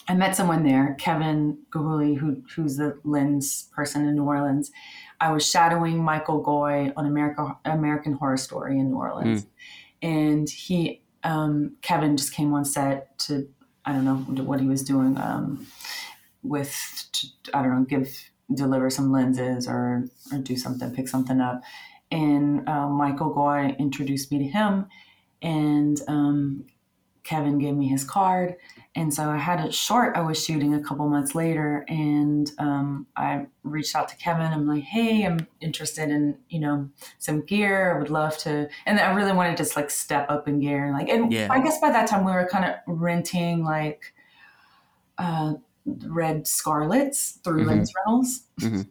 I 0.07 0.15
met 0.15 0.35
someone 0.35 0.63
there, 0.63 0.95
Kevin 0.99 1.57
Gahuli, 1.71 2.17
who, 2.17 2.41
who's 2.55 2.77
the 2.77 2.97
lens 3.03 3.69
person 3.75 4.07
in 4.07 4.15
New 4.15 4.23
Orleans. 4.25 4.71
I 5.19 5.31
was 5.31 5.45
shadowing 5.45 6.03
Michael 6.03 6.43
Goi 6.43 6.91
on 6.97 7.05
America, 7.05 7.57
American 7.65 8.13
Horror 8.13 8.37
Story 8.37 8.79
in 8.79 8.89
New 8.91 8.97
Orleans. 8.97 9.45
And 10.01 10.49
he, 10.49 11.01
um, 11.23 11.75
Kevin 11.81 12.17
just 12.17 12.33
came 12.33 12.53
on 12.53 12.65
set 12.65 13.17
to, 13.19 13.47
I 13.85 13.93
don't 13.93 14.05
know 14.05 14.43
what 14.43 14.59
he 14.59 14.67
was 14.67 14.83
doing, 14.83 15.17
um, 15.17 15.67
with 16.43 16.73
to, 17.11 17.27
I 17.53 17.61
don't 17.61 17.77
know 17.77 17.85
give 17.85 18.09
deliver 18.53 18.89
some 18.89 19.11
lenses 19.13 19.65
or 19.65 20.03
or 20.29 20.37
do 20.39 20.57
something 20.57 20.93
pick 20.93 21.07
something 21.07 21.39
up 21.39 21.61
and 22.11 22.67
uh, 22.67 22.87
Michael 22.87 23.33
Goi 23.33 23.77
introduced 23.79 24.31
me 24.31 24.39
to 24.39 24.45
him 24.47 24.85
and 25.41 25.99
um, 26.07 26.65
Kevin 27.23 27.57
gave 27.59 27.75
me 27.75 27.87
his 27.87 28.03
card 28.03 28.55
and 28.95 29.13
so 29.13 29.29
I 29.29 29.37
had 29.37 29.59
a 29.61 29.71
short 29.71 30.17
I 30.17 30.21
was 30.21 30.43
shooting 30.43 30.73
a 30.73 30.81
couple 30.83 31.07
months 31.07 31.33
later 31.35 31.85
and 31.87 32.51
um, 32.57 33.07
I 33.15 33.45
reached 33.63 33.95
out 33.95 34.09
to 34.09 34.15
Kevin 34.17 34.51
I'm 34.51 34.67
like 34.67 34.83
hey 34.83 35.23
I'm 35.25 35.47
interested 35.61 36.09
in 36.09 36.37
you 36.49 36.59
know 36.59 36.89
some 37.19 37.41
gear 37.45 37.95
I 37.95 37.99
would 37.99 38.09
love 38.09 38.37
to 38.39 38.67
and 38.85 38.99
I 38.99 39.13
really 39.13 39.31
wanted 39.33 39.51
to 39.57 39.63
just 39.63 39.75
like 39.75 39.89
step 39.89 40.29
up 40.29 40.47
in 40.47 40.59
gear 40.59 40.85
and 40.85 40.93
like 40.93 41.09
and 41.09 41.31
Yeah. 41.31 41.47
I 41.49 41.61
guess 41.61 41.79
by 41.79 41.91
that 41.91 42.07
time 42.07 42.25
we 42.25 42.31
were 42.31 42.47
kind 42.51 42.65
of 42.65 42.75
renting 42.87 43.63
like 43.63 44.13
uh, 45.17 45.53
red 45.85 46.47
scarlets 46.47 47.39
through 47.43 47.63
Mhm. 47.63 47.67
lens 47.67 47.93
rentals. 47.95 48.41
Mhm. 48.59 48.87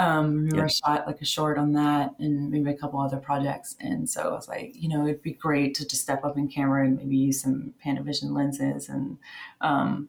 Um, 0.00 0.46
we 0.48 0.56
Yeah. 0.56 0.62
were 0.62 0.68
shot 0.68 1.06
like 1.06 1.20
a 1.20 1.24
short 1.26 1.58
on 1.58 1.72
that 1.72 2.14
and 2.18 2.50
maybe 2.50 2.70
a 2.70 2.76
couple 2.76 3.00
other 3.00 3.18
projects. 3.18 3.76
And 3.80 4.08
so 4.08 4.22
I 4.22 4.32
was 4.32 4.48
like, 4.48 4.72
you 4.74 4.88
know, 4.88 5.04
it'd 5.06 5.22
be 5.22 5.32
great 5.32 5.74
to 5.76 5.86
just 5.86 6.02
step 6.02 6.24
up 6.24 6.38
in 6.38 6.48
camera 6.48 6.84
and 6.86 6.96
maybe 6.96 7.16
use 7.16 7.42
some 7.42 7.74
Panavision 7.84 8.34
lenses. 8.34 8.88
And, 8.88 9.18
um, 9.60 10.08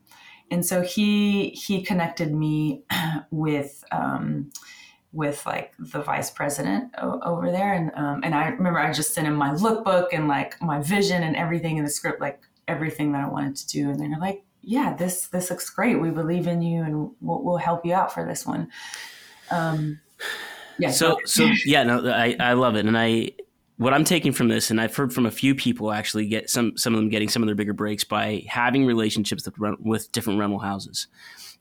and 0.50 0.66
so 0.66 0.82
he, 0.82 1.50
he 1.50 1.82
connected 1.82 2.34
me 2.34 2.84
with, 3.32 3.84
um, 3.92 4.52
with 5.14 5.46
like 5.46 5.74
the 5.78 6.02
vice 6.02 6.30
president 6.32 6.94
o- 6.98 7.20
over 7.24 7.52
there. 7.52 7.74
And, 7.74 7.92
um, 7.96 8.22
and 8.24 8.34
I 8.34 8.48
remember 8.48 8.80
I 8.80 8.94
just 8.94 9.14
sent 9.14 9.28
him 9.28 9.36
my 9.36 9.50
lookbook 9.52 10.08
and 10.14 10.30
like 10.30 10.62
my 10.62 10.82
vision 10.82 11.24
and 11.24 11.36
everything 11.36 11.76
in 11.78 11.84
the 11.84 11.90
script, 11.90 12.22
like 12.22 12.42
everything 12.70 13.12
that 13.12 13.24
I 13.26 13.28
wanted 13.28 13.58
to 13.58 13.68
do. 13.68 13.90
And 13.90 14.00
they're 14.00 14.20
like, 14.20 14.44
yeah, 14.62 14.94
this, 14.94 15.28
this 15.28 15.50
looks 15.50 15.70
great. 15.70 16.00
We 16.00 16.12
believe 16.12 16.48
in 16.48 16.62
you 16.62 16.84
and 16.84 17.12
we'll, 17.20 17.44
we'll 17.44 17.58
help 17.58 17.86
you 17.86 17.94
out 17.94 18.14
for 18.14 18.26
this 18.26 18.46
one. 18.46 18.70
Um, 19.52 20.00
yeah. 20.78 20.90
So 20.90 21.18
so 21.26 21.50
yeah, 21.66 21.84
no, 21.84 22.08
I 22.10 22.36
I 22.40 22.54
love 22.54 22.76
it, 22.76 22.86
and 22.86 22.98
I 22.98 23.32
what 23.78 23.94
I'm 23.94 24.04
taking 24.04 24.32
from 24.32 24.48
this, 24.48 24.70
and 24.72 24.80
I've 24.80 24.96
heard 24.96 25.14
from 25.14 25.26
a 25.26 25.32
few 25.32 25.56
people 25.56 25.92
actually 25.92 26.28
get 26.28 26.50
some 26.50 26.78
some 26.78 26.94
of 26.94 27.00
them 27.00 27.10
getting 27.10 27.30
some 27.30 27.42
of 27.44 27.48
their 27.48 27.56
bigger 27.56 27.74
breaks 27.74 28.04
by 28.04 28.44
having 28.48 28.86
relationships 28.86 29.48
with, 29.58 29.80
with 29.80 30.12
different 30.12 30.40
rental 30.40 30.60
houses, 30.60 31.08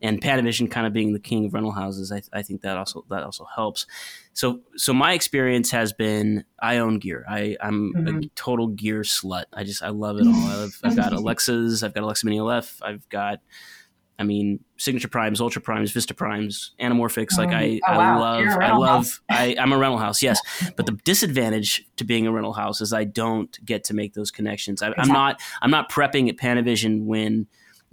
and 0.03 0.21
Panavision 0.21 0.71
kind 0.71 0.87
of 0.87 0.93
being 0.93 1.13
the 1.13 1.21
king 1.21 1.45
of 1.47 1.55
rental 1.55 1.73
houses. 1.73 2.13
I, 2.13 2.23
I 2.33 2.43
think 2.43 2.63
that 2.63 2.77
also 2.77 3.05
that 3.11 3.23
also 3.23 3.47
helps. 3.55 3.87
So 4.33 4.61
so 4.77 4.93
my 4.95 5.13
experience 5.13 5.71
has 5.71 5.93
been 5.93 6.45
I 6.61 6.79
own 6.79 6.99
gear. 6.99 7.25
I 7.29 7.57
I'm 7.61 7.95
a 8.07 8.13
Mhm. 8.13 8.31
total 8.35 8.69
gear 8.69 9.01
slut. 9.03 9.45
I 9.53 9.65
just 9.65 9.83
I 9.83 9.89
love 9.91 10.19
it 10.19 10.27
all. 10.27 10.47
I 10.47 10.55
love, 10.57 10.73
I've 10.85 10.97
got 10.97 11.13
Alexas. 11.15 11.83
I've 11.83 11.95
got 11.95 12.05
Alexa 12.05 12.25
Mini 12.27 12.39
LF. 12.39 12.81
I've 12.83 13.07
got 13.09 13.41
I 14.21 14.23
mean, 14.23 14.63
Signature 14.77 15.09
Primes, 15.09 15.41
Ultra 15.41 15.63
Primes, 15.63 15.91
Vista 15.93 16.13
Primes, 16.15 16.73
Anamorphics. 16.79 17.39
Like 17.39 17.49
I, 17.53 17.81
Oh, 17.89 17.93
I 17.93 17.97
wow. 17.97 18.21
love, 18.21 18.47
I 18.61 18.77
love. 18.77 19.21
I, 19.31 19.57
I'm 19.59 19.73
a 19.73 19.79
rental 19.79 19.99
house, 19.99 20.23
yes. 20.23 20.39
But 20.77 20.85
the 20.87 20.93
disadvantage 21.05 21.87
to 21.97 22.05
being 22.05 22.27
a 22.27 22.33
rental 22.33 22.53
house 22.53 22.81
is 22.83 22.93
I 22.93 23.05
don't 23.05 23.59
get 23.65 23.83
to 23.85 23.95
make 23.95 24.13
those 24.15 24.31
connections. 24.31 24.83
I, 24.83 24.89
I'm 24.89 24.93
Exactly. 24.93 25.13
not, 25.15 25.41
I'm 25.63 25.71
not 25.71 25.91
prepping 25.91 26.29
at 26.29 26.37
Panavision 26.37 27.05
when 27.05 27.47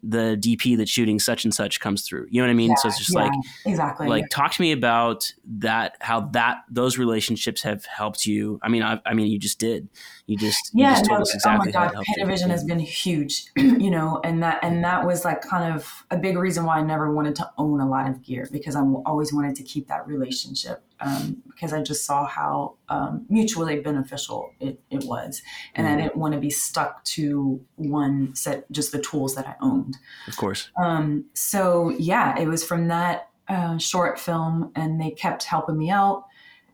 the 0.03 0.38
DP 0.39 0.77
that's 0.77 0.91
shooting 0.91 1.19
such 1.19 1.43
and 1.43 1.53
such 1.53 1.79
comes 1.79 2.03
through. 2.03 2.27
You 2.29 2.41
know 2.41 2.47
what 2.47 2.51
I 2.51 2.55
mean? 2.55 2.75
so 2.77 2.88
it's 2.88 2.97
just 2.97 3.13
Yeah, 3.13 3.23
like, 3.23 3.31
exactly. 3.65 4.07
like 4.07 4.29
talk 4.29 4.51
to 4.53 4.62
me 4.62 4.71
about 4.71 5.31
that, 5.45 5.97
how 5.99 6.21
that 6.33 6.63
those 6.69 6.97
relationships 6.97 7.63
have 7.63 7.86
helped 7.86 8.25
you. 8.25 8.60
I 8.62 8.69
mean, 8.69 8.83
I, 8.83 9.01
I 9.05 9.13
mean, 9.13 9.27
you 9.27 9.39
just 9.39 9.60
did. 9.60 9.89
You 10.27 10.38
just, 10.38 10.71
you 10.73 10.83
yeah, 10.83 10.93
just 10.93 11.05
told 11.05 11.19
no, 11.19 11.21
us 11.23 11.33
exactly 11.33 11.73
oh 11.75 11.79
my 11.79 11.91
god. 11.93 12.03
Panavision 12.17 12.49
has 12.49 12.63
been 12.63 12.79
huge, 12.79 13.45
you 13.55 13.89
know, 13.89 14.21
and 14.23 14.43
that 14.43 14.60
and 14.62 14.83
that 14.83 15.05
was 15.05 15.25
like 15.25 15.41
kind 15.41 15.73
of 15.73 16.05
a 16.12 16.17
big 16.17 16.38
reason 16.38 16.65
why 16.65 16.77
I 16.77 16.81
never 16.83 17.12
wanted 17.13 17.36
to 17.38 17.49
own 17.57 17.79
a 17.79 17.88
lot 17.88 18.10
of 18.10 18.21
gear 18.21 18.47
because 18.51 18.75
I 18.75 18.81
always 19.05 19.33
wanted 19.33 19.55
to 19.55 19.63
keep 19.63 19.88
that 19.88 20.07
relationship 20.07 20.83
um, 20.99 21.43
because 21.47 21.73
I 21.73 21.81
just 21.81 22.05
saw 22.05 22.25
how 22.25 22.75
um, 22.89 23.25
mutually 23.29 23.79
beneficial 23.79 24.51
it, 24.60 24.79
it 24.89 25.03
was. 25.05 25.41
And 25.75 25.88
I 25.88 25.91
Mhm. 25.91 25.97
didn't 25.97 26.17
want 26.17 26.33
to 26.33 26.39
be 26.39 26.49
stuck 26.49 27.03
to 27.15 27.63
one 27.75 28.33
set, 28.36 28.69
just 28.71 28.91
the 28.91 28.99
tools 29.01 29.36
that 29.36 29.47
I 29.47 29.55
owned. 29.62 29.97
Of 30.27 30.38
course. 30.38 30.69
Um, 30.81 31.25
so 31.33 31.89
yeah, 31.97 32.38
it 32.39 32.47
was 32.47 32.63
from 32.63 32.88
that 32.88 33.29
uh, 33.47 33.77
short 33.77 34.19
film, 34.19 34.71
and 34.75 34.99
they 34.99 35.12
kept 35.12 35.43
helping 35.43 35.77
me 35.77 35.89
out, 35.89 36.25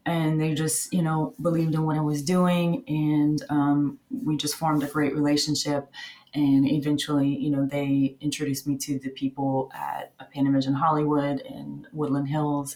and 0.06 0.42
they 0.42 0.54
just 0.54 0.92
you 0.94 1.02
know 1.02 1.34
believed 1.42 1.76
in 1.76 1.84
what 1.84 1.98
I 1.98 2.02
was 2.02 2.24
doing, 2.24 2.84
and 2.88 3.44
um, 3.50 4.00
we 4.10 4.38
just 4.38 4.56
formed 4.56 4.84
a 4.84 4.88
great 4.88 5.14
relationship. 5.14 5.90
And 6.36 6.68
eventually, 6.68 7.28
you 7.28 7.52
know, 7.52 7.68
they 7.68 8.18
introduced 8.20 8.66
me 8.66 8.76
to 8.80 8.98
the 8.98 9.10
people 9.12 9.72
at 9.76 10.14
Panavision 10.36 10.74
Hollywood 10.74 11.42
and 11.42 11.86
Woodland 11.94 12.28
Hills, 12.28 12.76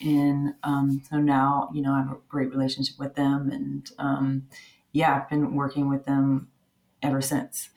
and 0.00 0.54
um, 0.62 1.02
so 1.10 1.18
now 1.18 1.70
you 1.72 1.82
know 1.82 1.92
I 1.92 1.98
have 1.98 2.10
a 2.10 2.16
great 2.28 2.50
relationship 2.50 2.98
with 2.98 3.14
them, 3.14 3.50
and 3.50 3.90
um, 3.98 4.48
yeah, 4.92 5.16
I've 5.16 5.28
been 5.28 5.54
working 5.54 5.88
with 5.88 6.04
them 6.04 6.48
ever 7.02 7.20
since. 7.20 7.68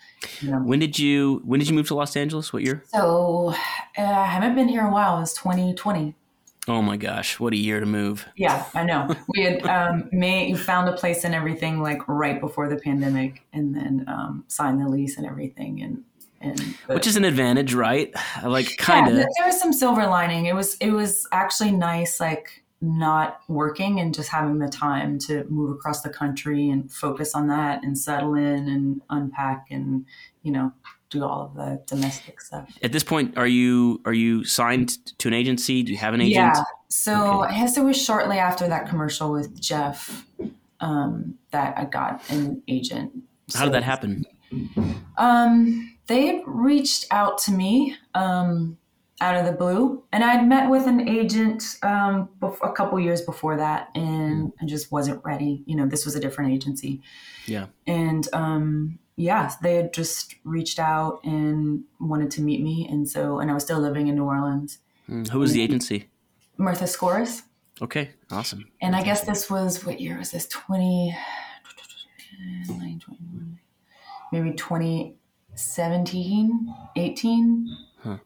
You 0.42 0.52
know. 0.52 0.60
When 0.60 0.80
did 0.80 0.98
you 0.98 1.42
when 1.46 1.60
did 1.60 1.70
you 1.70 1.76
move 1.76 1.88
to 1.88 1.96
Los 1.96 2.16
Angeles? 2.16 2.52
What 2.52 2.64
year? 2.64 2.84
So 2.88 3.54
uh, 3.98 4.02
I 4.02 4.26
haven't 4.26 4.56
been 4.56 4.68
here 4.68 4.82
in 4.82 4.88
a 4.88 4.92
while. 4.92 5.22
It's 5.22 5.34
2020. 5.34 6.16
Oh 6.70 6.82
my 6.82 6.98
gosh, 6.98 7.40
what 7.40 7.54
a 7.54 7.58
year 7.58 7.80
to 7.80 7.86
move. 7.86 8.26
Yeah, 8.36 8.66
I 8.74 8.84
know. 8.84 9.16
We 9.30 9.44
had 9.44 9.66
um, 9.68 10.10
made 10.12 10.60
found 10.60 10.90
a 10.90 10.94
place 10.94 11.24
and 11.24 11.34
everything 11.34 11.82
like 11.82 12.06
right 12.08 12.42
before 12.42 12.68
the 12.68 12.76
pandemic, 12.78 13.44
and 13.54 13.74
then 13.74 14.06
um, 14.08 14.44
signed 14.48 14.82
the 14.82 14.90
lease 14.90 15.18
and 15.18 15.26
everything, 15.26 15.82
and 15.82 16.04
and 16.42 16.60
Which 16.88 17.08
is 17.08 17.16
an 17.16 17.26
advantage, 17.26 17.74
right? 17.74 18.14
Like 18.44 18.78
kind 18.78 19.08
of. 19.08 19.16
there 19.16 19.28
there 19.38 19.48
was 19.48 19.60
some 19.60 19.74
silver 19.74 20.06
lining. 20.08 20.46
It 20.46 20.56
was 20.56 20.76
it 20.76 20.92
was 20.92 21.28
actually 21.32 21.72
nice, 21.72 22.20
like 22.20 22.64
not 22.80 23.40
working 23.48 24.00
and 24.00 24.14
just 24.14 24.30
having 24.30 24.60
the 24.60 24.68
time 24.70 25.18
to 25.18 25.44
move 25.46 25.72
across 25.76 26.02
the 26.02 26.10
country 26.10 26.70
and 26.70 26.92
focus 26.92 27.34
on 27.34 27.48
that 27.48 27.84
and 27.84 27.98
settle 27.98 28.36
in 28.36 28.70
and 28.70 29.02
unpack 29.10 29.66
and 29.72 30.06
you 30.44 30.52
know 30.52 30.72
do 31.10 31.24
all 31.24 31.42
of 31.46 31.56
the 31.56 31.82
domestic 31.88 32.40
stuff. 32.42 32.70
At 32.84 32.92
this 32.92 33.04
point, 33.04 33.38
are 33.38 33.48
you 33.48 34.02
are 34.06 34.14
you 34.14 34.44
signed 34.44 34.98
to 35.20 35.28
an 35.28 35.34
agency? 35.34 35.82
Do 35.84 35.92
you 35.92 35.98
have 35.98 36.14
an 36.14 36.22
agent? 36.22 36.34
Yeah. 36.36 36.64
So 36.90 37.42
Okay. 37.42 37.56
I 37.56 37.60
guess 37.60 37.78
it 37.78 37.84
was 37.84 38.02
shortly 38.02 38.38
after 38.38 38.68
that 38.68 38.88
commercial 38.88 39.32
with 39.32 39.60
Jeff 39.60 40.26
um, 40.80 41.36
that 41.52 41.78
I 41.78 41.86
got 41.86 42.22
an 42.30 42.62
agent. 42.68 43.12
How 43.56 43.64
did 43.66 43.74
that 43.74 43.84
happen? 43.84 44.26
Um, 45.18 45.97
they 46.08 46.28
had 46.28 46.42
reached 46.46 47.06
out 47.12 47.38
to 47.40 47.52
me 47.52 47.96
um, 48.16 48.78
out 49.20 49.36
of 49.36 49.46
the 49.46 49.52
blue, 49.52 50.04
and 50.12 50.24
I'd 50.24 50.48
met 50.48 50.70
with 50.70 50.88
an 50.88 51.08
agent 51.08 51.64
um, 51.84 52.30
a 52.42 52.72
couple 52.72 53.00
years 53.00 53.22
before 53.22 53.58
that, 53.58 53.90
and 53.96 54.54
I 54.62 54.66
just 54.66 54.92
wasn't 54.92 55.24
ready. 55.26 55.64
You 55.66 55.76
know, 55.76 55.88
this 55.88 56.06
was 56.06 56.16
a 56.16 56.20
different 56.20 56.54
agency. 56.54 57.02
Yeah. 57.46 57.68
And 57.86 58.28
um, 58.34 59.00
yeah, 59.16 59.52
they 59.62 59.76
had 59.76 59.94
just 59.94 60.36
reached 60.44 60.80
out 60.80 61.20
and 61.24 61.84
wanted 62.00 62.32
to 62.32 62.42
meet 62.42 62.62
me, 62.62 62.88
and 62.90 63.10
so, 63.10 63.40
and 63.40 63.50
I 63.50 63.54
was 63.54 63.64
still 63.64 63.80
living 63.80 64.08
in 64.08 64.16
New 64.16 64.26
Orleans. 64.26 64.80
Mm, 65.10 65.28
Who 65.30 65.40
was 65.40 65.54
the 65.54 65.62
agency? 65.62 66.10
Martha 66.58 66.86
Scoris. 66.86 67.44
Okay, 67.82 68.12
awesome. 68.32 68.66
And 68.82 68.96
I 68.96 69.04
guess 69.04 69.22
this 69.22 69.50
was 69.50 69.86
what 69.86 70.00
year 70.02 70.18
was 70.18 70.32
this? 70.32 70.48
20, 70.48 71.16
maybe 74.32 74.52
2017, 75.58 76.74
18. 76.96 77.78
Huh. 78.04 78.18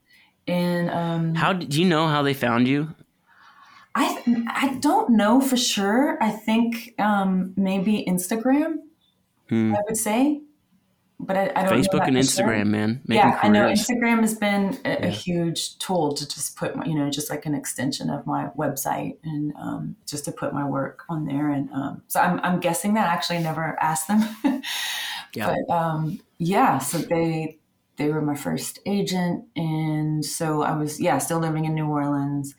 And 0.47 0.89
um, 0.89 1.35
How 1.35 1.53
did 1.53 1.73
you 1.73 1.85
know 1.85 2.07
how 2.07 2.21
they 2.21 2.33
found 2.33 2.67
you? 2.67 2.93
I 3.93 4.23
I 4.47 4.77
don't 4.79 5.11
know 5.11 5.41
for 5.41 5.57
sure. 5.57 6.17
I 6.21 6.31
think 6.31 6.93
um, 6.97 7.53
maybe 7.57 8.05
Instagram. 8.07 8.75
Hmm. 9.49 9.75
I 9.75 9.79
would 9.85 9.97
say, 9.97 10.41
but 11.19 11.35
I, 11.35 11.51
I 11.55 11.63
don't. 11.65 11.65
know 11.65 11.83
Facebook 11.83 12.07
and 12.07 12.17
for 12.17 12.23
sure. 12.23 12.45
Instagram, 12.45 12.67
man. 12.67 13.01
Making 13.05 13.29
yeah, 13.29 13.39
I 13.43 13.49
know. 13.49 13.67
Instagram 13.67 14.21
has 14.21 14.33
been 14.33 14.79
a, 14.85 15.07
a 15.07 15.09
huge 15.09 15.77
tool 15.77 16.13
to 16.13 16.25
just 16.25 16.55
put, 16.55 16.73
my, 16.77 16.85
you 16.85 16.95
know, 16.95 17.09
just 17.09 17.29
like 17.29 17.45
an 17.45 17.53
extension 17.53 18.09
of 18.09 18.25
my 18.25 18.47
website 18.57 19.17
and 19.25 19.53
um, 19.57 19.97
just 20.05 20.23
to 20.23 20.31
put 20.31 20.53
my 20.53 20.65
work 20.65 21.03
on 21.09 21.25
there. 21.25 21.49
And 21.49 21.69
um, 21.71 22.01
so 22.07 22.21
I'm, 22.21 22.39
I'm 22.39 22.61
guessing 22.61 22.93
that 22.93 23.09
I 23.09 23.13
actually 23.13 23.39
never 23.39 23.77
asked 23.81 24.07
them. 24.07 24.23
Yeah. 25.33 25.55
But 25.67 25.73
um, 25.73 26.19
yeah, 26.41 26.79
so 26.79 26.97
they 26.97 27.59
they 27.97 28.09
were 28.09 28.21
my 28.21 28.35
first 28.35 28.79
agent, 28.87 29.45
and 29.55 30.25
so 30.25 30.63
I 30.63 30.75
was 30.75 30.99
yeah 30.99 31.19
still 31.19 31.39
living 31.39 31.65
in 31.65 31.75
New 31.75 31.85
Orleans. 31.87 32.55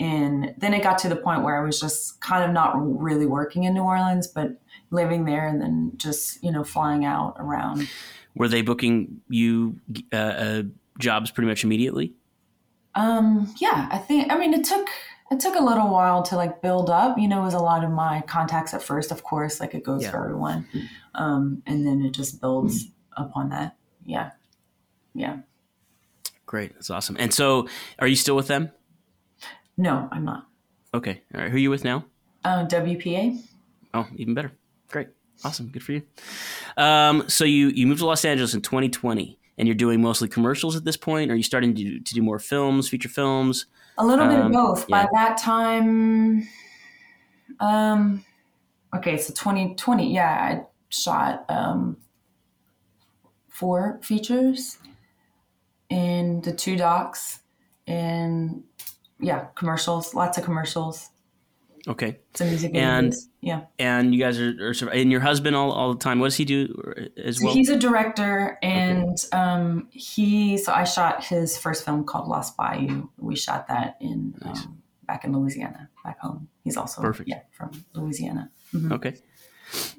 And 0.00 0.54
then 0.58 0.74
it 0.74 0.82
got 0.82 0.98
to 0.98 1.08
the 1.08 1.16
point 1.16 1.44
where 1.44 1.60
I 1.60 1.64
was 1.64 1.80
just 1.80 2.20
kind 2.20 2.42
of 2.44 2.50
not 2.50 2.74
really 2.76 3.26
working 3.26 3.62
in 3.62 3.74
New 3.74 3.82
Orleans, 3.82 4.26
but 4.26 4.60
living 4.90 5.24
there 5.24 5.46
and 5.46 5.60
then 5.62 5.92
just, 5.96 6.42
you 6.42 6.50
know, 6.50 6.64
flying 6.64 7.04
out 7.04 7.36
around. 7.38 7.88
Were 8.34 8.48
they 8.48 8.60
booking 8.62 9.20
you 9.28 9.78
uh, 10.12 10.16
uh, 10.16 10.62
jobs 10.98 11.30
pretty 11.30 11.46
much 11.48 11.62
immediately? 11.62 12.12
Um, 12.96 13.52
yeah, 13.60 13.88
I 13.90 13.98
think 13.98 14.32
I 14.32 14.38
mean 14.38 14.52
it 14.52 14.64
took 14.64 14.88
it 15.30 15.40
took 15.40 15.54
a 15.54 15.62
little 15.62 15.88
while 15.88 16.22
to 16.24 16.36
like 16.36 16.60
build 16.60 16.90
up. 16.90 17.16
You 17.16 17.28
know, 17.28 17.42
it 17.42 17.44
was 17.44 17.54
a 17.54 17.58
lot 17.60 17.84
of 17.84 17.90
my 17.90 18.20
contacts 18.22 18.74
at 18.74 18.82
first, 18.82 19.12
of 19.12 19.22
course, 19.22 19.60
like 19.60 19.74
it 19.74 19.84
goes 19.84 20.02
Yeah. 20.02 20.10
for 20.10 20.24
everyone. 20.24 20.66
Um, 21.14 21.62
and 21.66 21.86
then 21.86 22.02
it 22.02 22.10
just 22.10 22.40
builds 22.40 22.86
upon 23.16 23.50
that. 23.50 23.76
Yeah. 24.04 24.30
Yeah. 25.14 25.38
Great, 26.46 26.74
that's 26.74 26.90
awesome. 26.90 27.16
And 27.18 27.32
so, 27.32 27.68
are 27.98 28.06
you 28.06 28.16
still 28.16 28.36
with 28.36 28.48
them? 28.48 28.70
No, 29.76 30.08
I'm 30.12 30.24
not. 30.24 30.46
Okay, 30.92 31.22
all 31.34 31.40
right. 31.40 31.50
Who 31.50 31.56
are 31.56 31.60
you 31.60 31.70
with 31.70 31.84
now? 31.84 32.04
Uh, 32.44 32.66
WPA. 32.66 33.40
Oh, 33.94 34.06
even 34.16 34.34
better. 34.34 34.52
Great, 34.88 35.08
awesome, 35.44 35.68
good 35.68 35.82
for 35.82 35.92
you. 35.92 36.02
Um, 36.76 37.28
so 37.28 37.44
you 37.44 37.68
you 37.68 37.86
moved 37.86 38.00
to 38.00 38.06
Los 38.06 38.24
Angeles 38.24 38.54
in 38.54 38.60
2020, 38.60 39.38
and 39.58 39.66
you're 39.66 39.74
doing 39.74 40.00
mostly 40.02 40.28
commercials 40.28 40.76
at 40.76 40.84
this 40.84 40.96
point. 40.96 41.30
Are 41.30 41.34
you 41.36 41.42
starting 41.42 41.74
to 41.74 41.82
do, 41.82 41.98
to 42.00 42.14
do 42.14 42.22
more 42.22 42.38
films, 42.38 42.88
feature 42.88 43.08
films? 43.08 43.66
A 43.98 44.04
little 44.04 44.26
bit 44.26 44.38
of 44.38 44.46
Um, 44.46 44.52
both. 44.52 44.84
yeah. 44.88 45.04
By 45.04 45.08
that 45.14 45.38
time, 45.38 46.46
um, 47.60 48.24
okay, 48.96 49.16
so 49.18 49.32
2020, 49.32 50.12
yeah, 50.12 50.60
I 50.60 50.66
shot 50.90 51.44
um, 51.48 51.96
four 53.54 54.00
features 54.02 54.78
and 55.90 56.42
the 56.44 56.52
two 56.52 56.76
docs 56.76 57.40
and 57.86 58.62
yeah, 59.20 59.46
commercials, 59.54 60.14
lots 60.14 60.38
of 60.38 60.44
commercials, 60.44 61.10
Okay, 61.86 62.16
some 62.32 62.48
music 62.48 62.74
And- 62.74 63.12
videos. 63.12 63.28
Yeah. 63.42 63.60
and 63.78 64.14
you 64.14 64.18
guys 64.18 64.40
are, 64.40 64.54
are 64.70 64.88
and 64.88 65.12
your 65.12 65.20
husband 65.20 65.54
all, 65.54 65.70
all 65.70 65.92
the 65.92 65.98
time. 65.98 66.18
What 66.18 66.28
does 66.28 66.36
he 66.36 66.46
do 66.46 66.82
uh, 66.96 67.20
as 67.22 67.38
So 67.40 67.44
well? 67.44 67.54
he's 67.54 67.68
a 67.68 67.78
director, 67.78 68.58
and 68.62 69.18
um, 69.32 69.88
he. 69.90 70.56
So 70.56 70.72
I 70.72 70.84
shot 70.84 71.22
his 71.22 71.58
first 71.58 71.84
film 71.84 72.04
called 72.04 72.26
Lost 72.26 72.56
Bayou. 72.56 73.10
We 73.18 73.36
shot 73.36 73.68
that 73.68 73.98
in 74.00 74.34
Nice. 74.42 74.64
um, 74.64 74.82
back 75.06 75.24
in 75.26 75.38
Louisiana, 75.38 75.90
back 76.02 76.18
home. 76.20 76.48
He's 76.64 76.78
also 76.78 77.02
Perfect. 77.02 77.28
yeah 77.28 77.40
from 77.52 77.70
Louisiana. 77.92 78.50
Mhm. 78.74 78.90
Okay. 78.92 79.16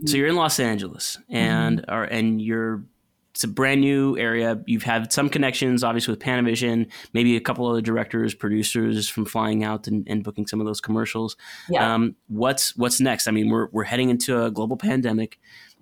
So 0.05 0.17
you're 0.17 0.27
in 0.29 0.35
Los 0.35 0.59
Angeles, 0.59 1.19
and 1.29 1.85
are 1.87 2.05
and 2.05 2.41
you're 2.41 2.83
it's 3.35 3.43
a 3.43 3.49
brand 3.49 3.81
new 3.81 4.17
area. 4.17 4.61
You've 4.65 4.83
had 4.83 5.11
some 5.11 5.27
connections, 5.27 5.83
obviously, 5.83 6.13
with 6.13 6.21
Panavision, 6.21 6.89
maybe 7.11 7.35
a 7.35 7.41
couple 7.41 7.67
other 7.67 7.81
directors, 7.81 8.33
producers 8.33 9.09
from 9.09 9.25
flying 9.25 9.61
out 9.61 9.87
and, 9.89 10.07
and 10.07 10.23
booking 10.23 10.47
some 10.47 10.61
of 10.61 10.65
those 10.65 10.79
commercials. 10.79 11.35
Yeah, 11.69 11.93
Um, 11.93 12.15
what's 12.29 12.77
what's 12.77 13.01
next? 13.01 13.27
I 13.27 13.31
mean, 13.31 13.49
we're 13.49 13.67
we're 13.73 13.83
heading 13.83 14.09
into 14.09 14.41
a 14.41 14.49
global 14.49 14.77
pandemic. 14.77 15.37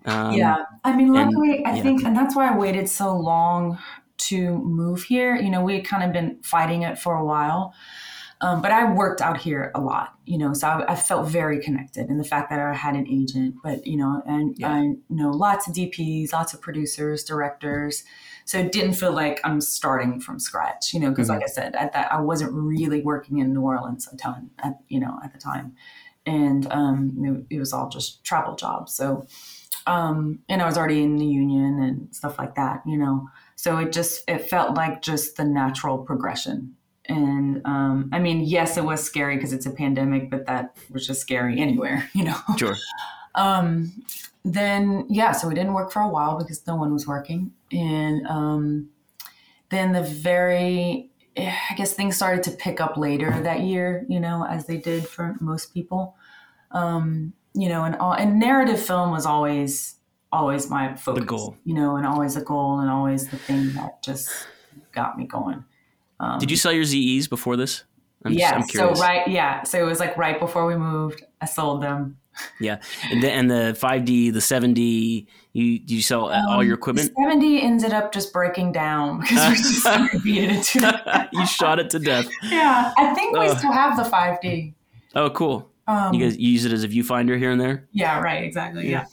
Um, 0.06 0.34
yeah. 0.34 0.66
I 0.84 0.96
mean, 0.96 1.16
and- 1.16 1.30
luckily, 1.32 1.64
I 1.64 1.76
yeah. 1.76 1.84
think, 1.84 2.04
and 2.04 2.18
that's 2.18 2.36
why 2.36 2.52
I 2.52 2.58
waited 2.58 2.90
so 2.90 3.16
long 3.16 3.78
to 4.18 4.58
move 4.58 5.04
here. 5.04 5.36
You 5.36 5.52
know, 5.52 5.62
we 5.62 5.76
had 5.76 5.86
kind 5.86 6.04
of 6.04 6.12
been 6.12 6.42
fighting 6.42 6.82
it 6.82 6.98
for 6.98 7.14
a 7.14 7.24
while. 7.24 7.76
Um, 8.44 8.62
but 8.62 8.72
I 8.72 8.92
worked 8.92 9.22
out 9.22 9.38
here 9.38 9.72
a 9.74 9.80
lot, 9.80 10.16
you 10.26 10.38
know, 10.38 10.54
so 10.54 10.68
I, 10.68 10.92
I 10.92 10.96
felt 10.96 11.30
very 11.30 11.60
connected. 11.62 12.10
And 12.10 12.20
the 12.20 12.26
fact 12.26 12.50
that 12.50 12.60
I 12.60 12.74
had 12.74 12.94
an 12.96 13.08
agent, 13.08 13.56
but 13.64 13.88
you 13.88 13.96
know, 13.98 14.22
and 14.26 14.54
Yeah. 14.60 14.70
I 14.70 14.94
know 15.10 15.32
lots 15.32 15.66
of 15.68 15.74
DPs, 15.74 16.34
lots 16.34 16.54
of 16.54 16.60
producers, 16.62 17.24
directors, 17.24 18.04
so 18.46 18.58
it 18.60 18.74
didn't 18.74 18.96
feel 18.96 19.14
like 19.14 19.40
I'm 19.46 19.62
starting 19.62 20.20
from 20.20 20.40
scratch, 20.40 20.94
you 20.94 21.00
know, 21.00 21.10
because 21.10 21.28
Mhm. 21.28 21.36
like 21.36 21.44
I 21.44 21.48
said, 21.48 21.76
at 21.76 21.94
that 21.94 22.12
I 22.12 22.20
wasn't 22.20 22.52
really 22.54 23.02
working 23.02 23.38
in 23.40 23.54
New 23.54 23.62
Orleans 23.62 24.10
a 24.12 24.18
ton, 24.18 24.50
at 24.60 24.78
you 24.90 25.00
know, 25.00 25.20
at 25.24 25.32
the 25.34 25.40
time, 25.40 25.76
and 26.26 26.68
um, 26.72 27.46
it, 27.50 27.56
it 27.56 27.60
was 27.60 27.72
all 27.74 27.88
just 27.90 28.24
travel 28.26 28.56
jobs. 28.58 28.94
So, 28.94 29.26
um, 29.88 30.40
and 30.50 30.62
I 30.62 30.66
was 30.66 30.78
already 30.78 31.02
in 31.04 31.16
the 31.18 31.26
union 31.26 31.82
and 31.82 32.14
stuff 32.16 32.38
like 32.38 32.56
that, 32.56 32.82
you 32.86 32.98
know. 32.98 33.30
So 33.56 33.78
it 33.78 33.94
just 33.94 34.30
it 34.30 34.40
felt 34.50 34.76
like 34.76 35.02
just 35.02 35.38
the 35.38 35.46
natural 35.46 35.98
progression. 36.00 36.76
And 37.10 37.62
um, 37.66 38.10
I 38.14 38.20
mean, 38.20 38.42
yes, 38.42 38.78
it 38.78 38.84
was 38.84 39.04
scary 39.04 39.36
because 39.36 39.52
it's 39.52 39.66
a 39.66 39.72
pandemic, 39.72 40.30
but 40.30 40.46
that 40.46 40.78
was 40.90 41.06
just 41.06 41.22
scary 41.22 41.60
anywhere, 41.60 42.10
you 42.14 42.24
know. 42.24 42.38
Sure. 42.58 42.78
Um, 43.36 43.92
then 44.46 45.06
yeah, 45.10 45.32
so 45.32 45.48
we 45.48 45.56
didn't 45.56 45.74
work 45.74 45.92
for 45.92 46.02
a 46.02 46.08
while 46.08 46.38
because 46.38 46.66
no 46.68 46.76
one 46.76 46.94
was 46.94 47.08
working, 47.08 47.52
and 47.72 48.26
um, 48.28 48.90
then 49.70 49.94
the 49.94 50.04
very 50.04 51.10
eh, 51.36 51.56
I 51.70 51.74
guess 51.76 51.94
things 51.94 52.16
started 52.16 52.44
to 52.44 52.52
pick 52.52 52.82
up 52.82 52.98
later 52.98 53.32
that 53.44 53.62
year, 53.62 54.06
you 54.10 54.20
know, 54.20 54.46
as 54.46 54.66
they 54.66 54.78
did 54.78 55.08
for 55.08 55.36
most 55.40 55.74
people. 55.74 56.16
Um, 56.72 57.34
you 57.54 57.70
know, 57.70 57.84
and 57.84 57.96
all, 57.96 58.14
and 58.14 58.40
narrative 58.40 58.80
film 58.80 59.12
was 59.12 59.26
always 59.26 59.96
always 60.32 60.70
my 60.70 60.96
focus. 60.96 61.22
The 61.22 61.28
goal. 61.28 61.58
You 61.64 61.76
know, 61.76 61.96
and 61.96 62.06
always 62.06 62.36
a 62.36 62.42
goal 62.42 62.80
and 62.80 62.90
always 62.90 63.30
the 63.30 63.38
thing 63.38 63.74
that 63.74 64.04
just 64.04 64.48
got 64.92 65.18
me 65.18 65.26
going. 65.26 65.64
Um, 66.24 66.40
Did 66.40 66.50
you 66.52 66.58
sell 66.58 66.72
your 66.72 66.84
ZEs 66.86 67.28
before 67.28 67.56
this? 67.58 67.84
I'm 68.26 68.34
yeah. 68.34 68.56
I'm 68.56 68.64
so 68.68 68.92
right. 68.94 69.28
Yeah. 69.28 69.64
So 69.64 69.80
it 69.80 69.86
was 69.88 70.00
like 70.00 70.16
right 70.18 70.40
before 70.40 70.66
we 70.66 70.76
moved. 70.76 71.24
I 71.42 71.46
sold 71.46 71.82
them. 71.84 72.18
Yeah, 72.60 72.80
and 73.12 73.22
the, 73.22 73.32
and 73.32 73.52
the 73.52 73.78
5D, 73.80 74.34
the 74.34 74.40
7D, 74.40 75.28
you 75.54 75.64
you 75.86 76.02
sell 76.02 76.30
uh, 76.32 76.42
all 76.50 76.64
your 76.64 76.74
equipment? 76.74 77.12
The 77.16 77.22
7D 77.22 77.62
ended 77.62 77.94
up 77.94 78.12
just 78.12 78.34
breaking 78.34 78.72
down 78.72 79.20
because 79.22 79.50
we 79.50 79.56
just 79.56 80.24
beat 80.24 80.50
it 80.50 80.64
to 80.64 81.30
you 81.34 81.46
shot 81.46 81.78
it 81.78 81.92
to 81.92 82.00
death. 82.00 82.28
Yeah, 82.42 82.92
I 82.98 83.14
think 83.14 83.38
we 83.38 83.48
Oh. 83.50 83.54
still 83.56 83.72
have 83.72 83.98
the 83.98 84.04
5D. 84.10 84.74
Oh, 85.14 85.30
cool. 85.30 85.70
Um, 85.86 86.14
You 86.16 86.26
guys 86.26 86.38
you 86.38 86.50
use 86.50 86.66
it 86.66 86.72
as 86.72 86.84
a 86.84 86.88
viewfinder 86.88 87.38
here 87.38 87.52
and 87.52 87.62
there. 87.62 87.88
Yeah, 87.92 88.20
right, 88.20 88.44
exactly. 88.44 88.90
Yeah. 88.90 89.06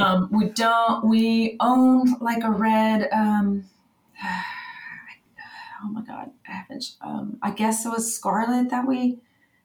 um, 0.00 0.28
we 0.32 0.48
don't, 0.48 1.06
we 1.06 1.56
own 1.60 2.18
like 2.20 2.42
a 2.42 2.50
red, 2.50 3.08
um, 3.12 3.64
oh 4.24 5.88
my 5.92 6.02
God, 6.02 6.30
I 6.48 6.52
haven't, 6.52 6.84
um, 7.00 7.38
I 7.42 7.50
guess 7.50 7.86
it 7.86 7.88
was 7.88 8.14
Scarlet 8.14 8.70
that 8.70 8.86
we, 8.86 9.18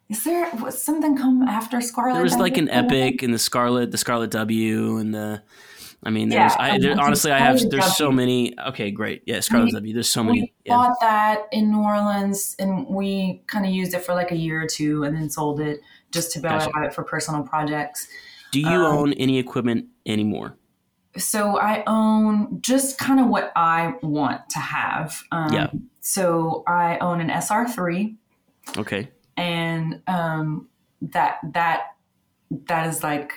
is 0.10 0.24
there, 0.24 0.50
was 0.62 0.82
something 0.84 1.16
come 1.18 1.44
after 1.44 1.82
Scarlet? 1.82 2.14
There 2.14 2.24
was 2.24 2.38
like 2.38 2.58
an? 2.58 2.70
Epic 2.70 3.22
and 3.22 3.34
the 3.34 3.40
Scarlet, 3.40 3.92
the 3.92 3.98
Scarlet 3.98 4.32
W, 4.32 4.98
and 4.98 5.14
the. 5.14 5.44
I 6.02 6.12
mean, 6.12 6.32
Yeah, 6.32 6.48
there's. 6.48 6.54
I, 6.58 6.80
there, 6.80 6.96
the 6.96 7.02
honestly, 7.02 7.32
I 7.32 7.40
have. 7.40 7.60
There's 7.70 7.98
so 7.98 8.10
many. 8.10 8.58
Okay, 8.68 8.90
great. 8.90 9.22
Yeah, 9.26 9.42
Scarlet 9.42 9.66
We- 9.66 9.72
W. 9.74 9.94
There's 9.94 10.10
so 10.10 10.22
We 10.22 10.28
many. 10.28 10.54
Yeah. 10.64 10.76
bought 10.76 10.96
that 11.02 11.44
in 11.52 11.72
New 11.72 11.84
Orleans 11.84 12.56
and 12.58 12.88
we 12.88 13.44
kind 13.48 13.66
of 13.66 13.72
used 13.72 13.94
it 13.94 14.04
for 14.06 14.14
like 14.16 14.32
a 14.32 14.36
year 14.38 14.62
or 14.62 14.66
two 14.66 15.04
and 15.04 15.16
then 15.16 15.30
sold 15.30 15.60
it 15.60 15.82
just 16.12 16.32
to 16.32 16.40
be 16.40 16.48
able 16.48 16.60
to 16.60 16.72
have 16.74 16.86
it 16.86 16.94
for 16.94 17.04
personal 17.04 17.44
projects. 17.44 18.08
Do 18.52 18.62
you 18.62 18.68
um, 18.70 18.98
own 18.98 19.14
any 19.14 19.38
equipment 19.40 19.88
anymore? 20.06 20.56
so 21.18 21.60
I 21.60 21.84
own 21.88 22.62
just 22.62 22.98
kind 22.98 23.20
of 23.20 23.28
what 23.28 23.52
I 23.56 23.96
want 24.02 24.48
to 24.52 24.60
have. 24.60 25.22
Um, 25.32 25.52
Yeah. 25.52 25.68
So 26.14 26.64
I 26.68 26.98
own 27.00 27.22
an 27.22 27.30
SR3, 27.30 28.16
Okay. 28.78 29.10
and 29.38 30.02
um, 30.08 30.68
that 31.02 31.38
that 31.54 31.80
that 32.66 32.88
is 32.88 33.04
like 33.04 33.32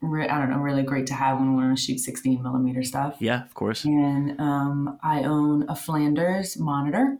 re- 0.00 0.28
I 0.28 0.38
don't 0.38 0.48
know, 0.50 0.56
really 0.58 0.82
great 0.84 1.06
to 1.08 1.14
have 1.14 1.38
when 1.38 1.54
we 1.54 1.62
want 1.62 1.76
to 1.76 1.82
shoot 1.84 1.98
16 2.00 2.42
millimeter 2.42 2.82
stuff. 2.82 3.16
Yeah, 3.20 3.42
of 3.44 3.52
course. 3.52 3.84
And 3.84 4.40
um, 4.40 4.98
I 5.02 5.24
own 5.24 5.68
a 5.68 5.76
Flanders 5.76 6.56
monitor. 6.58 7.18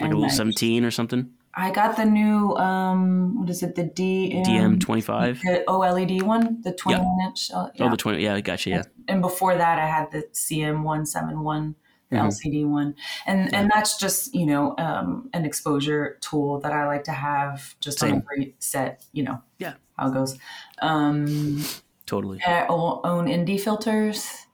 Like 0.00 0.12
a 0.12 0.14
little 0.14 0.26
I, 0.26 0.28
17 0.28 0.84
or 0.84 0.90
something. 0.92 1.30
I 1.56 1.70
got 1.72 1.96
the 1.96 2.04
new 2.04 2.54
um, 2.56 3.38
what 3.40 3.50
is 3.50 3.62
it? 3.62 3.74
The 3.74 3.84
DM 3.84 4.44
DM25. 4.78 5.40
the 5.42 5.64
OLED 5.66 6.22
one, 6.22 6.60
the 6.62 6.72
21 6.72 7.06
inch. 7.26 7.50
Uh, 7.52 7.66
Oh, 7.66 7.70
yeah. 7.74 7.88
the 7.90 7.96
20. 7.96 8.22
Yeah, 8.22 8.34
I 8.34 8.40
gotcha. 8.40 8.70
Yeah. 8.70 8.82
and 9.08 9.20
before 9.20 9.54
that 9.56 9.76
i 9.78 9.86
had 9.96 10.06
the 10.14 10.22
cm171 10.32 11.74
the 12.10 12.16
Mhm. 12.16 12.26
lcd 12.28 12.66
one 12.68 12.94
and 13.26 13.52
and 13.54 13.70
that's 13.70 13.98
just 13.98 14.34
you 14.34 14.46
know 14.46 14.74
um, 14.78 15.28
an 15.32 15.44
exposure 15.44 16.18
tool 16.20 16.60
that 16.60 16.72
i 16.72 16.86
like 16.86 17.04
to 17.04 17.12
have 17.12 17.74
just 17.80 18.02
on 18.02 18.10
Same. 18.10 18.22
every 18.32 18.54
set 18.58 19.04
you 19.12 19.22
know 19.22 19.42
Yeah. 19.58 19.74
how 19.98 20.08
it 20.08 20.14
goes 20.14 20.38
um 20.82 21.62
Totally. 22.06 22.40
i 22.46 22.66
own 22.68 23.28
ND 23.28 23.58
filters 23.58 24.46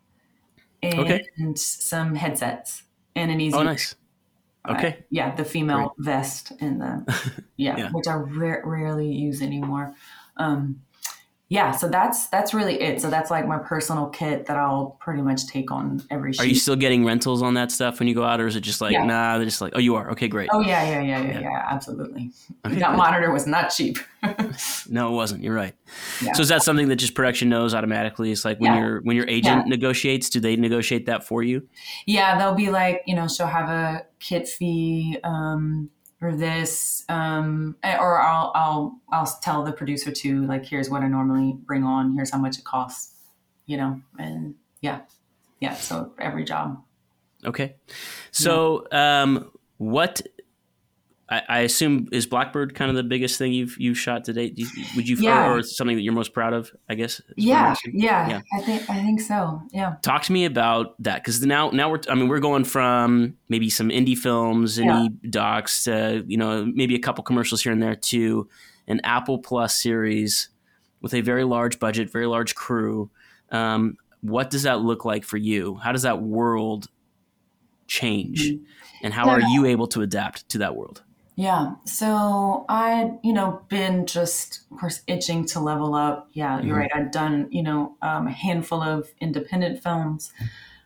and 0.83 0.99
Okay. 1.01 1.21
some 1.57 2.15
headsets 2.15 2.85
and 3.17 3.31
an 3.31 3.41
easy 3.41 3.57
Oh, 3.57 3.63
nice. 3.63 3.95
Okay. 4.69 5.05
yeah 5.11 5.35
the 5.35 5.45
female 5.45 5.95
vest 5.99 6.53
and 6.61 6.81
the 6.81 7.45
yeah, 7.57 7.77
Yeah. 7.79 7.91
which 7.93 8.07
i 8.07 8.15
ra- 8.15 8.63
rarely 8.65 9.11
use 9.13 9.43
anymore 9.43 9.95
um 10.37 10.83
yeah 11.51 11.73
so 11.73 11.89
that's 11.89 12.29
that's 12.29 12.55
really 12.55 12.81
it 12.81 13.03
so 13.03 13.11
that's 13.11 13.31
like 13.31 13.47
my 13.47 13.59
personal 13.59 14.07
kit 14.09 14.47
that 14.47 14.57
i'll 14.57 14.97
pretty 15.01 15.21
much 15.21 15.47
take 15.49 15.71
on 15.71 16.01
every 16.11 16.33
shoot 16.33 16.43
Are 16.43 16.47
you 16.47 16.55
still 16.55 16.77
getting 16.77 17.05
rentals 17.05 17.43
on 17.43 17.55
that 17.55 17.71
stuff 17.73 17.99
when 17.99 18.09
you 18.09 18.15
go 18.15 18.25
out, 18.25 18.41
or 18.41 18.47
is 18.47 18.55
it 18.57 18.61
just 18.63 18.81
like, 18.81 18.93
Yeah. 18.93 19.05
nah, 19.05 19.37
they're 19.37 19.45
just 19.45 19.61
like, 19.61 19.73
oh, 19.75 19.81
you 19.81 19.97
are? 19.97 20.11
Okay, 20.13 20.29
great. 20.29 20.49
oh 20.53 20.61
yeah 20.61 20.83
yeah 20.85 21.01
yeah 21.03 21.21
yeah, 21.21 21.33
Yeah. 21.33 21.41
yeah 21.41 21.67
absolutely 21.69 22.31
Okay, 22.65 22.79
that 22.79 22.97
monitor 22.97 23.31
was 23.33 23.47
not 23.47 23.69
cheap 23.71 23.99
No, 24.89 25.09
it 25.09 25.13
wasn't. 25.15 25.43
You're 25.43 25.55
right. 25.55 25.75
Yeah. 26.23 26.33
So 26.35 26.43
is 26.43 26.49
that 26.51 26.63
something 26.63 26.89
that 26.89 26.97
just 26.97 27.15
production 27.15 27.49
knows 27.49 27.73
automatically? 27.75 28.31
It's 28.33 28.45
like 28.45 28.59
when 28.61 28.75
your 28.77 29.01
when 29.01 29.17
your 29.17 29.27
agent 29.29 29.67
negotiates, 29.67 30.29
do 30.29 30.41
they 30.41 30.57
negotiate 30.57 31.07
that 31.07 31.25
for 31.27 31.43
you? 31.43 31.67
yeah 32.07 32.37
they'll 32.39 32.55
be 32.55 32.71
like 32.71 33.03
you 33.07 33.15
know 33.15 33.27
she'll 33.29 33.47
have 33.47 33.69
a 33.69 34.05
kit 34.21 34.47
fee 34.49 35.19
um 35.25 35.89
or 36.21 36.35
this 36.35 37.05
um 37.09 37.77
or 37.83 38.21
i'll 38.21 38.53
i'll 38.55 39.01
i'll 39.13 39.39
tell 39.43 39.65
the 39.65 39.73
producer 39.73 40.11
to 40.11 40.45
like 40.47 40.65
here's 40.65 40.91
what 40.91 41.03
i 41.03 41.09
normally 41.09 41.57
bring 41.65 41.85
on 41.85 42.15
here's 42.15 42.31
how 42.31 42.39
much 42.39 42.59
it 42.59 42.65
costs 42.65 43.15
you 43.67 43.77
know 43.77 44.01
and 44.19 44.55
yeah 44.81 45.01
yeah 45.61 45.75
so 45.75 46.13
every 46.19 46.45
job 46.45 46.83
Okay. 47.45 47.77
So 48.33 48.87
um, 48.93 49.51
what? 49.79 50.21
I, 51.31 51.43
I 51.49 51.59
assume 51.61 52.09
is 52.11 52.27
Black 52.27 52.53
Bird 52.53 52.75
kind 52.75 52.91
of 52.91 52.97
the 52.97 53.05
biggest 53.05 53.39
thing 53.39 53.53
you've 53.53 53.77
you've 53.79 53.97
shot 53.99 54.25
to 54.25 54.33
date. 54.33 54.59
You- 54.59 54.67
Would 54.97 55.09
you 55.09 55.17
Yeah. 55.17 55.47
or, 55.53 55.59
or 55.59 55.63
something 55.63 55.97
that 55.97 56.03
you're 56.03 56.13
most 56.13 56.33
proud 56.33 56.53
of? 56.53 56.73
I 56.89 56.95
guess. 56.97 57.21
is 57.21 57.25
what 57.27 57.37
I'm 57.37 57.45
yeah, 57.47 57.75
yeah 57.95 58.29
Yeah. 58.29 58.41
i 58.53 58.61
think 58.63 58.91
i 58.91 59.01
think 59.03 59.21
so 59.21 59.63
yeah 59.73 59.95
Talk 60.03 60.23
to 60.25 60.33
me 60.33 60.45
about 60.45 61.01
that 61.03 61.23
because 61.23 61.41
now 61.47 61.71
now 61.71 61.89
we're 61.91 62.01
I 62.09 62.15
mean 62.17 62.27
we're 62.29 62.41
going 62.41 62.65
from 62.65 63.37
maybe 63.49 63.71
some 63.71 63.91
indie 63.91 64.19
films, 64.19 64.77
indie 64.79 65.11
docs, 65.31 65.85
to 65.85 66.25
you 66.27 66.37
know 66.37 66.65
maybe 66.67 66.95
a 66.97 67.01
couple 67.01 67.23
commercials 67.23 67.63
here 67.63 67.73
and 67.73 67.81
there 67.83 67.95
to 67.97 68.49
an 68.89 69.01
Apple 69.05 69.39
Plus 69.39 69.81
series 69.81 70.49
with 71.01 71.15
a 71.15 71.21
very 71.21 71.45
large 71.45 71.79
budget, 71.79 72.11
very 72.11 72.27
large 72.27 72.55
crew. 72.57 73.09
Um, 73.53 73.97
what 74.21 74.51
does 74.51 74.65
that 74.65 74.81
look 74.81 75.05
like 75.05 75.25
for 75.25 75.37
you? 75.37 75.77
How 75.77 75.93
does 75.93 76.03
that 76.03 76.21
world 76.21 76.89
change, 77.87 78.51
and 79.03 79.13
how 79.15 79.29
are 79.29 79.41
you 79.41 79.65
able 79.67 79.87
to 79.89 80.03
adapt 80.03 80.49
to 80.51 80.59
that 80.59 80.75
world? 80.77 81.03
Yeah. 81.41 81.77
So 81.87 82.67
I, 82.69 83.13
you 83.23 83.33
know, 83.33 83.63
been 83.69 84.05
just, 84.05 84.61
of 84.71 84.79
course, 84.79 85.01
itching 85.07 85.47
to 85.47 85.61
level 85.61 85.95
up. 85.95 86.29
Yeah, 86.35 86.61
you're 86.61 86.77
Mhm. 86.77 86.81
right. 86.81 86.91
I've 86.95 87.11
done, 87.11 87.49
you 87.51 87.63
know, 87.63 87.97
um, 88.03 88.27
a 88.27 88.31
handful 88.31 88.83
of 88.83 89.09
independent 89.21 89.83
films 89.83 90.33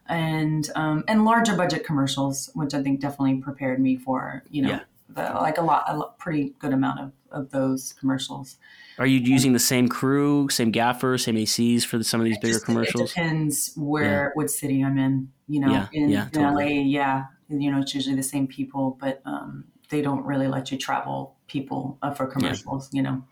and 0.07 0.71
um, 0.77 1.03
and 1.09 1.25
larger 1.25 1.57
budget 1.57 1.85
commercials, 1.85 2.51
which 2.55 2.73
I 2.73 2.83
think 2.85 3.01
definitely 3.01 3.37
prepared 3.41 3.81
me 3.81 3.97
for, 3.97 4.45
you 4.49 4.63
know, 4.63 4.69
Yeah. 4.69 4.81
the, 5.09 5.23
like 5.41 5.59
a 5.59 5.63
lot, 5.63 5.85
a 5.89 5.97
lot, 5.97 6.19
pretty 6.19 6.55
good 6.61 6.73
amount 6.73 7.01
of, 7.01 7.13
of 7.33 7.51
those 7.51 7.93
commercials. 7.95 8.57
Are 8.99 9.07
you 9.07 9.19
using 9.19 9.55
the 9.55 9.59
same 9.59 9.89
crew, 9.89 10.49
same 10.51 10.71
gaffer, 10.71 11.19
same 11.19 11.35
ACs 11.35 11.83
for 11.85 11.99
the, 11.99 12.05
some 12.05 12.21
of 12.21 12.27
these 12.27 12.39
bigger 12.39 12.55
just- 12.55 12.65
commercials? 12.67 13.11
It 13.11 13.15
depends 13.15 13.73
where, 13.77 14.31
what 14.35 14.51
city 14.51 14.85
I'm 14.85 14.99
in. 14.99 15.31
You 15.49 15.61
know, 15.61 15.73
Yeah, 15.73 15.87
in, 15.93 16.09
yeah, 16.11 16.25
in 16.27 16.31
totally. 16.31 16.65
LA, 16.79 16.83
yeah, 16.83 17.25
you 17.49 17.73
know, 17.73 17.81
it's 17.81 17.93
usually 17.93 18.15
the 18.15 18.23
same 18.23 18.47
people, 18.47 18.97
but 19.01 19.21
um, 19.27 19.65
they 19.91 20.03
don't 20.03 20.25
really 20.25 20.49
let 20.49 20.71
you 20.71 20.79
travel 20.79 21.37
people 21.47 21.99
uh, 22.03 22.13
for 22.13 22.27
commercials. 22.27 22.89
You 22.93 23.03
know. 23.03 23.25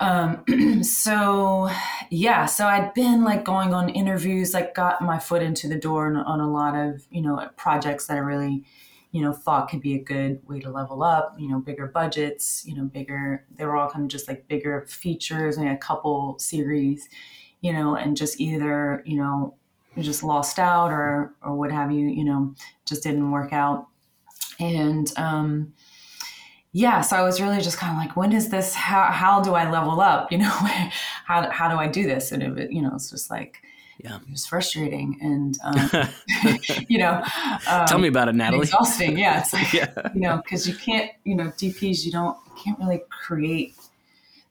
Um, 0.00 0.82
so 0.82 1.70
yeah, 2.10 2.46
so 2.46 2.66
I'd 2.66 2.94
been 2.94 3.22
like 3.22 3.44
going 3.44 3.74
on 3.74 3.90
interviews, 3.90 4.54
like 4.54 4.74
got 4.74 5.02
my 5.02 5.18
foot 5.18 5.42
into 5.42 5.68
the 5.68 5.76
door 5.76 6.06
on, 6.06 6.16
on 6.16 6.40
a 6.40 6.50
lot 6.50 6.74
of 6.74 7.06
you 7.10 7.22
know 7.22 7.48
projects 7.56 8.06
that 8.06 8.16
I 8.16 8.20
really 8.20 8.64
you 9.12 9.22
know 9.22 9.32
thought 9.32 9.68
could 9.68 9.80
be 9.80 9.94
a 9.94 10.02
good 10.02 10.40
way 10.48 10.60
to 10.60 10.70
level 10.70 11.02
up 11.02 11.34
you 11.38 11.48
know 11.48 11.58
bigger 11.58 11.86
budgets 11.86 12.62
you 12.66 12.76
know 12.76 12.84
bigger 12.84 13.44
they 13.56 13.64
were 13.64 13.76
all 13.76 13.90
kind 13.90 14.04
of 14.04 14.10
just 14.10 14.28
like 14.28 14.46
bigger 14.48 14.86
features 14.88 15.56
and 15.56 15.68
a 15.68 15.76
couple 15.76 16.38
series 16.38 17.08
you 17.60 17.72
know 17.72 17.96
and 17.96 18.16
just 18.16 18.40
either 18.40 19.02
you 19.04 19.16
know 19.16 19.54
just 19.98 20.22
lost 20.22 20.58
out 20.58 20.92
or 20.92 21.34
or 21.42 21.54
what 21.54 21.72
have 21.72 21.90
you 21.90 22.06
you 22.06 22.24
know 22.24 22.54
just 22.86 23.02
didn't 23.02 23.30
work 23.30 23.52
out 23.52 23.88
and 24.60 25.12
um 25.16 25.72
yeah 26.72 27.00
so 27.00 27.16
i 27.16 27.22
was 27.22 27.40
really 27.40 27.60
just 27.60 27.78
kind 27.78 27.92
of 27.92 27.98
like 27.98 28.16
when 28.16 28.32
is 28.32 28.48
this 28.50 28.74
how 28.74 29.04
how 29.10 29.40
do 29.42 29.54
i 29.54 29.68
level 29.70 30.00
up 30.00 30.30
you 30.30 30.38
know 30.38 30.48
how, 31.24 31.50
how 31.50 31.68
do 31.68 31.76
i 31.76 31.88
do 31.88 32.04
this 32.04 32.30
and 32.32 32.42
it, 32.42 32.70
you 32.70 32.80
know 32.80 32.92
it's 32.94 33.10
just 33.10 33.30
like 33.30 33.62
Yeah. 33.98 34.16
it 34.16 34.30
was 34.30 34.46
frustrating 34.46 35.18
and 35.20 35.58
um, 35.64 36.08
you 36.88 36.98
know 36.98 37.22
um, 37.68 37.86
Tell 37.86 37.98
me 37.98 38.08
about 38.08 38.28
it, 38.28 38.34
Natalie. 38.34 38.62
exhausting 38.62 39.18
yeah 39.18 39.40
it's 39.40 39.52
like 39.52 39.72
Yeah. 39.72 39.90
you 40.14 40.20
know 40.20 40.36
because 40.36 40.68
you 40.68 40.74
can't 40.74 41.10
you 41.24 41.34
know 41.34 41.46
dps 41.58 42.04
you 42.04 42.12
don't 42.12 42.36
you 42.46 42.62
can't 42.62 42.78
really 42.78 43.02
create 43.10 43.74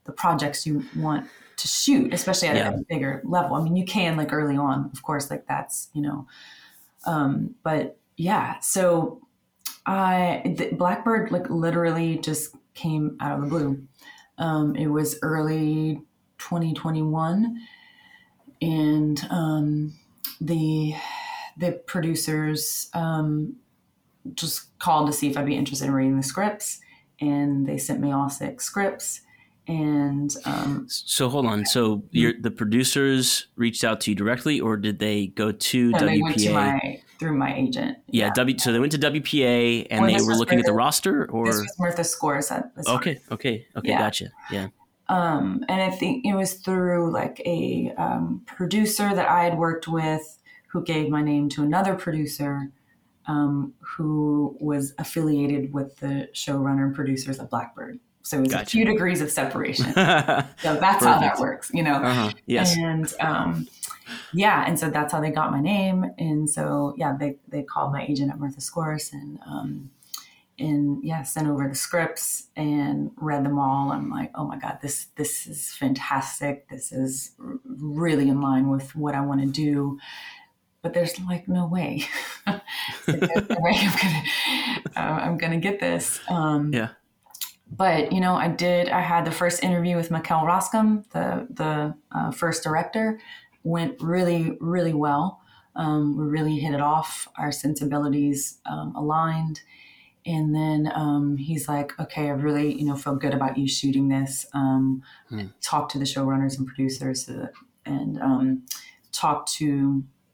the 0.06 0.12
projects 0.12 0.66
you 0.66 0.84
want 0.98 1.28
to 1.56 1.68
shoot 1.68 2.14
especially 2.14 2.48
at 2.50 2.56
Yeah. 2.56 2.74
a 2.74 2.78
bigger 2.90 3.22
level 3.24 3.56
i 3.56 3.62
mean 3.62 3.76
you 3.76 3.86
can 3.86 4.18
like 4.18 4.34
early 4.34 4.58
on 4.58 4.90
of 4.94 5.04
course 5.04 5.30
like 5.30 5.46
that's 5.48 5.90
you 5.94 6.02
know 6.02 6.28
um 7.06 7.56
but 7.64 7.98
yeah 8.18 8.60
so 8.60 9.22
i 9.90 10.42
the 10.58 10.70
Black 10.76 11.04
Bird 11.04 11.32
like 11.32 11.50
literally 11.50 12.18
just 12.18 12.56
came 12.74 13.18
out 13.20 13.38
of 13.38 13.42
the 13.42 13.48
blue 13.48 13.82
um 14.38 14.76
it 14.76 14.88
was 14.88 15.20
early 15.22 16.02
2021 16.38 17.60
and 18.62 19.28
um 19.30 19.94
the 20.40 20.96
the 21.58 21.74
producers 21.86 22.90
um 22.94 23.56
just 24.34 24.78
called 24.80 25.08
to 25.08 25.14
see 25.14 25.30
if 25.30 25.38
I'd 25.38 25.46
be 25.46 25.56
interested 25.56 25.86
in 25.86 25.94
reading 25.94 26.18
the 26.18 26.24
scripts, 26.24 26.80
and 27.20 27.68
they 27.68 27.78
sent 27.78 28.00
me 28.00 28.12
all 28.12 28.30
six 28.30 28.66
scripts. 28.66 29.22
And 29.68 30.34
um, 30.46 30.88
so 30.90 31.30
hold 31.30 31.46
on. 31.46 31.66
So 31.66 32.02
the 32.12 32.54
producers 32.56 33.48
reached 33.56 33.84
out 33.84 34.02
to 34.02 34.12
you 34.12 34.16
directly, 34.16 34.60
or 34.60 34.78
did 34.78 34.98
they 34.98 35.28
go 35.28 35.52
to 35.52 35.90
no, 35.92 36.00
WPA? 36.00 37.02
They 37.20 37.26
went 37.28 37.36
to 37.36 37.40
my 37.40 37.50
through 37.50 37.54
my 37.54 37.56
agent. 37.56 37.98
yeah, 38.08 38.30
W. 38.36 38.58
So 38.58 38.72
they 38.72 38.80
went 38.80 38.92
to 38.94 38.98
WPA 38.98 39.88
and 39.92 40.08
they 40.08 40.22
were 40.22 40.36
looking 40.36 40.60
at 40.60 40.66
the 40.66 40.74
roster, 40.74 41.30
or 41.32 41.46
This 41.46 41.56
was 41.58 41.76
Martha 41.80 42.04
Scores 42.04 42.52
at 42.52 42.76
the 42.76 42.84
time. 42.84 42.96
okay, 42.98 43.20
okay, 43.32 43.68
okay, 43.76 43.90
Yeah. 43.90 44.00
gotcha. 44.00 44.30
Yeah. 44.52 44.68
Um, 45.10 45.64
and 45.68 45.82
I 45.82 45.90
think 45.90 46.24
it 46.26 46.36
was 46.36 46.54
through 46.56 47.12
like 47.12 47.42
a 47.46 47.92
um, 47.98 48.44
producer 48.46 49.14
that 49.16 49.28
I 49.28 49.44
had 49.44 49.58
worked 49.58 49.88
with 49.88 50.38
who 50.68 50.84
gave 50.84 51.10
my 51.10 51.24
name 51.24 51.50
to 51.50 51.64
another 51.64 51.96
producer 51.96 52.70
um, 53.26 53.74
who 53.80 54.56
was 54.60 54.94
affiliated 55.00 55.74
with 55.74 55.96
the 55.98 56.30
showrunner 56.34 56.86
and 56.86 56.96
producers 56.96 57.40
of 57.40 57.50
Black 57.50 57.76
Bird. 57.76 58.00
So 58.22 58.38
it 58.38 58.42
was 58.42 58.52
Gotcha. 58.52 58.64
a 58.64 58.66
few 58.68 58.86
degrees 58.86 59.22
of 59.22 59.32
separation. 59.32 59.86
So 59.96 60.76
that's 60.76 61.04
how 61.04 61.20
that 61.20 61.40
works, 61.40 61.72
you 61.74 61.82
know. 61.84 62.00
huh. 62.00 62.32
Yes. 62.46 62.76
And 62.78 63.12
um, 63.20 63.68
yeah, 64.34 64.64
and 64.68 64.80
so 64.80 64.90
that's 64.90 65.12
how 65.14 65.22
they 65.22 65.32
got 65.32 65.52
my 65.52 65.62
name. 65.62 66.06
And 66.18 66.50
so 66.50 66.94
yeah, 66.98 67.16
they 67.20 67.38
they 67.48 67.64
called 67.64 67.92
my 67.92 68.04
agent 68.06 68.32
at 68.32 68.40
Martha 68.40 68.62
Scores 68.62 69.12
and 69.14 69.40
um, 69.46 69.92
and 70.58 71.04
yeah, 71.04 71.24
sent 71.24 71.48
over 71.48 71.68
the 71.68 71.76
scripts 71.76 72.48
and 72.56 73.12
read 73.16 73.46
them 73.46 73.58
all. 73.58 73.92
I'm 73.92 74.10
like, 74.10 74.32
oh 74.36 74.46
my 74.46 74.58
god, 74.58 74.80
this 74.82 75.08
this 75.16 75.48
is 75.48 75.72
fantastic. 75.74 76.68
This 76.70 76.92
is 76.92 77.32
r- 77.40 77.60
really 77.66 78.28
in 78.30 78.42
line 78.42 78.70
with 78.70 78.96
what 78.96 79.16
I 79.16 79.22
want 79.22 79.42
to 79.42 79.48
do. 79.48 80.00
But 80.82 80.94
there's 80.94 81.20
like 81.22 81.48
no 81.50 81.68
way. 81.68 82.06
There's 83.06 83.50
no 83.50 83.58
way 83.60 83.74
I'm 83.76 83.98
gonna 84.02 84.24
uh, 84.96 85.00
I'm 85.26 85.38
gonna 85.38 85.60
get 85.60 85.80
this. 85.82 86.22
Um, 86.30 86.74
Yeah. 86.74 86.90
but 87.72 88.12
you 88.12 88.20
know 88.20 88.34
i 88.36 88.48
did 88.48 88.90
i 88.90 89.02
had 89.02 89.26
the 89.26 89.32
first 89.32 89.62
interview 89.64 89.96
with 89.96 90.10
Mikkel 90.10 90.44
Roskam 90.44 91.04
the 91.12 91.48
the 91.52 91.94
uh, 92.12 92.32
first 92.32 92.64
director 92.64 93.20
went 93.64 94.02
really 94.02 94.58
really 94.60 94.94
well. 94.94 95.42
Um, 95.76 96.18
we 96.18 96.26
really 96.26 96.58
hit 96.60 96.74
it 96.74 96.82
off. 96.82 97.28
Our 97.38 97.52
sensibilities 97.52 98.60
um, 98.66 98.96
aligned. 98.96 99.62
And 100.26 100.54
then 100.54 100.92
um, 100.94 101.38
he's 101.38 101.68
like 101.68 101.98
okay 102.00 102.28
i 102.28 102.32
really 102.32 102.78
you 102.78 102.86
know 102.86 102.96
feel 102.96 103.16
good 103.16 103.34
about 103.34 103.58
you 103.58 103.68
shooting 103.68 104.10
this. 104.10 104.46
Um, 104.54 105.04
Hmm. 105.30 105.48
talk 105.62 105.90
to 105.90 106.00
the 106.00 106.06
showrunners 106.06 106.58
and 106.58 106.68
producers 106.68 107.30
uh, 107.30 107.48
and 107.86 108.20
um, 108.22 108.66
talk 109.12 109.48
to 109.48 109.66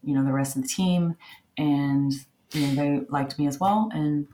you 0.02 0.14
know 0.14 0.24
the 0.24 0.32
rest 0.32 0.56
of 0.56 0.62
the 0.62 0.68
team. 0.68 1.16
And 1.58 2.12
you 2.52 2.66
know 2.66 2.74
they 2.74 3.00
liked 3.08 3.38
me 3.38 3.46
as 3.46 3.60
well. 3.60 3.90
And 3.92 4.28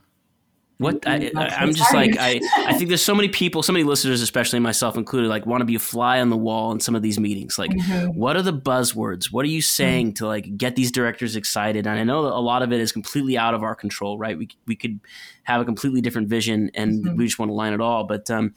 What 0.82 1.06
I, 1.06 1.30
I'm 1.36 1.72
just 1.74 1.94
like. 1.94 2.16
I, 2.18 2.40
I 2.58 2.74
think 2.74 2.88
there's 2.88 3.02
so 3.02 3.14
many 3.14 3.28
people, 3.28 3.62
so 3.62 3.72
many 3.72 3.84
listeners, 3.84 4.20
especially 4.20 4.58
myself 4.58 4.96
included, 4.96 5.28
like 5.28 5.46
want 5.46 5.60
to 5.60 5.64
be 5.64 5.74
a 5.76 5.78
fly 5.78 6.20
on 6.20 6.28
the 6.30 6.36
wall 6.36 6.72
in 6.72 6.80
some 6.80 6.94
of 6.94 7.02
these 7.02 7.18
meetings. 7.18 7.58
Like, 7.58 7.70
Mhm. 7.70 8.14
what 8.14 8.36
are 8.36 8.42
the 8.42 8.52
buzzwords? 8.52 9.32
What 9.32 9.44
are 9.44 9.48
you 9.48 9.62
saying 9.62 10.14
to 10.14 10.26
like 10.26 10.56
get 10.56 10.76
these 10.76 10.90
directors 10.92 11.36
excited? 11.36 11.86
And 11.86 11.98
I 11.98 12.04
know 12.04 12.24
that 12.24 12.32
a 12.32 12.40
lot 12.40 12.62
of 12.62 12.72
it 12.72 12.80
is 12.80 12.92
completely 12.92 13.38
out 13.38 13.54
of 13.54 13.62
our 13.62 13.74
control, 13.74 14.18
right? 14.18 14.36
We 14.36 14.48
we 14.66 14.76
could 14.76 15.00
have 15.44 15.60
a 15.60 15.64
completely 15.64 16.00
different 16.00 16.28
vision, 16.28 16.70
and 16.74 17.04
Mhm. 17.04 17.16
we 17.16 17.24
just 17.26 17.38
want 17.38 17.48
to 17.50 17.54
line 17.54 17.72
it 17.72 17.80
all. 17.80 18.04
But 18.04 18.30
um, 18.30 18.54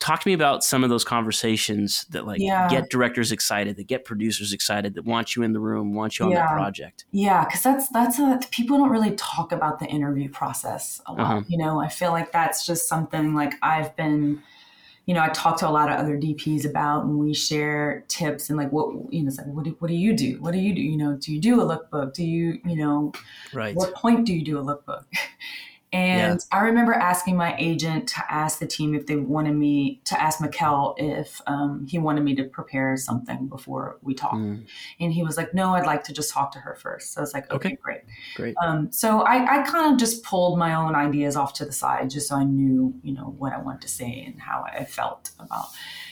talk 0.00 0.20
to 0.20 0.28
me 0.28 0.32
about 0.32 0.64
some 0.64 0.82
of 0.84 0.90
those 0.90 1.04
conversations 1.04 2.04
that 2.10 2.26
like 2.26 2.40
Yeah. 2.40 2.68
get 2.68 2.90
directors 2.90 3.30
excited, 3.32 3.76
that 3.76 3.86
get 3.86 4.04
producers 4.04 4.52
excited, 4.52 4.94
that 4.94 5.04
want 5.04 5.36
you 5.36 5.42
in 5.42 5.52
the 5.52 5.60
room, 5.60 5.94
want 5.94 6.18
you 6.18 6.24
on 6.24 6.32
that 6.32 6.36
Yeah. 6.38 6.52
project. 6.52 7.04
Yeah, 7.12 7.44
because 7.44 7.62
that's 7.62 7.88
that's 7.90 8.18
a, 8.18 8.40
people 8.50 8.78
don't 8.78 8.90
really 8.90 9.12
talk 9.16 9.52
about 9.52 9.78
the 9.78 9.86
interview 9.86 10.28
process 10.28 11.00
a 11.06 11.12
lot. 11.12 11.20
Uh-huh. 11.20 11.42
You 11.48 11.58
know, 11.58 11.80
I 11.80 11.88
feel 11.88 12.10
like 12.10 12.32
that's 12.32 12.66
just 12.66 12.88
something 12.88 13.34
like 13.34 13.54
I've 13.62 13.94
been, 13.96 14.42
you 15.06 15.14
know, 15.14 15.22
I 15.22 15.28
talk 15.28 15.56
to 15.58 15.68
a 15.68 15.70
lot 15.70 15.88
of 15.90 15.96
other 15.98 16.18
DPs 16.18 16.68
about, 16.68 17.04
and 17.04 17.18
we 17.18 17.32
share 17.32 18.04
tips 18.08 18.50
and 18.50 18.58
like 18.58 18.70
what 18.72 18.88
you 19.12 19.22
know, 19.22 19.28
it's 19.28 19.38
like 19.38 19.46
what 19.46 19.64
do, 19.64 19.76
what 19.78 19.88
do 19.88 19.94
you 19.94 20.12
do? 20.16 20.38
What 20.40 20.52
do 20.52 20.58
you 20.58 20.74
do? 20.74 20.80
You 20.82 20.96
know, 20.96 21.16
do 21.16 21.32
you 21.32 21.40
do 21.40 21.60
a 21.60 21.64
lookbook? 21.64 22.14
Do 22.14 22.24
you 22.24 22.58
you 22.64 22.76
know 22.76 23.12
Right. 23.54 23.74
what 23.76 23.94
point 23.94 24.26
do 24.26 24.34
you 24.34 24.44
do 24.44 24.58
a 24.58 24.62
lookbook? 24.62 25.04
And 25.90 26.44
I 26.52 26.60
remember 26.60 26.92
asking 26.92 27.36
my 27.36 27.56
agent 27.58 28.08
to 28.10 28.22
ask 28.30 28.58
the 28.58 28.66
team 28.66 28.94
if 28.94 29.06
they 29.06 29.16
wanted 29.16 29.54
me 29.54 30.02
to 30.04 30.20
ask 30.20 30.38
Mikkel 30.38 30.94
if 30.98 31.40
um, 31.46 31.86
he 31.88 31.98
wanted 31.98 32.24
me 32.24 32.34
to 32.34 32.44
prepare 32.44 32.96
something 32.98 33.46
before 33.48 33.98
we 34.02 34.12
talked. 34.14 34.36
Mm, 34.36 34.66
And 35.00 35.12
he 35.12 35.22
was 35.22 35.38
like, 35.38 35.54
no, 35.54 35.74
I'd 35.74 35.86
like 35.86 36.04
to 36.04 36.12
just 36.12 36.30
talk 36.30 36.52
to 36.52 36.58
her 36.58 36.74
first. 36.74 37.12
So 37.14 37.20
I 37.20 37.22
was 37.22 37.32
like, 37.32 37.50
okay, 37.50 37.68
Okay. 37.68 37.78
great. 37.82 38.00
great. 38.36 38.54
Um, 38.62 38.92
so 38.92 39.22
I, 39.22 39.60
I 39.60 39.62
kind 39.62 39.92
of 39.92 39.98
just 39.98 40.22
pulled 40.24 40.58
my 40.58 40.74
own 40.74 40.94
ideas 40.94 41.36
off 41.36 41.54
to 41.54 41.64
the 41.64 41.72
side 41.72 42.10
just 42.10 42.28
so 42.28 42.36
I 42.36 42.44
knew, 42.44 42.94
you 43.02 43.14
know, 43.14 43.34
what 43.38 43.52
I 43.54 43.58
wanted 43.58 43.80
to 43.82 43.88
say 43.88 44.24
and 44.26 44.40
how 44.40 44.64
I 44.70 44.84
felt 44.84 45.30
about, 45.38 45.68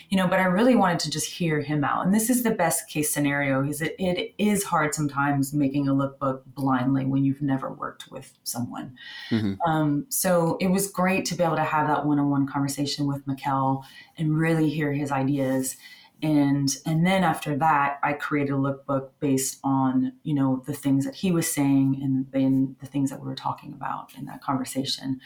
you 0.08 0.16
know, 0.16 0.28
but 0.28 0.38
I 0.38 0.44
really 0.44 0.76
wanted 0.76 1.00
to 1.00 1.10
just 1.10 1.26
hear 1.30 1.60
him 1.60 1.84
out. 1.84 2.04
And 2.04 2.14
this 2.14 2.30
is 2.30 2.42
the 2.42 2.50
best 2.50 2.88
case 2.88 3.12
scenario 3.12 3.64
is 3.64 3.82
it, 3.82 3.96
it 3.98 4.34
is 4.38 4.64
hard 4.64 4.94
sometimes 4.94 5.52
making 5.52 5.88
a 5.88 5.94
lookbook 5.94 6.42
blindly 6.46 7.04
when 7.04 7.24
you've 7.24 7.42
never 7.42 7.70
worked 7.72 8.10
with 8.10 8.32
someone. 8.44 8.96
Mhm. 9.30 9.58
Um, 9.66 10.06
so 10.08 10.56
it 10.60 10.68
was 10.68 10.90
great 10.90 11.24
to 11.26 11.34
be 11.34 11.42
able 11.42 11.56
to 11.56 11.64
have 11.64 11.88
that 11.88 12.06
one-on-one 12.06 12.46
conversation 12.46 13.06
with 13.06 13.26
Mikkel 13.26 13.82
and 14.16 14.38
really 14.38 14.70
hear 14.70 14.92
his 14.92 15.10
ideas 15.10 15.76
and 16.22 16.76
and 16.86 17.06
then 17.06 17.22
after 17.22 17.56
that 17.56 17.98
i 18.02 18.12
created 18.12 18.52
a 18.52 18.56
lookbook 18.56 19.10
based 19.20 19.58
on 19.62 20.12
you 20.22 20.32
know 20.32 20.62
the 20.66 20.72
things 20.72 21.04
that 21.04 21.14
he 21.14 21.30
was 21.30 21.50
saying 21.50 21.98
and 22.02 22.26
then 22.32 22.74
the 22.80 22.86
things 22.86 23.10
that 23.10 23.20
we 23.20 23.26
were 23.26 23.34
talking 23.34 23.72
about 23.72 24.14
in 24.16 24.24
that 24.24 24.42
conversation 24.42 25.20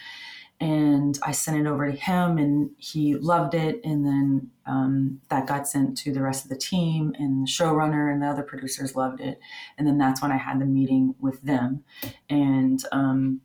and 0.61 1.19
i 1.23 1.31
sent 1.31 1.57
it 1.57 1.67
over 1.69 1.91
to 1.91 1.97
him 1.97 2.37
and 2.37 2.69
he 2.77 3.15
loved 3.15 3.53
it 3.53 3.81
and 3.83 4.05
then 4.05 4.49
um, 4.65 5.19
that 5.29 5.47
got 5.47 5.67
sent 5.67 5.97
to 5.97 6.13
the 6.13 6.21
rest 6.21 6.45
of 6.45 6.49
the 6.49 6.55
team 6.55 7.13
and 7.19 7.45
the 7.45 7.51
showrunner 7.51 8.13
and 8.13 8.21
the 8.21 8.27
other 8.27 8.43
producers 8.43 8.95
loved 8.95 9.19
it 9.19 9.39
and 9.77 9.85
then 9.85 9.97
that's 9.97 10.21
when 10.21 10.31
i 10.31 10.37
had 10.37 10.61
the 10.61 10.65
meeting 10.65 11.13
with 11.19 11.41
them 11.41 11.83
and 12.29 12.85
um, 12.93 13.41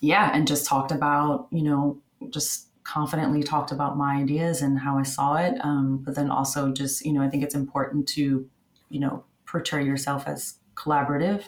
yeah 0.00 0.30
and 0.34 0.48
just 0.48 0.66
talked 0.66 0.90
about 0.90 1.46
you 1.52 1.62
know 1.62 2.00
just 2.30 2.68
confidently 2.84 3.42
talked 3.42 3.72
about 3.72 3.96
my 3.96 4.16
ideas 4.16 4.62
and 4.62 4.78
how 4.78 4.98
I 4.98 5.02
saw 5.02 5.36
it. 5.36 5.54
Um, 5.62 6.02
but 6.04 6.14
then 6.14 6.30
also 6.30 6.70
just, 6.70 7.04
you 7.04 7.12
know, 7.12 7.22
I 7.22 7.28
think 7.28 7.42
it's 7.42 7.54
important 7.54 8.06
to, 8.08 8.46
you 8.90 9.00
know, 9.00 9.24
portray 9.46 9.84
yourself 9.84 10.28
as 10.28 10.58
collaborative. 10.74 11.44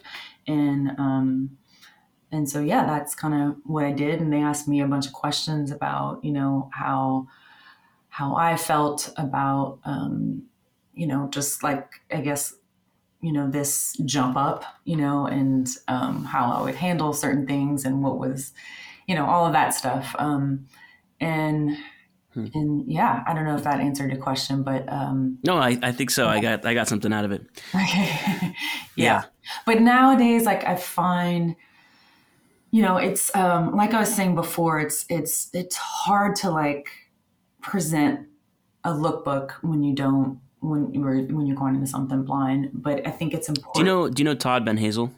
And, 0.47 0.91
um, 0.99 1.59
and 2.33 2.49
so, 2.49 2.61
yeah, 2.61 2.85
that's 2.87 3.15
kind 3.15 3.35
of 3.35 3.57
what 3.65 3.85
I 3.85 3.93
did. 3.93 4.21
And 4.21 4.33
they 4.33 4.41
asked 4.43 4.67
me 4.69 4.81
a 4.81 4.87
bunch 4.87 5.07
of 5.07 5.13
questions 5.13 5.71
about, 5.71 6.25
you 6.25 6.33
know, 6.33 6.71
how, 6.73 7.29
how 8.09 8.35
I 8.35 8.57
felt 8.57 9.13
about, 9.17 9.79
um, 9.85 10.43
you 10.95 11.07
know, 11.07 11.29
just 11.31 11.63
like, 11.63 11.89
I 12.13 12.21
guess, 12.21 12.55
you 13.21 13.33
know, 13.33 13.49
this 13.51 13.97
jump 14.05 14.37
up, 14.37 14.65
you 14.85 14.97
know, 14.97 15.27
and 15.27 15.69
um, 15.89 16.25
how 16.25 16.51
I 16.53 16.63
would 16.63 16.75
handle 16.75 17.13
certain 17.13 17.47
things 17.47 17.85
and 17.85 18.03
what 18.03 18.19
was, 18.19 18.53
you 19.07 19.15
know, 19.15 19.27
all 19.27 19.47
of 19.47 19.53
that 19.53 19.71
stuff. 19.75 20.15
Um, 20.19 20.67
and 21.21 21.77
Hmm. 22.35 22.49
and 22.53 22.85
yeah, 22.87 23.25
I 23.27 23.33
don't 23.33 23.45
know 23.47 23.55
if 23.57 23.65
that 23.65 23.81
answered 23.81 24.11
your 24.13 24.21
question, 24.21 24.63
but 24.63 24.85
um, 24.93 25.39
No, 25.43 25.57
I, 25.57 25.79
I 25.83 25.91
think 25.93 26.11
so. 26.11 26.29
I 26.29 26.39
got 26.41 26.67
I 26.67 26.75
got 26.75 26.87
something 26.87 27.11
out 27.11 27.25
of 27.25 27.33
it. 27.33 27.47
okay, 27.75 28.11
Yeah. 28.95 29.05
yeah. 29.23 29.23
But 29.65 29.81
nowadays, 29.81 30.45
like 30.45 30.63
I 30.67 30.77
find, 30.77 31.57
you 32.77 32.83
know, 32.83 32.99
it's 32.99 33.35
um, 33.35 33.75
like 33.75 33.95
I 33.95 34.01
was 34.01 34.15
saying 34.15 34.35
before, 34.35 34.79
it's 34.81 35.07
it's 35.09 35.49
it's 35.55 35.77
hard 35.77 36.37
to 36.37 36.51
like 36.51 36.91
present 37.63 38.29
a 38.85 38.91
lookbook 38.91 39.53
when 39.63 39.83
you 39.83 39.95
don't 39.95 40.41
when 40.61 40.93
you're 40.93 41.23
when 41.23 41.47
you're 41.47 41.57
going 41.57 41.75
into 41.75 41.87
something 41.87 42.23
blind. 42.23 42.69
But 42.75 43.07
I 43.07 43.13
think 43.13 43.33
it's 43.33 43.49
important. 43.49 43.77
Do 43.77 43.81
you 43.81 43.87
know 43.87 44.11
Do 44.11 44.21
you 44.21 44.25
know 44.27 44.35
Todd 44.35 44.67
Banhazl? 44.67 45.11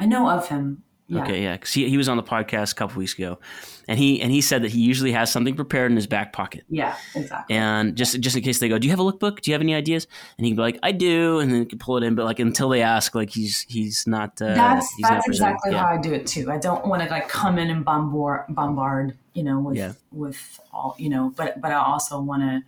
I 0.00 0.06
know 0.06 0.28
of 0.28 0.48
him. 0.48 0.82
Yeah. 1.12 1.22
Okay, 1.24 1.42
yeah, 1.42 1.52
because 1.52 1.72
he, 1.72 1.88
he 1.90 1.96
was 1.96 2.08
on 2.08 2.16
the 2.16 2.22
podcast 2.22 2.72
a 2.72 2.74
couple 2.74 2.96
weeks 2.98 3.12
ago, 3.14 3.38
and 3.86 3.98
he 3.98 4.20
and 4.22 4.32
he 4.32 4.40
said 4.40 4.62
that 4.62 4.70
he 4.70 4.80
usually 4.80 5.12
has 5.12 5.30
something 5.30 5.54
prepared 5.54 5.90
in 5.90 5.96
his 5.96 6.06
back 6.06 6.32
pocket, 6.32 6.64
Yeah. 6.70 6.96
Exactly. 7.14 7.54
and 7.54 7.94
just 7.96 8.18
just 8.20 8.34
in 8.34 8.42
case 8.42 8.60
they 8.60 8.68
go, 8.68 8.78
do 8.78 8.86
you 8.86 8.90
have 8.92 8.98
a 8.98 9.02
lookbook? 9.04 9.40
Do 9.42 9.50
you 9.50 9.54
have 9.54 9.60
any 9.60 9.74
ideas? 9.74 10.06
And 10.38 10.46
he'd 10.46 10.56
be 10.56 10.62
like, 10.62 10.78
I 10.82 10.92
do, 10.92 11.38
and 11.40 11.52
then 11.52 11.60
he 11.60 11.66
could 11.66 11.80
pull 11.80 11.98
it 11.98 12.02
in, 12.02 12.14
but 12.14 12.24
like 12.24 12.38
until 12.40 12.68
they 12.70 12.80
ask, 12.82 13.14
like 13.14 13.30
he's 13.30 13.66
he's 13.68 14.06
not. 14.06 14.40
Uh, 14.40 14.54
that's 14.54 14.90
he's 14.94 15.06
that's 15.08 15.26
presenting. 15.26 15.54
exactly 15.56 15.72
yeah. 15.72 15.78
how 15.86 15.94
I 15.94 16.00
do 16.00 16.12
it 16.14 16.26
too. 16.26 16.50
I 16.50 16.56
don't 16.58 16.86
want 16.86 17.02
to 17.02 17.08
like 17.10 17.28
come 17.28 17.58
in 17.58 17.68
and 17.68 17.84
bombard 17.84 18.44
bombard, 18.48 19.16
you 19.34 19.42
know, 19.42 19.60
with 19.60 19.76
Yeah. 19.76 19.92
with 20.12 20.60
all 20.72 20.94
you 20.98 21.10
know, 21.10 21.32
but 21.36 21.60
but 21.60 21.72
I 21.72 21.74
also 21.76 22.20
want 22.20 22.42
to. 22.42 22.62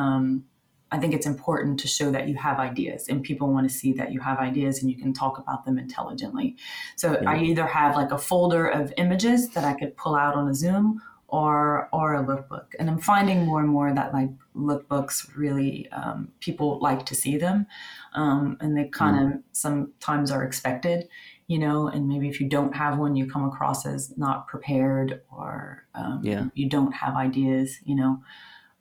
Um, 0.00 0.44
I 0.92 0.98
think 0.98 1.14
it's 1.14 1.26
important 1.26 1.80
to 1.80 1.88
show 1.88 2.10
that 2.12 2.28
you 2.28 2.36
have 2.36 2.58
ideas, 2.70 3.08
and 3.08 3.22
people 3.22 3.48
want 3.52 3.68
to 3.68 3.74
see 3.80 3.92
that 3.94 4.12
you 4.12 4.20
have 4.20 4.38
ideas, 4.38 4.80
and 4.80 4.90
you 4.90 4.96
can 5.02 5.12
talk 5.12 5.38
about 5.38 5.64
them 5.64 5.78
intelligently. 5.78 6.56
So 6.96 7.06
Yeah. 7.20 7.30
I 7.30 7.34
either 7.50 7.66
have 7.66 7.96
like 7.96 8.12
a 8.12 8.18
folder 8.18 8.66
of 8.66 8.92
images 9.04 9.40
that 9.54 9.64
I 9.64 9.74
could 9.78 9.96
pull 9.96 10.14
out 10.14 10.34
on 10.34 10.48
a 10.48 10.54
Zoom, 10.54 11.00
or 11.28 11.88
or 11.92 12.14
a 12.14 12.22
lookbook. 12.22 12.68
And 12.78 12.90
I'm 12.90 12.98
finding 12.98 13.46
more 13.46 13.60
and 13.60 13.70
more 13.70 13.90
that 13.94 14.12
like 14.12 14.28
lookbooks 14.54 15.34
really 15.34 15.88
um, 15.90 16.28
people 16.40 16.78
like 16.88 17.06
to 17.06 17.14
see 17.14 17.38
them, 17.38 17.66
um, 18.12 18.58
and 18.60 18.76
they 18.76 18.86
kind 18.88 19.16
of 19.34 19.40
sometimes 19.52 20.30
are 20.30 20.44
expected, 20.44 21.08
you 21.46 21.58
know, 21.58 21.88
and 21.88 22.06
maybe 22.06 22.28
if 22.28 22.38
you 22.40 22.48
don't 22.50 22.76
have 22.76 22.98
one, 22.98 23.16
you 23.16 23.26
come 23.30 23.44
across 23.46 23.86
as 23.86 24.14
not 24.18 24.46
prepared 24.46 25.22
or 25.30 25.84
um, 25.94 26.20
Yeah. 26.22 26.48
you 26.54 26.68
don't 26.68 26.92
have 26.92 27.14
ideas, 27.16 27.78
you 27.84 27.96
know. 27.96 28.22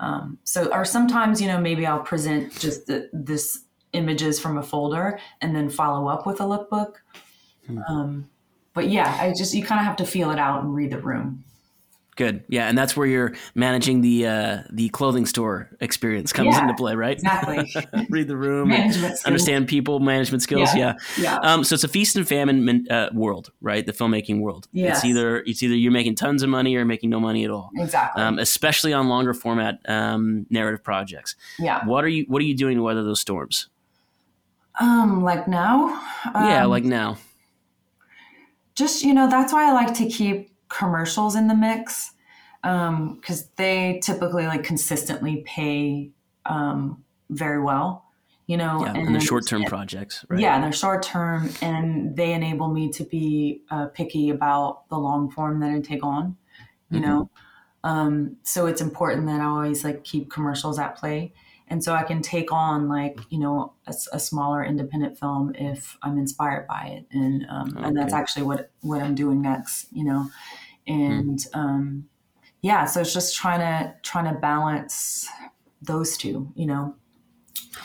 Um, 0.02 0.40
so, 0.44 0.66
or 0.74 0.84
sometimes, 0.84 1.40
you 1.40 1.48
know, 1.48 1.62
maybe 1.62 1.86
I'll 1.86 2.00
present 2.00 2.58
just 2.60 2.88
the, 2.88 3.10
this 3.14 3.66
images 3.94 4.40
from 4.40 4.58
a 4.58 4.64
folder 4.64 5.20
and 5.42 5.56
then 5.56 5.70
follow 5.70 6.08
up 6.08 6.26
with 6.26 6.42
a 6.42 6.44
lookbook. 6.44 6.96
Hmm. 7.68 7.78
Um, 7.88 8.30
but 8.74 8.90
yeah, 8.90 9.18
I 9.22 9.30
just 9.30 9.54
you 9.54 9.64
kind 9.64 9.80
of 9.80 9.86
have 9.86 9.98
to 9.98 10.06
feel 10.06 10.32
it 10.32 10.40
out 10.40 10.64
and 10.64 10.74
read 10.74 10.92
the 10.92 11.00
room. 11.00 11.44
Good. 12.18 12.44
Yeah, 12.50 12.68
and 12.68 12.78
that's 12.78 12.96
where 12.98 13.08
you're 13.08 13.34
managing 13.56 14.02
the 14.02 14.28
uh, 14.28 14.58
the 14.70 14.90
clothing 14.90 15.26
store 15.26 15.70
experience 15.80 16.34
comes 16.34 16.54
Yeah, 16.54 16.62
into 16.64 16.74
play, 16.74 16.94
right? 16.94 17.14
Exactly. 17.18 17.74
Read 18.10 18.28
the 18.28 18.36
room, 18.36 18.72
and 18.74 18.94
understand 19.26 19.70
people, 19.70 20.00
management 20.02 20.44
skills. 20.44 20.76
Yeah. 20.76 20.96
Yeah. 21.18 21.38
Um, 21.38 21.64
so 21.64 21.74
it's 21.76 21.86
a 21.86 21.88
feast 21.88 22.18
and 22.18 22.28
famine 22.28 22.86
uh, 22.92 23.10
world, 23.14 23.52
right? 23.62 23.86
The 23.86 23.94
filmmaking 23.94 24.42
world. 24.42 24.68
Yes. 24.74 24.98
It's 24.98 25.06
either 25.06 25.38
it's 25.46 25.64
either 25.64 25.74
you're 25.74 25.94
making 25.94 26.16
tons 26.16 26.44
of 26.44 26.50
money 26.50 26.76
or 26.76 26.84
making 26.84 27.10
no 27.10 27.20
money 27.22 27.46
at 27.46 27.50
all. 27.50 27.72
Exactly. 27.78 28.22
Um, 28.22 28.40
especially 28.40 28.92
on 28.92 29.08
longer 29.08 29.34
format 29.34 29.80
um, 29.88 30.46
narrative 30.50 30.84
projects. 30.84 31.36
yeah. 31.60 31.86
What 31.86 32.04
are 32.04 32.10
you 32.10 32.26
What 32.28 32.42
are 32.42 32.46
you 32.46 32.56
doing 32.56 32.76
to 32.76 32.84
weather 32.84 33.04
those 33.04 33.22
storms? 33.22 33.70
Um, 34.82 35.24
like 35.24 35.48
now. 35.48 35.90
yeah, 36.36 36.64
um, 36.66 36.70
like 36.72 36.84
now. 36.84 37.18
just 38.76 39.04
you 39.04 39.14
know 39.14 39.30
that's 39.30 39.52
why 39.54 39.68
i 39.70 39.72
like 39.74 39.94
to 39.94 40.08
keep 40.08 40.50
commercials 40.78 41.36
in 41.36 41.48
the 41.48 41.56
mix 41.56 42.12
because 42.62 43.48
they 43.56 44.00
typically 44.04 44.46
like 44.46 44.64
consistently 44.64 45.44
pay 45.46 46.12
um, 46.46 47.04
very 47.30 47.62
well 47.62 48.06
you 48.48 48.58
know 48.58 48.84
Yeah, 48.86 48.94
and 48.94 49.16
the 49.16 49.20
short 49.20 49.48
term 49.48 49.66
projects, 49.66 50.26
right? 50.30 50.40
yeah 50.40 50.60
they're 50.60 50.72
short 50.72 51.04
term 51.04 51.50
and 51.62 52.16
they 52.16 52.34
enable 52.34 52.68
me 52.70 52.90
to 52.92 53.04
be 53.04 53.62
uh, 53.70 53.88
picky 53.88 54.30
about 54.30 54.88
the 54.90 54.98
long 54.98 55.30
form 55.30 55.60
that 55.60 55.72
i 55.72 55.80
take 55.80 56.04
on 56.04 56.38
you 56.90 57.00
Mhm. 57.00 57.04
know 57.04 57.30
um, 57.84 58.38
so 58.44 58.68
it's 58.68 58.82
important 58.82 59.26
that 59.28 59.42
i 59.42 59.46
always 59.46 59.84
like 59.84 60.04
keep 60.04 60.30
commercials 60.30 60.78
at 60.80 60.96
play 60.96 61.34
and 61.72 61.84
so 61.84 61.94
i 61.94 62.04
can 62.04 62.22
take 62.22 62.52
on 62.52 62.88
like 62.88 63.18
you 63.30 63.40
know 63.40 63.74
a 64.14 64.20
smaller 64.20 64.64
independent 64.64 65.18
film 65.18 65.56
if 65.56 65.98
i'm 66.04 66.18
inspired 66.18 66.68
by 66.68 66.84
it. 66.98 67.06
And 67.12 67.46
um, 67.50 67.76
and 67.78 67.98
that's 67.98 68.14
actually 68.14 68.44
what 68.44 68.70
what 68.82 69.02
i'm 69.02 69.16
doing 69.16 69.42
next 69.42 69.88
you 69.92 70.04
know? 70.04 70.30
And 70.86 71.40
um, 71.54 72.08
yeah 72.62 72.86
so 72.86 73.02
it's 73.02 73.14
just 73.14 73.36
trying 73.36 73.60
to 73.60 73.96
trying 74.04 74.32
to 74.32 74.40
balance 74.40 75.28
those 75.82 76.16
two 76.18 76.52
you 76.56 76.68
know 76.68 76.96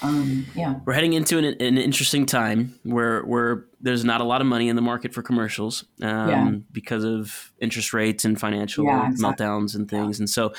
um, 0.03 0.47
yeah 0.55 0.81
We're 0.85 0.93
heading 0.95 1.13
into 1.13 1.39
an, 1.39 1.45
an 1.45 1.79
interesting 1.79 2.27
time 2.27 2.79
where 2.83 3.23
where 3.23 3.67
there's 3.81 4.05
not 4.05 4.21
a 4.21 4.25
lot 4.25 4.41
of 4.41 4.47
money 4.47 4.69
in 4.69 4.77
the 4.77 4.83
market 4.83 5.15
for 5.15 5.23
commercials 5.23 5.85
um, 6.03 6.29
Yeah. 6.29 6.51
because 6.73 7.05
of 7.05 7.53
interest 7.61 7.93
rates 7.93 8.25
and 8.25 8.39
financial 8.41 8.85
Yeah, 8.85 9.09
exactly. 9.11 9.45
meltdowns 9.47 9.75
and 9.75 9.89
things. 9.89 10.19
And 10.19 10.29
so, 10.29 10.53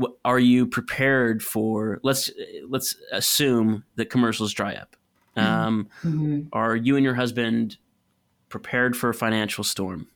wh- 0.00 0.10
are 0.24 0.38
you 0.40 0.66
prepared 0.66 1.42
for? 1.42 2.00
Let's 2.02 2.30
let's 2.68 2.96
assume 3.12 3.84
that 3.96 4.10
commercials 4.10 4.52
dry 4.52 4.74
up. 4.74 4.96
Um, 5.36 5.88
hmm 6.02 6.42
Are 6.52 6.74
you 6.76 6.96
and 6.96 7.04
your 7.04 7.14
husband 7.14 7.76
prepared 8.48 8.96
for 8.96 9.10
a 9.10 9.14
financial 9.14 9.64
storm? 9.64 10.08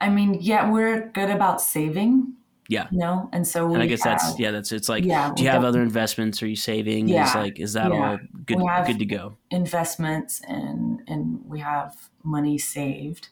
I 0.00 0.08
mean, 0.08 0.38
yeah, 0.40 0.70
we're 0.70 1.10
good 1.10 1.28
about 1.30 1.60
saving. 1.60 2.34
Yeah. 2.70 2.86
You 2.90 2.98
know, 2.98 3.28
and 3.32 3.46
so 3.46 3.66
we 3.66 3.74
And 3.74 3.82
I 3.82 3.86
guess 3.86 4.02
have, 4.04 4.20
that's 4.20 4.38
yeah. 4.38 4.50
That's 4.52 4.72
it's 4.72 4.88
like. 4.88 5.04
Yeah, 5.04 5.32
do 5.34 5.42
you 5.42 5.50
have 5.50 5.64
other 5.64 5.82
investments? 5.82 6.42
Are 6.42 6.46
you 6.48 6.56
saving? 6.56 7.08
Is 7.08 7.14
Yeah, 7.14 7.32
like 7.34 7.58
is 7.58 7.72
that 7.74 7.90
yeah. 7.92 8.10
all 8.12 8.18
good 8.46 8.58
good 8.86 8.98
to 9.00 9.06
go? 9.06 9.36
investments 9.50 10.40
and 10.48 11.02
and 11.08 11.44
we 11.46 11.60
have 11.60 12.10
money 12.22 12.58
saved. 12.58 13.28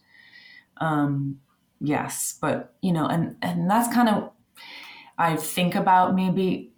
Um, 0.78 1.40
yes, 1.80 2.36
but 2.40 2.74
you 2.82 2.92
know, 2.92 3.06
and 3.06 3.36
and 3.42 3.70
that's 3.70 3.92
kind 3.94 4.08
of 4.08 4.32
I 5.18 5.36
think 5.36 5.74
about 5.74 6.14
maybe 6.14 6.72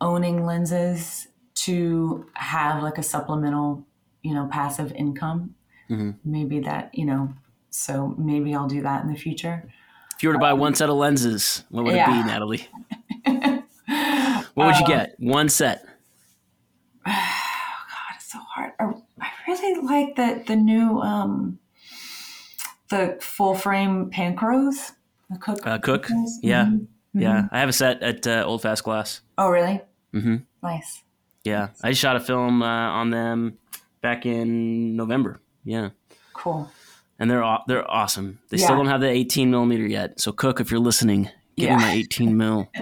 owning 0.00 0.44
lenses 0.46 1.28
to 1.66 2.26
have 2.34 2.82
like 2.82 2.98
a 2.98 3.02
supplemental, 3.02 3.86
you 4.22 4.34
know, 4.34 4.48
passive 4.50 4.92
income. 4.92 5.54
Mhm. 5.90 6.16
Maybe 6.24 6.60
that 6.60 6.94
you 6.94 7.04
know, 7.06 7.34
so 7.70 8.14
maybe 8.18 8.54
I'll 8.54 8.68
do 8.68 8.82
that 8.82 9.02
in 9.04 9.08
the 9.12 9.16
future. 9.18 9.68
If 10.18 10.22
you 10.24 10.30
were 10.30 10.32
to 10.34 10.38
buy 10.40 10.52
one 10.52 10.74
set 10.74 10.90
of 10.90 10.96
lenses, 10.96 11.62
what 11.70 11.84
would 11.84 11.94
it 11.94 12.04
be, 12.04 12.12
Natalie? 12.24 12.66
What 14.54 14.66
would 14.66 14.76
you 14.76 14.84
Um, 14.84 14.90
get? 14.90 15.14
One 15.20 15.48
set. 15.48 15.84
Oh 17.06 17.10
God, 17.12 18.16
it's 18.16 18.32
so 18.32 18.38
hard. 18.40 18.72
I, 18.80 18.90
I 19.20 19.28
really 19.46 19.80
like 19.82 20.16
the 20.16 20.42
the 20.44 20.56
new 20.56 20.98
um 21.00 21.60
the 22.90 23.16
full 23.20 23.54
frame 23.54 24.10
Panchros. 24.10 24.92
The 25.30 25.38
Cooke. 25.38 25.64
Uh, 25.66 25.78
Cooke? 25.78 26.06
Panchros. 26.06 26.30
Yeah. 26.42 26.64
Mhm. 26.64 26.86
Yeah, 27.14 27.48
I 27.52 27.60
have 27.60 27.68
a 27.68 27.72
set 27.72 28.02
at 28.02 28.26
uh, 28.26 28.42
Old 28.46 28.62
Fast 28.62 28.84
Glass. 28.84 29.22
Oh, 29.38 29.48
really? 29.48 29.80
Mm-hmm. 30.14 30.36
Nice. 30.62 31.02
Yeah, 31.44 31.68
I 31.82 31.92
shot 31.92 32.16
a 32.16 32.20
film 32.20 32.62
uh, 32.62 32.66
on 32.66 33.10
them 33.10 33.58
back 34.02 34.26
in 34.26 34.94
November. 34.96 35.40
Yeah, 35.64 35.90
Cool. 36.34 36.70
And 37.18 37.30
they're 37.30 37.58
they're 37.66 37.90
awesome. 37.90 38.38
They 38.48 38.58
still 38.58 38.76
don't 38.76 38.86
have 38.86 39.00
the 39.00 39.08
18 39.08 39.50
millimeter 39.50 39.86
yet. 39.86 40.20
So 40.20 40.30
Cooke, 40.32 40.60
if 40.60 40.70
you're 40.70 40.78
listening, 40.80 41.24
get 41.56 41.70
Yeah. 41.70 41.76
me 41.76 41.82
my 41.82 41.92
18 41.92 42.36
mil. 42.36 42.68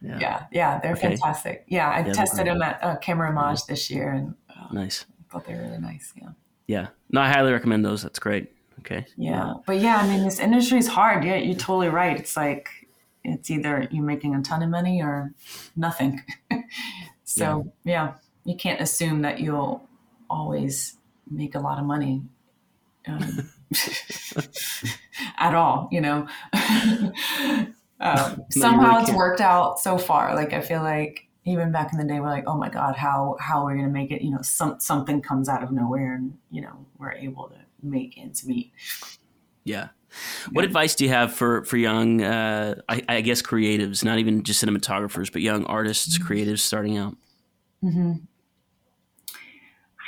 Yeah, 0.00 0.44
yeah, 0.52 0.78
they're 0.80 0.92
Okay. 0.92 1.16
fantastic. 1.16 1.64
Yeah, 1.68 1.90
I 1.90 2.02
they're 2.02 2.14
tested 2.14 2.46
them 2.46 2.62
at 2.62 2.82
uh, 2.82 2.96
Camerimage 2.98 3.66
this 3.66 3.90
year, 3.90 4.10
and 4.12 4.34
uh, 4.48 4.72
Nice. 4.72 5.04
I 5.20 5.32
thought 5.32 5.46
they 5.46 5.54
were 5.54 5.62
really 5.62 5.78
nice. 5.78 6.12
Yeah. 6.16 6.28
Yeah, 6.66 6.86
no, 7.10 7.20
I 7.20 7.28
highly 7.28 7.52
recommend 7.52 7.84
those. 7.84 8.02
That's 8.02 8.18
great. 8.18 8.52
Okay. 8.80 9.06
Yeah. 9.16 9.54
But 9.66 9.80
yeah, 9.80 9.96
I 9.96 10.06
mean, 10.08 10.24
this 10.24 10.38
industry 10.38 10.78
is 10.78 10.86
hard. 10.88 11.24
Yeah, 11.24 11.36
you're 11.36 11.54
totally 11.56 11.88
right. 11.88 12.18
It's 12.18 12.36
like, 12.36 12.68
it's 13.24 13.50
either 13.50 13.88
you're 13.90 14.04
making 14.04 14.34
a 14.34 14.42
ton 14.42 14.62
of 14.62 14.70
money 14.70 15.02
or 15.02 15.32
nothing. 15.76 16.22
so, 17.24 17.72
yeah. 17.84 18.14
you 18.44 18.54
can't 18.56 18.80
assume 18.80 19.22
that 19.22 19.40
you'll 19.40 19.82
always 20.30 20.96
make 21.30 21.54
a 21.54 21.58
lot 21.60 21.78
of 21.78 21.84
money 21.84 22.22
um, 23.08 23.50
at 25.38 25.54
all, 25.54 25.88
you 25.90 26.00
know. 26.00 26.26
um, 28.00 28.44
somehow 28.50 28.90
really 28.90 29.02
it's 29.02 29.12
worked 29.12 29.40
out 29.40 29.80
so 29.80 29.98
far. 29.98 30.34
Like, 30.34 30.52
I 30.52 30.60
feel 30.60 30.82
like 30.82 31.28
even 31.44 31.72
back 31.72 31.92
in 31.92 31.98
the 31.98 32.04
day, 32.04 32.20
we're 32.20 32.28
like, 32.28 32.44
oh 32.46 32.56
my 32.56 32.68
God, 32.68 32.96
how, 32.96 33.36
how 33.40 33.64
are 33.64 33.68
we 33.68 33.74
going 33.74 33.86
to 33.86 33.92
make 33.92 34.10
it? 34.10 34.22
You 34.22 34.30
know, 34.30 34.42
some, 34.42 34.78
something 34.80 35.22
comes 35.22 35.48
out 35.48 35.62
of 35.62 35.70
nowhere 35.72 36.14
and, 36.14 36.36
you 36.50 36.60
know, 36.60 36.86
we're 36.98 37.12
able 37.12 37.48
to 37.48 37.56
make 37.82 38.18
ends 38.18 38.46
meet. 38.46 38.72
Yeah. 39.64 39.88
What 40.52 40.64
advice 40.64 40.94
do 40.94 41.04
you 41.04 41.10
have 41.10 41.34
for 41.34 41.64
for 41.64 41.76
young, 41.76 42.22
uh, 42.22 42.76
I, 42.88 43.02
I 43.08 43.20
guess, 43.20 43.42
creatives, 43.42 44.02
not 44.02 44.18
even 44.18 44.42
just 44.42 44.64
cinematographers, 44.64 45.30
but 45.30 45.42
young 45.42 45.64
artists, 45.66 46.18
creatives 46.18 46.60
starting 46.60 46.96
out? 46.96 47.14
Mm-hmm. 47.84 48.12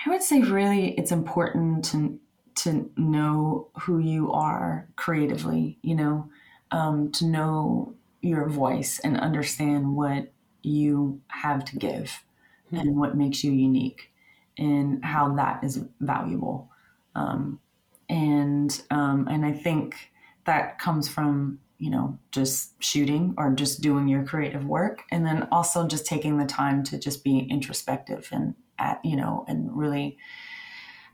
I 0.07 0.11
would 0.11 0.23
say 0.23 0.41
really 0.41 0.93
it's 0.93 1.13
important 1.13 1.85
to 1.87 2.19
to 2.57 2.91
know 2.97 3.69
who 3.81 3.99
you 3.99 4.33
are 4.33 4.89
creatively. 4.97 5.79
You 5.83 5.95
know, 5.95 6.31
um, 6.71 7.11
to 7.13 7.27
know 7.27 7.95
your 8.21 8.49
voice 8.49 8.99
and 9.01 9.19
understand 9.19 9.95
what 9.97 10.33
you 10.63 11.21
have 11.29 11.65
to 11.65 11.77
give 11.77 12.23
and 12.71 12.97
what 12.97 13.17
makes 13.17 13.43
you 13.43 13.53
unique 13.53 14.13
and 14.59 15.05
how 15.05 15.35
that 15.37 15.65
is 15.65 15.85
valuable. 16.01 16.71
Um, 17.15 17.61
and 18.09 18.83
um, 18.91 19.27
and 19.29 19.45
I 19.47 19.53
think 19.53 19.97
that 20.45 20.79
comes 20.79 21.09
from 21.09 21.61
you 21.79 21.91
know 21.91 22.19
just 22.33 22.83
shooting 22.83 23.35
or 23.39 23.53
just 23.53 23.81
doing 23.81 24.09
your 24.09 24.25
creative 24.25 24.67
work 24.67 25.03
and 25.11 25.25
then 25.25 25.49
also 25.51 25.87
just 25.87 26.07
taking 26.07 26.37
the 26.37 26.45
time 26.45 26.83
to 26.85 26.99
just 26.99 27.25
be 27.25 27.39
introspective 27.39 28.29
and 28.33 28.55
at 28.79 29.01
you 29.05 29.17
know 29.17 29.45
and 29.49 29.75
really 29.77 30.19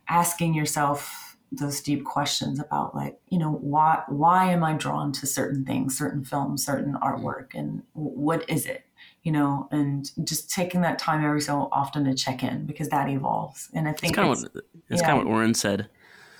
asking 0.08 0.54
yourself 0.54 1.36
those 1.52 1.80
deep 1.80 2.04
questions 2.04 2.58
about 2.58 2.94
like 2.94 3.18
you 3.28 3.38
know 3.38 3.52
why 3.52 4.02
why 4.08 4.50
am 4.50 4.64
i 4.64 4.72
drawn 4.72 5.12
to 5.12 5.26
certain 5.26 5.64
things 5.64 5.96
certain 5.96 6.24
films 6.24 6.64
certain 6.66 6.94
artwork 6.94 7.54
and 7.54 7.82
what 7.92 8.48
is 8.50 8.66
it 8.66 8.84
you 9.22 9.30
know 9.30 9.68
and 9.70 10.10
just 10.26 10.50
taking 10.50 10.80
that 10.80 10.98
time 10.98 11.24
every 11.24 11.40
so 11.40 11.68
often 11.70 12.04
to 12.04 12.14
check 12.14 12.42
in 12.42 12.66
because 12.66 12.88
that 12.88 13.08
evolves 13.08 13.68
and 13.74 13.86
i 13.86 13.92
It's 13.92 14.00
think 14.00 14.14
kind 14.14 14.28
it's, 14.32 14.42
of 14.42 14.54
what 14.54 14.64
that's 14.88 15.00
yeah. 15.02 15.06
kind 15.06 15.20
of 15.20 15.26
what 15.26 15.32
Oren 15.32 15.54
said. 15.54 15.88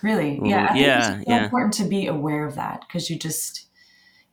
Really? 0.02 0.38
Well, 0.40 0.50
Yeah. 0.50 0.64
I 0.64 0.72
think 0.72 0.86
yeah, 0.86 0.98
it's 0.98 1.06
so 1.06 1.24
yeah. 1.26 1.44
important 1.44 1.74
to 1.74 1.84
be 1.84 2.06
aware 2.06 2.46
of 2.46 2.54
that 2.56 2.82
because 2.86 3.10
you 3.10 3.18
just 3.18 3.66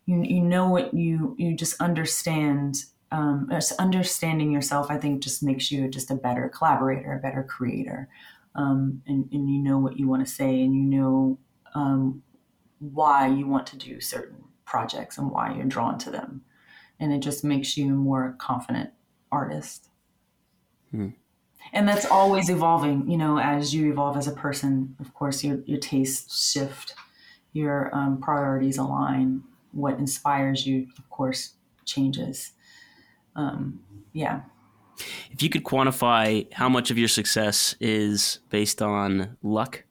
you 0.06 0.22
you 0.24 0.42
know 0.42 0.70
what 0.70 0.94
you 0.94 1.36
you 1.38 1.56
just 1.56 1.80
understand. 1.82 2.84
Um, 3.12 3.48
understanding 3.78 4.52
yourself, 4.52 4.88
I 4.90 4.98
think, 4.98 5.22
just 5.22 5.44
makes 5.44 5.72
you 5.72 5.88
just 5.88 6.10
a 6.10 6.16
better 6.16 6.50
collaborator, 6.50 7.14
a 7.14 7.20
better 7.20 7.44
creator, 7.44 8.10
um, 8.56 9.02
and 9.08 9.30
and 9.32 9.50
you 9.50 9.60
know 9.60 9.78
what 9.80 9.98
you 9.98 10.08
want 10.08 10.26
to 10.26 10.32
say, 10.32 10.62
and 10.62 10.76
you 10.76 10.84
know 10.84 11.40
um, 11.74 12.24
why 12.80 13.28
you 13.28 13.48
want 13.48 13.68
to 13.68 13.78
do 13.78 14.00
certain 14.00 14.44
projects 14.66 15.18
and 15.18 15.32
why 15.32 15.54
you're 15.54 15.66
drawn 15.66 15.98
to 16.00 16.12
them, 16.12 16.42
and 17.00 17.12
it 17.14 17.20
just 17.20 17.44
makes 17.44 17.78
you 17.78 17.94
a 17.94 17.98
more 17.98 18.36
confident 18.40 18.92
artist. 19.32 19.90
Hmm. 20.92 21.10
and 21.72 21.90
that's 21.90 22.06
always 22.06 22.52
evolving 22.52 23.10
you 23.10 23.18
know 23.18 23.40
as 23.40 23.74
you 23.74 23.92
evolve 23.92 24.16
as 24.16 24.28
a 24.28 24.32
person 24.32 24.96
of 25.00 25.12
course 25.16 25.44
your, 25.44 25.60
your 25.66 25.80
tastes 25.80 26.52
shift. 26.52 26.94
Your 27.52 27.94
um, 27.96 28.20
priorities 28.20 28.78
align. 28.78 29.44
What 29.72 29.98
inspires 30.00 30.68
you 30.68 30.88
of 30.98 31.10
course 31.10 31.54
changes. 31.86 32.52
Um, 33.36 33.80
yeah 34.12 34.42
if 35.32 35.42
you 35.42 35.50
could 35.50 35.64
quantify 35.64 36.52
how 36.54 36.70
much 36.70 36.92
of 36.92 36.98
your 36.98 37.08
success 37.08 37.76
is 37.80 38.40
based 38.50 38.82
on 38.82 39.38
luck 39.42 39.84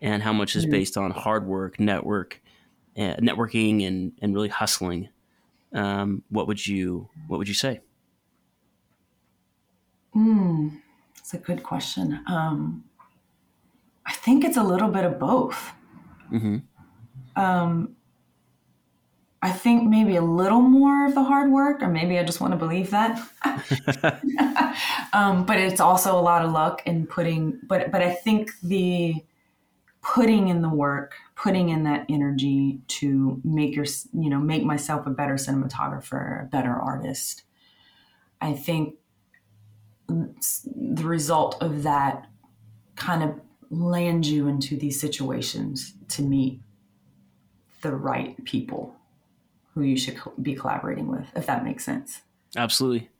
and 0.00 0.22
how 0.22 0.32
much 0.32 0.56
is 0.56 0.64
mm-hmm. 0.64 0.72
based 0.72 0.96
on 0.96 1.10
hard 1.10 1.46
work 1.46 1.78
network 1.80 2.40
uh, 2.96 3.16
networking 3.16 3.86
and, 3.86 4.12
and 4.22 4.34
really 4.34 4.48
hustling 4.48 5.08
um, 5.72 6.22
what 6.28 6.46
would 6.46 6.66
you 6.66 7.08
what 7.26 7.38
would 7.38 7.48
you 7.48 7.54
say 7.54 7.80
Hmm, 10.14 10.68
that's 11.16 11.34
a 11.34 11.38
good 11.38 11.62
question. 11.64 12.20
Um, 12.28 12.84
I 14.06 14.12
think 14.12 14.44
it's 14.44 14.56
a 14.56 14.62
little 14.62 14.88
bit 14.88 15.04
of 15.04 15.18
both. 15.18 15.72
Mm-hmm. 16.32 16.58
Um, 17.36 17.96
I 19.44 19.52
think 19.52 19.86
maybe 19.90 20.16
a 20.16 20.22
little 20.22 20.62
more 20.62 21.04
of 21.04 21.14
the 21.14 21.22
hard 21.22 21.50
work, 21.50 21.82
or 21.82 21.88
maybe 21.88 22.18
I 22.18 22.24
just 22.24 22.40
want 22.40 22.54
to 22.54 22.56
believe 22.56 22.90
that. 22.92 23.20
um, 25.12 25.44
but 25.44 25.58
it's 25.58 25.82
also 25.82 26.18
a 26.18 26.22
lot 26.22 26.46
of 26.46 26.50
luck 26.50 26.80
in 26.86 27.06
putting. 27.06 27.60
But 27.68 27.92
but 27.92 28.00
I 28.00 28.14
think 28.14 28.58
the 28.62 29.16
putting 30.00 30.48
in 30.48 30.62
the 30.62 30.70
work, 30.70 31.12
putting 31.36 31.68
in 31.68 31.84
that 31.84 32.06
energy 32.08 32.80
to 32.88 33.38
make 33.44 33.76
your 33.76 33.84
you 34.14 34.30
know 34.30 34.40
make 34.40 34.64
myself 34.64 35.06
a 35.06 35.10
better 35.10 35.34
cinematographer, 35.34 36.44
a 36.44 36.46
better 36.46 36.74
artist. 36.74 37.42
I 38.40 38.54
think 38.54 38.94
the 40.08 41.04
result 41.04 41.60
of 41.60 41.82
that 41.82 42.28
kind 42.96 43.22
of 43.22 43.38
lands 43.68 44.30
you 44.30 44.48
into 44.48 44.78
these 44.78 44.98
situations 44.98 45.92
to 46.08 46.22
meet 46.22 46.62
the 47.82 47.94
right 47.94 48.42
people 48.46 48.96
who 49.74 49.82
you 49.82 49.96
should 49.96 50.18
be 50.40 50.54
collaborating 50.54 51.08
with, 51.08 51.26
if 51.34 51.46
that 51.46 51.64
makes 51.64 51.84
sense. 51.84 52.22
Absolutely. 52.56 53.10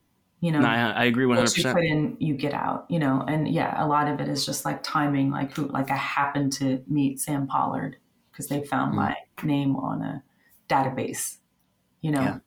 You 0.40 0.52
know, 0.52 0.60
no, 0.60 0.68
I, 0.68 0.90
I, 0.90 1.04
agree 1.04 1.24
100%. 1.24 1.38
What 1.38 1.56
you 1.56 1.72
put 1.72 1.84
in, 1.84 2.16
you 2.20 2.34
get 2.34 2.52
out, 2.52 2.84
you 2.90 2.98
know, 2.98 3.24
and 3.26 3.48
yeah, 3.48 3.82
a 3.82 3.86
lot 3.86 4.08
of 4.08 4.20
it 4.20 4.28
is 4.28 4.44
just 4.44 4.64
like 4.64 4.82
timing, 4.82 5.30
like 5.30 5.52
who, 5.52 5.66
like 5.68 5.90
I 5.90 5.96
happened 5.96 6.52
to 6.54 6.82
meet 6.86 7.18
Sam 7.18 7.46
Pollard 7.46 7.96
because 8.30 8.48
they 8.48 8.62
found 8.62 8.92
mm. 8.92 8.96
my 8.96 9.16
name 9.42 9.74
on 9.76 10.02
a 10.02 10.22
database, 10.68 11.38
you 12.02 12.10
know, 12.10 12.20
yeah 12.20 12.38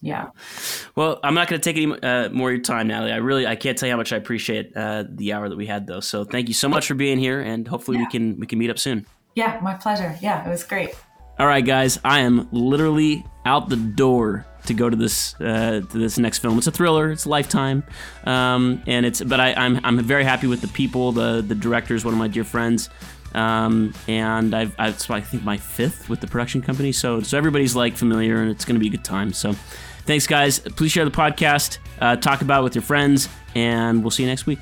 yeah. 0.00 0.30
Well, 0.94 1.18
I'm 1.22 1.34
not 1.34 1.48
going 1.48 1.60
to 1.60 1.72
take 1.72 1.82
any 1.82 2.00
uh, 2.00 2.30
more 2.30 2.50
of 2.50 2.56
your 2.56 2.62
time, 2.62 2.88
Natalie. 2.88 3.12
I 3.12 3.16
really, 3.16 3.46
I 3.46 3.56
can't 3.56 3.76
tell 3.76 3.88
you 3.88 3.92
how 3.92 3.96
much 3.96 4.12
I 4.12 4.16
appreciate 4.16 4.76
uh, 4.76 5.04
the 5.08 5.32
hour 5.32 5.48
that 5.48 5.56
we 5.56 5.66
had, 5.66 5.86
though. 5.86 6.00
So 6.00 6.24
thank 6.24 6.48
you 6.48 6.54
so 6.54 6.68
much 6.68 6.86
for 6.86 6.94
being 6.94 7.18
here, 7.18 7.40
and 7.40 7.66
hopefully 7.66 7.98
yeah. 7.98 8.04
we 8.04 8.10
can 8.10 8.40
we 8.40 8.46
can 8.46 8.58
meet 8.58 8.70
up 8.70 8.78
soon. 8.78 9.06
Yeah, 9.34 9.58
my 9.62 9.74
pleasure. 9.74 10.16
Yeah, 10.20 10.46
it 10.46 10.50
was 10.50 10.64
great. 10.64 10.90
All 11.38 11.46
right, 11.46 11.64
guys, 11.64 11.98
I 12.04 12.20
am 12.20 12.48
literally 12.50 13.24
out 13.44 13.68
the 13.68 13.76
door 13.76 14.46
to 14.66 14.74
go 14.74 14.90
to 14.90 14.96
this 14.96 15.34
uh, 15.40 15.82
to 15.88 15.98
this 15.98 16.18
next 16.18 16.38
film. 16.38 16.58
It's 16.58 16.66
a 16.66 16.72
thriller. 16.72 17.10
It's 17.10 17.26
Lifetime, 17.26 17.84
um, 18.24 18.82
and 18.86 19.06
it's. 19.06 19.22
But 19.22 19.40
I, 19.40 19.54
I'm 19.54 19.80
I'm 19.84 20.02
very 20.02 20.24
happy 20.24 20.46
with 20.46 20.60
the 20.60 20.68
people. 20.68 21.12
The 21.12 21.42
the 21.46 21.54
director 21.54 21.94
is 21.94 22.04
one 22.04 22.14
of 22.14 22.18
my 22.18 22.28
dear 22.28 22.44
friends. 22.44 22.90
Um, 23.34 23.92
and 24.08 24.54
I've, 24.54 24.74
I've, 24.78 25.10
I 25.10 25.20
think 25.20 25.44
my 25.44 25.58
fifth 25.58 26.08
with 26.08 26.20
the 26.20 26.26
production 26.26 26.62
company. 26.62 26.92
So, 26.92 27.20
so 27.20 27.36
everybody's 27.36 27.76
like 27.76 27.94
familiar, 27.94 28.40
and 28.40 28.50
it's 28.50 28.64
going 28.64 28.76
to 28.76 28.80
be 28.80 28.86
a 28.86 28.90
good 28.90 29.04
time. 29.04 29.34
So, 29.34 29.54
Thanks, 30.08 30.26
guys. 30.26 30.58
Please 30.58 30.90
share 30.90 31.04
the 31.04 31.10
podcast, 31.10 31.76
uh, 32.00 32.16
talk 32.16 32.40
about 32.40 32.60
it 32.60 32.64
with 32.64 32.74
your 32.74 32.82
friends, 32.82 33.28
and 33.54 34.02
we'll 34.02 34.10
see 34.10 34.22
you 34.22 34.28
next 34.30 34.46
week. 34.46 34.58